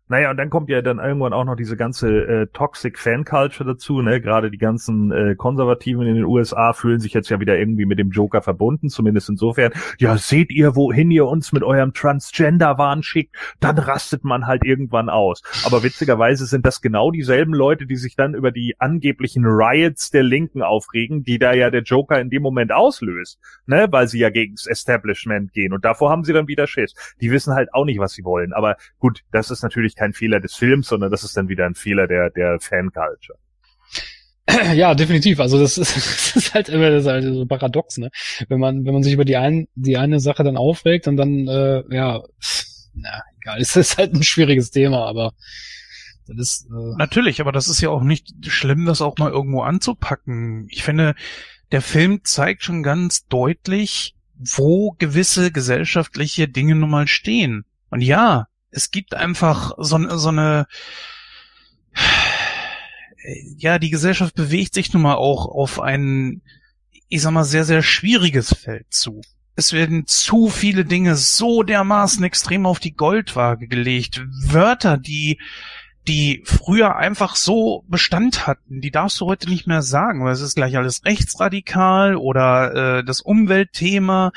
[0.10, 3.68] Naja, und dann kommt ja dann irgendwann auch noch diese ganze äh, Toxic Fan Culture
[3.68, 4.22] dazu, ne?
[4.22, 8.00] Gerade die ganzen äh, Konservativen in den USA fühlen sich jetzt ja wieder irgendwie mit
[8.00, 9.74] dem Joker verbunden, zumindest insofern.
[10.00, 15.10] Ja, seht ihr, wohin ihr uns mit eurem Transgender-Wahn schickt, dann rastet man halt irgendwann
[15.10, 15.42] aus.
[15.66, 20.24] Aber witzigerweise sind das genau dieselben Leute, die sich dann über die angeblichen Riots der
[20.24, 23.88] Linken aufregen, die da ja der Joker in dem Moment auslöst, ne?
[23.92, 25.74] Weil sie ja gegens Establishment gehen.
[25.74, 26.94] Und davor haben sie dann wieder Schiss.
[27.20, 28.54] Die wissen halt auch nicht, was sie wollen.
[28.54, 31.76] Aber gut, das ist natürlich kein Fehler des Films, sondern das ist dann wieder ein
[31.76, 33.38] Fehler der, der Fan-Culture.
[34.76, 35.40] Ja, definitiv.
[35.40, 35.96] Also das ist,
[36.36, 38.10] das ist halt immer das ist halt so paradox, ne?
[38.48, 41.48] Wenn man, wenn man sich über die ein, die eine Sache dann aufregt und dann,
[41.48, 42.22] äh, ja,
[42.94, 45.34] na, egal, es ist halt ein schwieriges Thema, aber
[46.28, 49.62] das ist, äh, Natürlich, aber das ist ja auch nicht schlimm, das auch mal irgendwo
[49.62, 50.68] anzupacken.
[50.70, 51.16] Ich finde,
[51.72, 57.66] der Film zeigt schon ganz deutlich, wo gewisse gesellschaftliche Dinge nun mal stehen.
[57.90, 58.48] Und ja,
[58.78, 60.68] es gibt einfach so, so eine,
[63.58, 66.42] ja, die Gesellschaft bewegt sich nun mal auch auf ein,
[67.10, 69.22] ich sag mal, sehr, sehr schwieriges Feld zu.
[69.56, 74.24] Es werden zu viele Dinge so dermaßen extrem auf die Goldwaage gelegt.
[74.44, 75.40] Wörter, die
[76.08, 80.42] die früher einfach so Bestand hatten, die darfst du heute nicht mehr sagen, weil es
[80.42, 84.32] ist gleich alles rechtsradikal oder äh, das Umweltthema.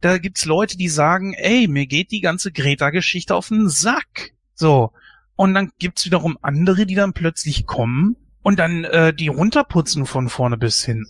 [0.00, 4.32] Da gibt's Leute, die sagen, ey, mir geht die ganze Greta-Geschichte auf den Sack.
[4.54, 4.92] So.
[5.34, 10.28] Und dann gibt's wiederum andere, die dann plötzlich kommen und dann äh, die runterputzen von
[10.28, 11.06] vorne bis hin.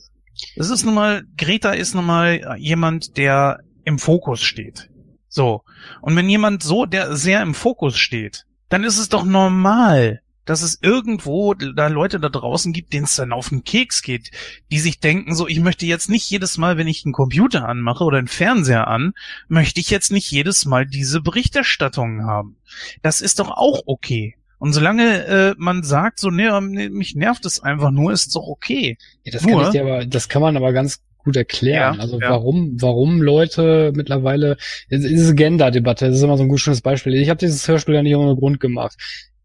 [0.57, 4.91] Das ist nun mal, Greta ist nun mal jemand, der im Fokus steht.
[5.29, 5.63] So.
[6.01, 10.63] Und wenn jemand so, der sehr im Fokus steht, dann ist es doch normal, dass
[10.63, 14.31] es irgendwo da Leute da draußen gibt, denen es dann auf den Keks geht,
[14.71, 18.05] die sich denken, so, ich möchte jetzt nicht jedes Mal, wenn ich einen Computer anmache
[18.05, 19.13] oder einen Fernseher an,
[19.49, 22.57] möchte ich jetzt nicht jedes Mal diese Berichterstattung haben.
[23.03, 24.37] Das ist doch auch okay.
[24.59, 26.49] Und solange äh, man sagt, so, nee,
[26.89, 28.97] mich nervt es einfach nur, ist es doch okay.
[29.25, 31.95] Ja, das, Nur- kann ich dir aber, das kann man aber ganz gut erklären.
[31.97, 32.31] Ja, also ja.
[32.31, 34.57] warum, warum Leute mittlerweile,
[34.91, 37.15] diese Gender-Debatte, das ist immer so ein gut schönes Beispiel.
[37.15, 38.97] Ich habe dieses Hörspiel ja nicht ohne Grund gemacht.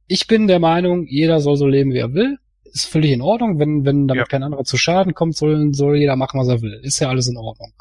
[0.07, 2.37] Ich bin der Meinung, jeder soll so leben, wie er will.
[2.63, 3.59] Ist völlig in Ordnung.
[3.59, 4.27] Wenn, wenn damit Ja.
[4.27, 6.79] kein anderer zu Schaden kommt, soll, soll jeder machen, was er will.
[6.83, 7.73] Ist ja alles in Ordnung.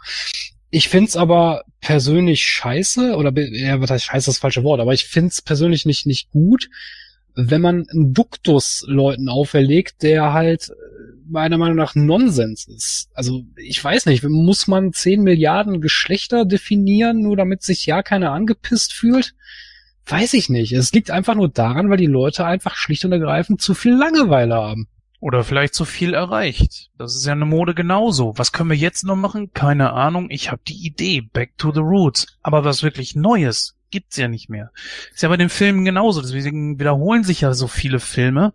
[0.70, 5.04] Ich find's aber persönlich scheiße, oder ja, was heißt scheiße, das falsche Wort, aber ich
[5.04, 6.68] find's persönlich nicht, nicht gut,
[7.34, 10.74] wenn man einen Duktus Leuten auferlegt, der halt äh,
[11.28, 13.08] meiner Meinung nach Nonsens ist.
[13.14, 18.32] Also ich weiß nicht, muss man 10 Milliarden Geschlechter definieren, nur damit sich ja keiner
[18.32, 19.34] angepisst fühlt?
[20.06, 20.72] Weiß ich nicht.
[20.72, 24.56] Es liegt einfach nur daran, weil die Leute einfach schlicht und ergreifend zu viel Langeweile
[24.56, 24.88] haben.
[25.20, 26.90] Oder vielleicht zu viel erreicht.
[26.96, 28.32] Das ist ja eine Mode genauso.
[28.36, 29.52] Was können wir jetzt noch machen?
[29.52, 30.28] Keine Ahnung.
[30.30, 31.20] Ich habe die Idee.
[31.20, 32.38] Back to the roots.
[32.42, 34.70] Aber was wirklich Neues gibt's ja nicht mehr.
[35.12, 36.20] Ist ja bei den Filmen genauso.
[36.20, 38.52] Deswegen wiederholen sich ja so viele Filme.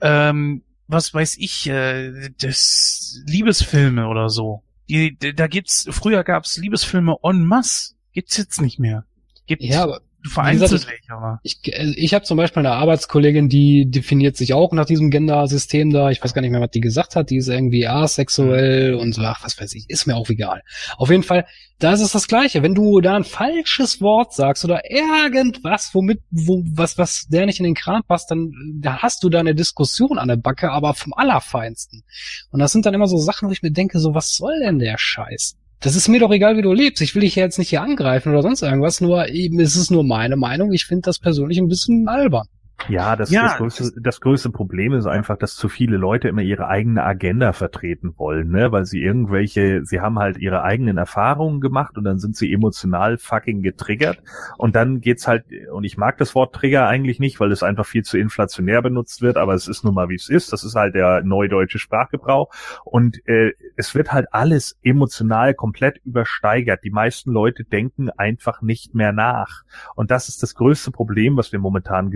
[0.00, 4.62] Ähm, was weiß ich, äh, das Liebesfilme oder so.
[4.88, 7.94] Die, da gibt's, früher gab's Liebesfilme en masse.
[8.12, 9.04] Gibt's jetzt nicht mehr.
[9.46, 11.40] Gibt Ja, aber vereinzelt welche, aber.
[11.42, 15.90] ich, äh, ich habe zum Beispiel eine Arbeitskollegin, die definiert sich auch nach diesem Gender-System
[15.90, 16.10] da.
[16.10, 17.30] Ich weiß gar nicht mehr, was die gesagt hat.
[17.30, 20.62] Die ist irgendwie asexuell und so, ach, was weiß ich, ist mir auch egal.
[20.96, 21.46] Auf jeden Fall,
[21.78, 22.62] da ist es das Gleiche.
[22.62, 27.60] Wenn du da ein falsches Wort sagst oder irgendwas, womit, wo, was, was der nicht
[27.60, 30.70] in den Kram passt, dann äh, da hast du da eine Diskussion an der Backe,
[30.70, 32.02] aber vom Allerfeinsten.
[32.50, 34.78] Und das sind dann immer so Sachen, wo ich mir denke, so, was soll denn
[34.78, 35.57] der Scheiß?
[35.80, 37.02] Das ist mir doch egal, wie du lebst.
[37.02, 39.90] Ich will dich ja jetzt nicht hier angreifen oder sonst irgendwas, nur eben ist es
[39.90, 40.72] nur meine Meinung.
[40.72, 42.48] Ich finde das persönlich ein bisschen albern.
[42.86, 46.42] Ja, das, Ja, das, größte, das größte Problem ist einfach, dass zu viele Leute immer
[46.42, 48.72] ihre eigene Agenda vertreten wollen, ne?
[48.72, 53.18] Weil sie irgendwelche, sie haben halt ihre eigenen Erfahrungen gemacht und dann sind sie emotional
[53.18, 54.22] fucking getriggert.
[54.56, 57.84] Und dann geht's halt, und ich mag das Wort Trigger eigentlich nicht, weil es einfach
[57.84, 60.52] viel zu inflationär benutzt wird, aber es ist nun mal wie es ist.
[60.52, 62.50] Das ist halt der neudeutsche Sprachgebrauch.
[62.84, 66.84] Und äh, es wird halt alles emotional komplett übersteigert.
[66.84, 69.62] Die meisten Leute denken einfach nicht mehr nach.
[69.94, 72.10] Und das ist das größte Problem, was wir momentan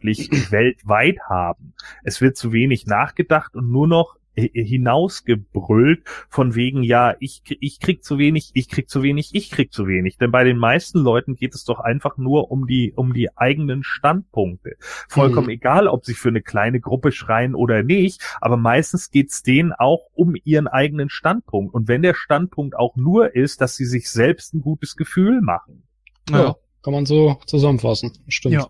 [0.00, 1.74] gesellschaftlich weltweit haben.
[2.04, 7.80] Es wird zu wenig nachgedacht und nur noch hi- hinausgebrüllt von wegen, ja, ich, ich
[7.80, 10.16] krieg zu wenig, ich krieg zu wenig, ich krieg zu wenig.
[10.18, 13.82] Denn bei den meisten Leuten geht es doch einfach nur um die, um die eigenen
[13.82, 14.76] Standpunkte.
[15.08, 15.52] Vollkommen Mhm.
[15.52, 20.06] egal, ob sie für eine kleine Gruppe schreien oder nicht, aber meistens geht's denen auch
[20.14, 21.74] um ihren eigenen Standpunkt.
[21.74, 25.82] Und wenn der Standpunkt auch nur ist, dass sie sich selbst ein gutes Gefühl machen.
[26.30, 26.54] Ja.
[26.82, 28.12] Kann man so zusammenfassen.
[28.28, 28.54] Stimmt.
[28.54, 28.68] Ja.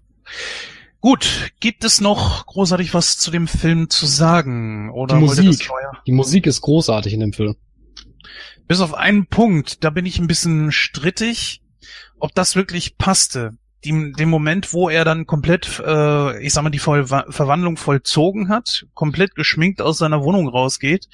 [1.01, 4.91] Gut, gibt es noch großartig was zu dem Film zu sagen?
[4.91, 5.71] Oder Die Musik.
[6.07, 7.55] Die Musik ist großartig in dem Film.
[8.67, 11.63] Bis auf einen Punkt, da bin ich ein bisschen strittig,
[12.19, 13.53] ob das wirklich passte.
[13.85, 18.49] Die, dem Moment, wo er dann komplett, äh, ich sag mal, die Voll Verwandlung vollzogen
[18.49, 21.07] hat, komplett geschminkt aus seiner Wohnung rausgeht.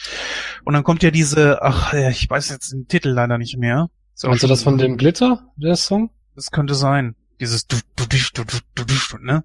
[0.64, 3.90] Und dann kommt ja diese, ach, ich weiß jetzt den Titel leider nicht mehr.
[4.22, 6.08] Auch Meinst du das von dem Glitter, der Song?
[6.34, 7.16] Das könnte sein.
[7.38, 9.44] Dieses du, du, du, du, du, du, du, ne?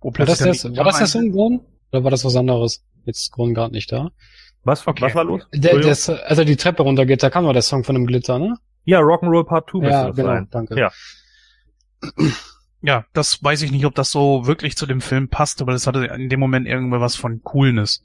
[0.00, 1.60] Wo War das, die war das der Gitarre Song, Gordon?
[1.92, 2.84] Oder war das was anderes?
[3.04, 4.10] Jetzt ist Gordon gerade nicht da.
[4.64, 5.02] Was, Okay.
[5.02, 5.42] was war los?
[5.54, 8.06] Der, der, ist- als er die Treppe runtergeht, da kam doch der Song von dem
[8.06, 8.56] Glitter, ne?
[8.84, 10.48] Ja, Rock'n'Roll Part 2 müsste Ja, das genau, sein.
[10.50, 10.78] danke.
[10.78, 10.90] Ja.
[12.82, 15.86] Ja, das weiß ich nicht, ob das so wirklich zu dem Film passt, aber das
[15.86, 18.02] hatte in dem Moment irgendwie was von Coolness.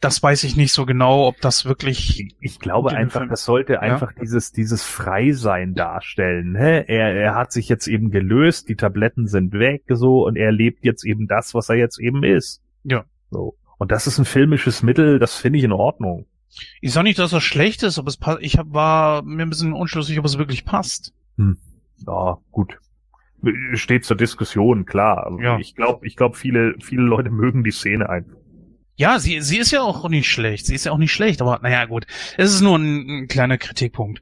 [0.00, 2.34] Das weiß ich nicht so genau, ob das wirklich.
[2.40, 3.30] Ich- glaube einfach, Film.
[3.30, 6.52] das sollte einfach dieses, dieses Freisein darstellen.
[6.52, 6.88] Ne?
[6.88, 10.84] Er, er hat sich jetzt eben gelöst, die Tabletten sind weg, so, und er lebt
[10.84, 12.62] jetzt eben das, was er jetzt eben ist.
[12.84, 13.04] Ja.
[13.30, 13.56] So.
[13.76, 16.26] Und das ist ein filmisches Mittel, das finde ich in Ordnung.
[16.80, 18.38] Ich sag nicht, dass das schlecht ist, aber es passt.
[18.42, 21.12] Ich hab, war mir ein bisschen unschlüssig, ob es wirklich passt.
[22.06, 22.78] Ja, gut.
[23.74, 25.38] Steht zur Diskussion, klar.
[25.40, 25.58] Ja.
[25.58, 28.36] Ich glaube, ich glaube, viele, viele Leute mögen die Szene einfach.
[29.00, 30.66] Ja, sie, sie ist ja auch nicht schlecht.
[30.66, 32.06] Sie ist ja auch nicht schlecht, aber naja, gut.
[32.36, 34.20] Es ist nur ein, ein kleiner Kritikpunkt.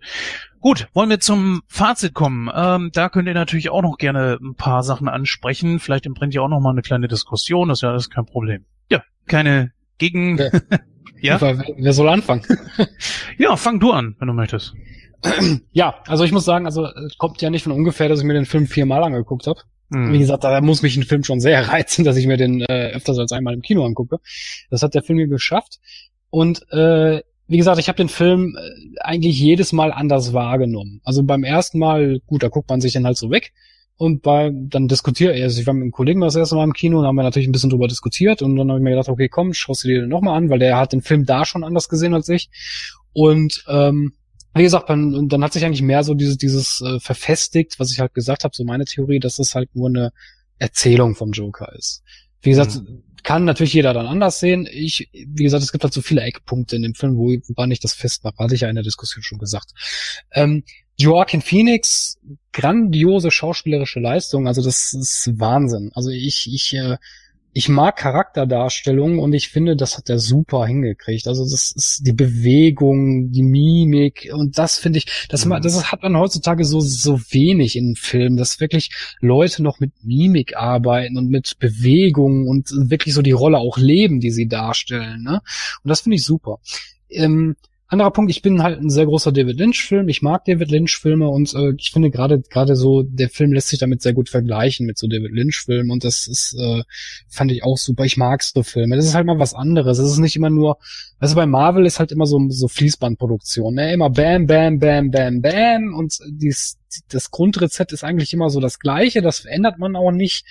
[0.60, 2.48] Gut, wollen wir zum Fazit kommen.
[2.54, 5.80] Ähm, da könnt ihr natürlich auch noch gerne ein paar Sachen ansprechen.
[5.80, 7.70] Vielleicht entbrennt ja auch noch mal eine kleine Diskussion.
[7.70, 8.66] Das ist ja alles kein Problem.
[8.88, 10.38] Ja, keine Gegen...
[10.38, 10.50] Ja.
[11.20, 11.40] Ja?
[11.40, 12.44] Wer, wer soll anfangen?
[13.38, 14.74] Ja, fang du an, wenn du möchtest.
[15.72, 18.34] Ja, also ich muss sagen, also es kommt ja nicht von ungefähr, dass ich mir
[18.34, 19.58] den Film viermal angeguckt habe.
[19.92, 20.12] Hm.
[20.12, 22.92] Wie gesagt, da muss mich ein Film schon sehr reizen, dass ich mir den äh,
[22.92, 24.18] öfters als einmal im Kino angucke.
[24.70, 25.78] Das hat der Film hier geschafft.
[26.30, 31.00] Und äh, wie gesagt, ich habe den Film äh, eigentlich jedes Mal anders wahrgenommen.
[31.04, 33.52] Also beim ersten Mal, gut, da guckt man sich dann halt so weg.
[33.96, 36.72] Und bei, dann diskutiere ich, also ich war mit einem Kollegen das erste Mal im
[36.72, 39.08] Kino und haben wir natürlich ein bisschen drüber diskutiert und dann habe ich mir gedacht,
[39.08, 41.64] okay, komm, schaust du dir den nochmal an, weil der hat den Film da schon
[41.64, 42.48] anders gesehen als ich.
[43.12, 44.12] Und ähm,
[44.58, 47.92] wie gesagt, dann, und dann hat sich eigentlich mehr so dieses, dieses äh, verfestigt, was
[47.92, 50.12] ich halt gesagt habe, so meine Theorie, dass es halt nur eine
[50.58, 52.02] Erzählung vom Joker ist.
[52.42, 52.80] Wie gesagt,
[53.22, 54.68] kann natürlich jeder dann anders sehen.
[54.70, 57.80] Ich, wie gesagt, es gibt halt so viele Eckpunkte in dem Film, wo, woran ich
[57.80, 59.72] das festmache, hatte ich ja in der Diskussion schon gesagt.
[60.32, 60.64] Ähm,
[60.96, 62.18] Joaquin Phoenix,
[62.52, 65.90] grandiose schauspielerische Leistung, also das ist Wahnsinn.
[65.94, 66.96] Also ich, ich, äh,
[67.52, 71.26] ich mag Charakterdarstellungen und ich finde, das hat er super hingekriegt.
[71.26, 75.60] Also das ist die Bewegung, die Mimik und das finde ich, das, Mhm.
[75.62, 80.56] das hat man heutzutage so, so wenig in Filmen, dass wirklich Leute noch mit Mimik
[80.56, 85.22] arbeiten und mit Bewegung und wirklich so die Rolle auch leben, die sie darstellen.
[85.22, 85.40] Ne?
[85.82, 86.58] Und das finde ich super.
[87.08, 87.56] Ähm,
[87.88, 90.08] anderer Punkt, ich bin halt ein sehr großer David Lynch-Film.
[90.08, 93.78] Ich mag David Lynch-Filme und äh, ich finde gerade gerade so, der Film lässt sich
[93.78, 96.82] damit sehr gut vergleichen mit so David Lynch-Filmen und das ist, äh,
[97.28, 98.04] fand ich auch super.
[98.04, 98.96] Ich mag so Filme.
[98.96, 99.98] Das ist halt mal was anderes.
[99.98, 100.76] Es ist nicht immer nur,
[101.18, 103.94] also bei Marvel ist halt immer so, so Fließbandproduktion, ne?
[103.94, 106.78] Immer bam, bam, bam, bam, bam und dies,
[107.08, 109.22] das Grundrezept ist eigentlich immer so das gleiche.
[109.22, 110.44] Das verändert man auch nicht.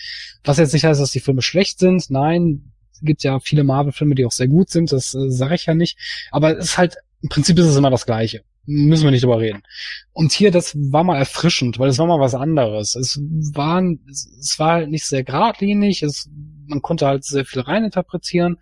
[0.43, 2.09] Was jetzt nicht heißt, dass die Filme schlecht sind.
[2.09, 4.91] Nein, gibt ja viele Marvel-Filme, die auch sehr gut sind.
[4.91, 5.97] Das äh, sage ich ja nicht.
[6.31, 8.43] Aber es ist halt im Prinzip ist es immer das Gleiche.
[8.65, 9.63] Müssen wir nicht drüber reden.
[10.11, 12.95] Und hier, das war mal erfrischend, weil es war mal was anderes.
[12.95, 13.17] Es
[13.53, 16.29] war, es war halt nicht sehr geradlinig, es,
[16.67, 18.57] man konnte halt sehr viel reininterpretieren.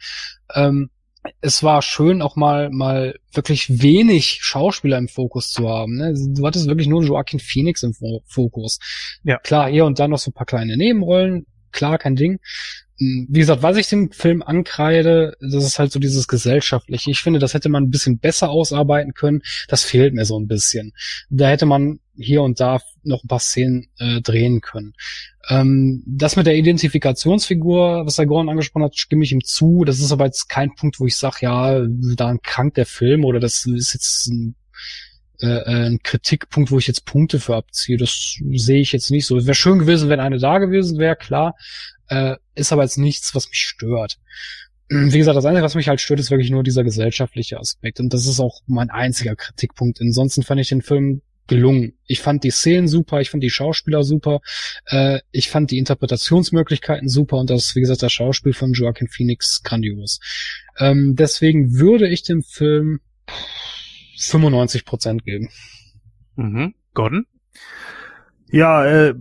[0.53, 0.91] Ähm,
[1.41, 5.98] es war schön, auch mal, mal wirklich wenig Schauspieler im Fokus zu haben.
[5.98, 6.14] Ne?
[6.15, 8.77] Du hattest wirklich nur Joaquin Phoenix im Fo- Fokus.
[9.23, 9.40] Ja.
[9.40, 11.48] Klar, hier und da noch so ein paar kleine Nebenrollen.
[11.72, 12.40] Klar, kein Ding.
[12.98, 17.12] Wie gesagt, was ich dem Film ankreide, das ist halt so dieses Gesellschaftliche.
[17.12, 19.42] Ich finde, das hätte man ein bisschen besser ausarbeiten können.
[19.68, 20.94] Das fehlt mir so ein bisschen.
[21.30, 24.94] Da hätte man hier und da noch ein paar Szenen äh, drehen können.
[25.50, 29.84] Ähm, das mit der Identifikationsfigur, was der Gordon angesprochen hat, stimme ich ihm zu.
[29.84, 31.86] Das ist aber jetzt kein Punkt, wo ich sage, ja,
[32.16, 34.56] da krankt der Film oder das ist jetzt ein
[35.42, 37.98] äh, ein Kritikpunkt, wo ich jetzt Punkte für abziehe.
[37.98, 39.38] Das sehe ich jetzt nicht so.
[39.38, 41.56] Es wäre schön gewesen, wenn eine da gewesen wäre, klar.
[42.07, 44.19] Äh, ist aber jetzt nichts, was mich stört.
[44.88, 47.99] Wie gesagt, das Einzige, was mich halt stört, ist wirklich nur dieser gesellschaftliche Aspekt.
[47.99, 49.99] Und das ist auch mein einziger Kritikpunkt.
[49.99, 51.94] Ansonsten fand ich den Film gelungen.
[52.06, 54.41] Ich fand die Szenen super, ich fand die Schauspieler super,
[54.86, 59.61] äh, ich fand die Interpretationsmöglichkeiten super und das, wie gesagt, das Schauspiel von Joaquin Phoenix
[59.64, 60.19] grandios.
[60.77, 62.99] Ähm, deswegen würde ich dem Film
[64.18, 65.49] 95 Prozent geben.
[66.36, 66.73] Mhm.
[66.94, 67.26] Gordon?
[68.52, 69.14] Ja, äh,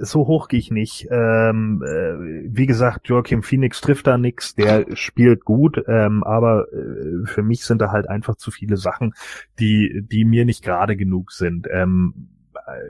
[0.00, 1.08] so hoch gehe ich nicht.
[1.10, 7.26] Ähm, äh, wie gesagt, Joachim Phoenix trifft da nix, der spielt gut, ähm, aber äh,
[7.26, 9.14] für mich sind da halt einfach zu viele Sachen,
[9.58, 11.68] die, die mir nicht gerade genug sind.
[11.70, 12.28] Ähm,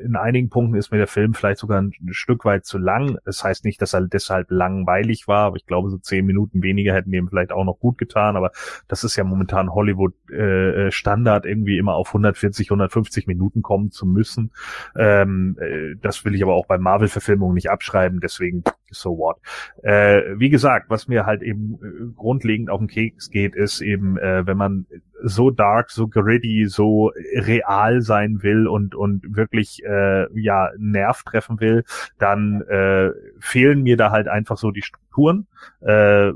[0.04, 3.18] in einigen Punkten ist mir der Film vielleicht sogar ein, Stück weit zu lang.
[3.24, 6.94] Das heißt nicht, dass er deshalb langweilig war, aber ich glaube, so zehn Minuten weniger
[6.94, 8.36] hätten ihm vielleicht auch noch gut getan.
[8.36, 8.50] Aber
[8.88, 14.06] das ist ja momentan Hollywood äh, Standard, irgendwie immer auf 140, 150 Minuten kommen zu
[14.06, 14.52] müssen.
[14.96, 19.36] Ähm, äh, das will ich aber auch bei Marvel-Verfilmungen nicht abschreiben, deswegen so what.
[19.82, 24.18] Äh, wie gesagt, was mir halt eben äh, grundlegend auf den Keks geht, ist eben,
[24.18, 24.86] äh, wenn man
[25.22, 31.60] so dark, so gritty, so real sein will und und wirklich äh, ja Nerv treffen
[31.60, 31.84] will,
[32.18, 35.46] dann äh, fehlen mir da halt einfach so die Strukturen.
[35.80, 36.32] Äh,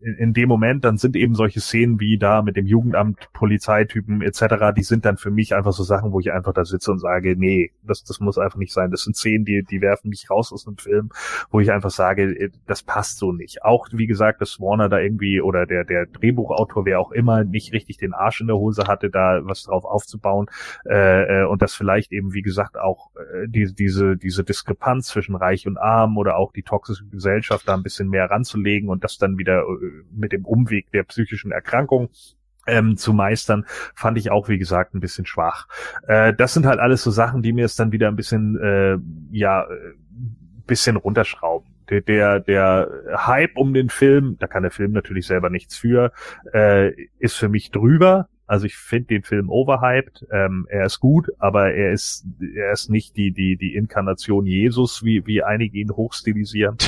[0.00, 4.22] in, in dem Moment, dann sind eben solche Szenen wie da mit dem Jugendamt, Polizeitypen
[4.22, 6.98] etc., die sind dann für mich einfach so Sachen, wo ich einfach da sitze und
[6.98, 8.90] sage, nee, das, das muss einfach nicht sein.
[8.90, 11.10] Das sind Szenen, die, die werfen mich raus aus einem Film,
[11.50, 13.64] wo ich einfach sage, äh, das passt so nicht.
[13.64, 17.72] Auch, wie gesagt, dass Warner da irgendwie oder der, der Drehbuchautor, wer auch immer, nicht
[17.72, 20.46] richtig den Arsch in der Hose hatte, da was drauf aufzubauen
[20.86, 25.34] äh, äh, und das vielleicht eben, wie gesagt, auch äh, die, diese, diese Diskrepanz zwischen
[25.34, 29.18] Reich und Arm oder auch die toxische Gesellschaft da ein bisschen mehr ranzulegen und das
[29.18, 32.10] dann wieder äh, mit dem Umweg der psychischen Erkrankung
[32.68, 35.66] ähm, zu meistern, fand ich auch, wie gesagt, ein bisschen schwach.
[36.06, 38.98] Äh, das sind halt alles so Sachen, die mir es dann wieder ein bisschen, äh,
[39.32, 39.66] ja, äh,
[40.66, 41.68] bisschen runterschrauben.
[41.88, 42.90] Der, der, der
[43.26, 46.12] Hype um den Film, da kann der Film natürlich selber nichts für,
[46.52, 48.28] äh, ist für mich drüber.
[48.48, 50.26] Also ich finde den Film overhyped.
[50.32, 52.26] Ähm, er ist gut, aber er ist
[52.56, 56.76] er ist nicht die die die Inkarnation Jesus, wie wie einige ihn hochstilisieren.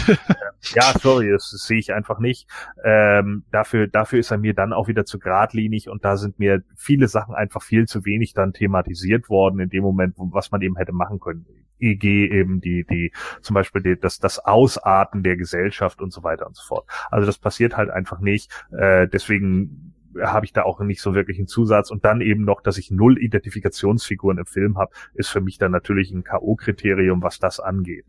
[0.61, 2.47] Ähm, ja, sorry, das, das sehe ich einfach nicht.
[2.85, 6.62] Ähm, dafür dafür ist er mir dann auch wieder zu geradlinig und da sind mir
[6.77, 10.77] viele Sachen einfach viel zu wenig dann thematisiert worden in dem Moment, was man eben
[10.77, 11.47] hätte machen können.
[11.81, 16.47] EG eben die, die, zum Beispiel die, das, das Ausarten der Gesellschaft und so weiter
[16.47, 16.87] und so fort.
[17.11, 18.51] Also das passiert halt einfach nicht.
[18.70, 21.91] Äh, deswegen habe ich da auch nicht so wirklich einen Zusatz.
[21.91, 25.73] Und dann eben noch, dass ich null Identifikationsfiguren im Film habe, ist für mich dann
[25.73, 28.07] natürlich ein K.O.-Kriterium, was das angeht.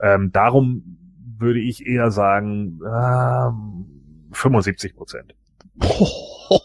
[0.00, 0.98] Ähm, darum
[1.38, 5.34] würde ich eher sagen, äh, 75 Prozent.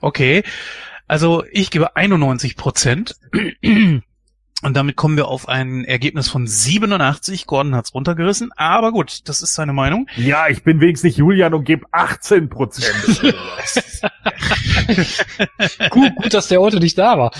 [0.00, 0.42] Okay,
[1.06, 3.16] also ich gebe 91 Prozent.
[4.62, 7.46] Und damit kommen wir auf ein Ergebnis von 87.
[7.46, 10.08] Gordon hat's runtergerissen, aber gut, das ist seine Meinung.
[10.16, 13.20] Ja, ich bin wenigstens nicht Julian und gebe 18 Prozent.
[15.90, 17.32] gut, gut, dass der Otto nicht da war.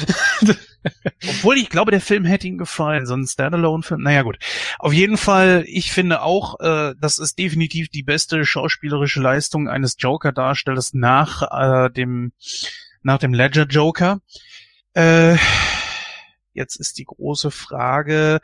[1.27, 4.03] Obwohl ich glaube, der Film hätte ihm gefallen, so ein Standalone-Film.
[4.03, 4.39] Naja gut.
[4.79, 9.97] Auf jeden Fall, ich finde auch, äh, das ist definitiv die beste schauspielerische Leistung eines
[9.99, 12.33] Joker-Darstellers nach äh, dem
[13.03, 14.21] nach dem Ledger Joker.
[14.95, 15.37] Äh,
[16.57, 18.41] Jetzt ist die große Frage,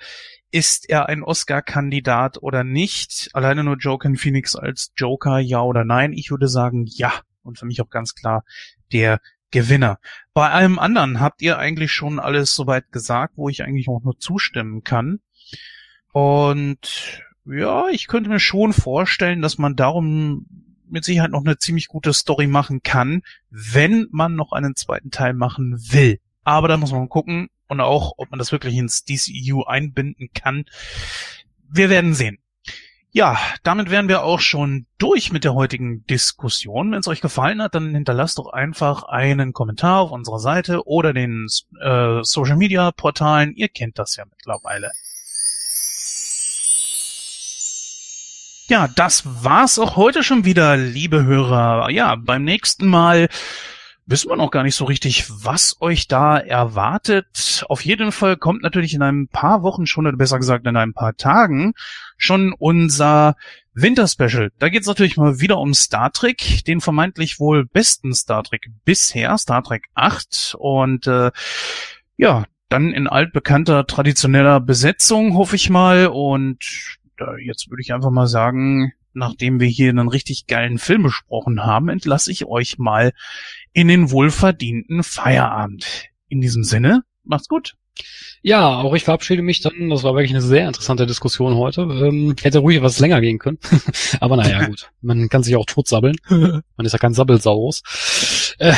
[0.51, 3.31] ist er ein Oscar-Kandidat oder nicht?
[3.33, 6.13] Alleine nur Joker Phoenix als Joker, ja oder nein?
[6.13, 7.13] Ich würde sagen, ja.
[7.43, 8.45] Und für mich auch ganz klar
[8.93, 9.21] der
[9.51, 9.99] Gewinner.
[10.35, 14.19] Bei allem anderen habt ihr eigentlich schon alles soweit gesagt, wo ich eigentlich auch nur
[14.19, 15.21] zustimmen kann.
[16.13, 20.47] Und ja, ich könnte mir schon vorstellen, dass man darum
[20.89, 25.33] mit Sicherheit noch eine ziemlich gute Story machen kann, wenn man noch einen zweiten Teil
[25.33, 26.21] machen will.
[26.45, 30.67] Aber da muss man gucken, und auch, ob man das wirklich ins DCU einbinden kann.
[31.69, 32.39] Wir werden sehen.
[33.15, 36.93] Ja, damit wären wir auch schon durch mit der heutigen Diskussion.
[36.93, 41.13] Wenn es euch gefallen hat, dann hinterlasst doch einfach einen Kommentar auf unserer Seite oder
[41.13, 41.47] den
[41.81, 43.55] äh, Social Media Portalen.
[43.55, 44.93] Ihr kennt das ja mittlerweile.
[48.69, 51.91] Ja, das war's auch heute schon wieder, liebe Hörer.
[51.91, 53.29] Ja, beim nächsten Mal
[54.07, 57.65] wissen wir noch gar nicht so richtig, was euch da erwartet.
[57.69, 60.93] Auf jeden Fall kommt natürlich in ein paar Wochen schon, oder besser gesagt in ein
[60.93, 61.75] paar Tagen,
[62.17, 63.37] schon unser
[63.75, 64.51] Winterspecial.
[64.59, 68.69] Da geht es natürlich mal wieder um Star Trek, den vermeintlich wohl besten Star Trek
[68.85, 70.57] bisher, Star Trek 8.
[70.59, 71.31] Und äh,
[72.17, 76.09] ja, dann in altbekannter, traditioneller Besetzung, hoffe ich mal.
[76.09, 81.05] Und äh, jetzt würde ich einfach mal sagen, nachdem wir hier einen richtig geilen Film
[81.05, 83.13] besprochen haben, entlasse ich euch mal
[83.73, 86.09] in den wohlverdienten Feierabend.
[86.29, 87.77] In diesem Sinne, macht's gut.
[88.45, 89.89] Ja, auch ich verabschiede mich dann.
[89.89, 91.83] Das war wirklich eine sehr interessante Diskussion heute.
[91.83, 93.59] Ähm, hätte ruhig etwas länger gehen können.
[94.21, 94.91] Aber naja, gut.
[95.01, 96.17] Man kann sich auch totsabbeln.
[96.29, 97.83] Man ist ja kein Sabbelsaurus.
[98.59, 98.75] Äh,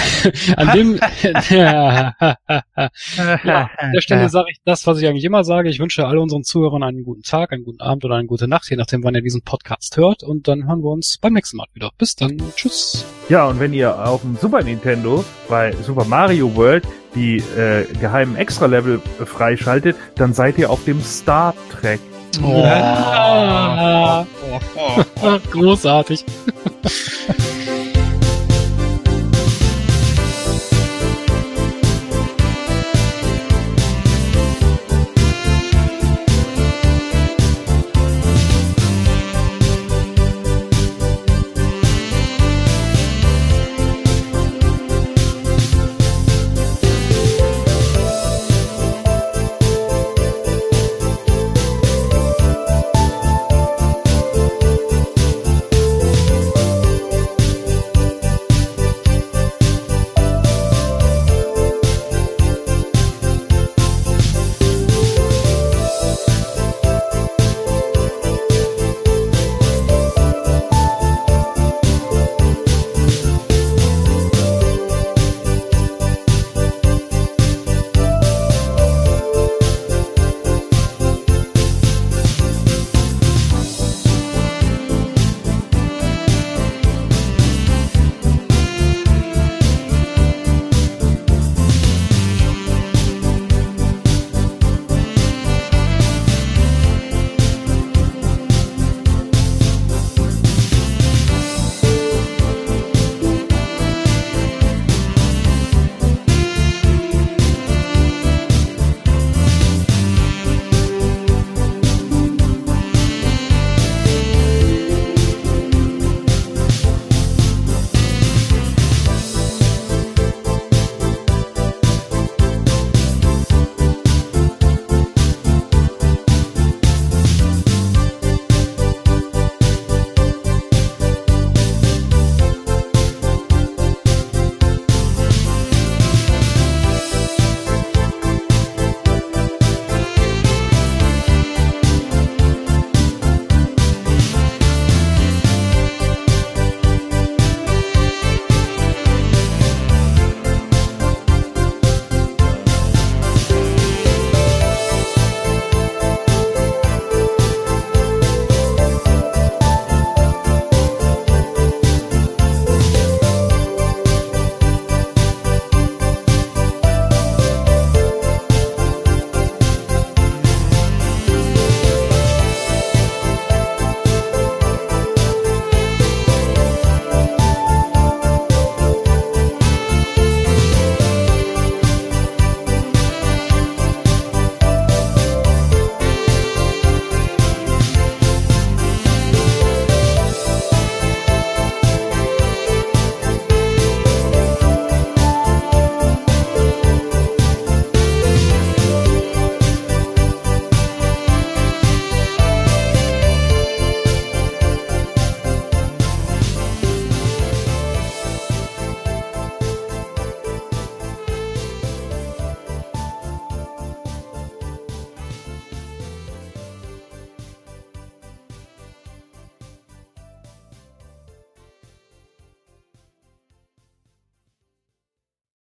[0.56, 1.00] an dem,
[1.50, 5.70] ja, an der Stelle sage ich das, was ich eigentlich immer sage.
[5.70, 8.68] Ich wünsche all unseren Zuhörern einen guten Tag, einen guten Abend oder eine gute Nacht,
[8.70, 10.22] je nachdem, wann ihr diesen Podcast hört.
[10.22, 11.90] Und dann hören wir uns beim nächsten Mal wieder.
[11.96, 12.36] Bis dann.
[12.54, 13.06] Tschüss.
[13.30, 16.84] Ja, und wenn ihr auf dem Super Nintendo bei Super Mario World
[17.14, 22.00] die äh, geheimen Extra-Level äh, freischaltet, dann seid ihr auf dem Star Trek.
[22.42, 22.64] Oh.
[25.50, 26.24] Großartig.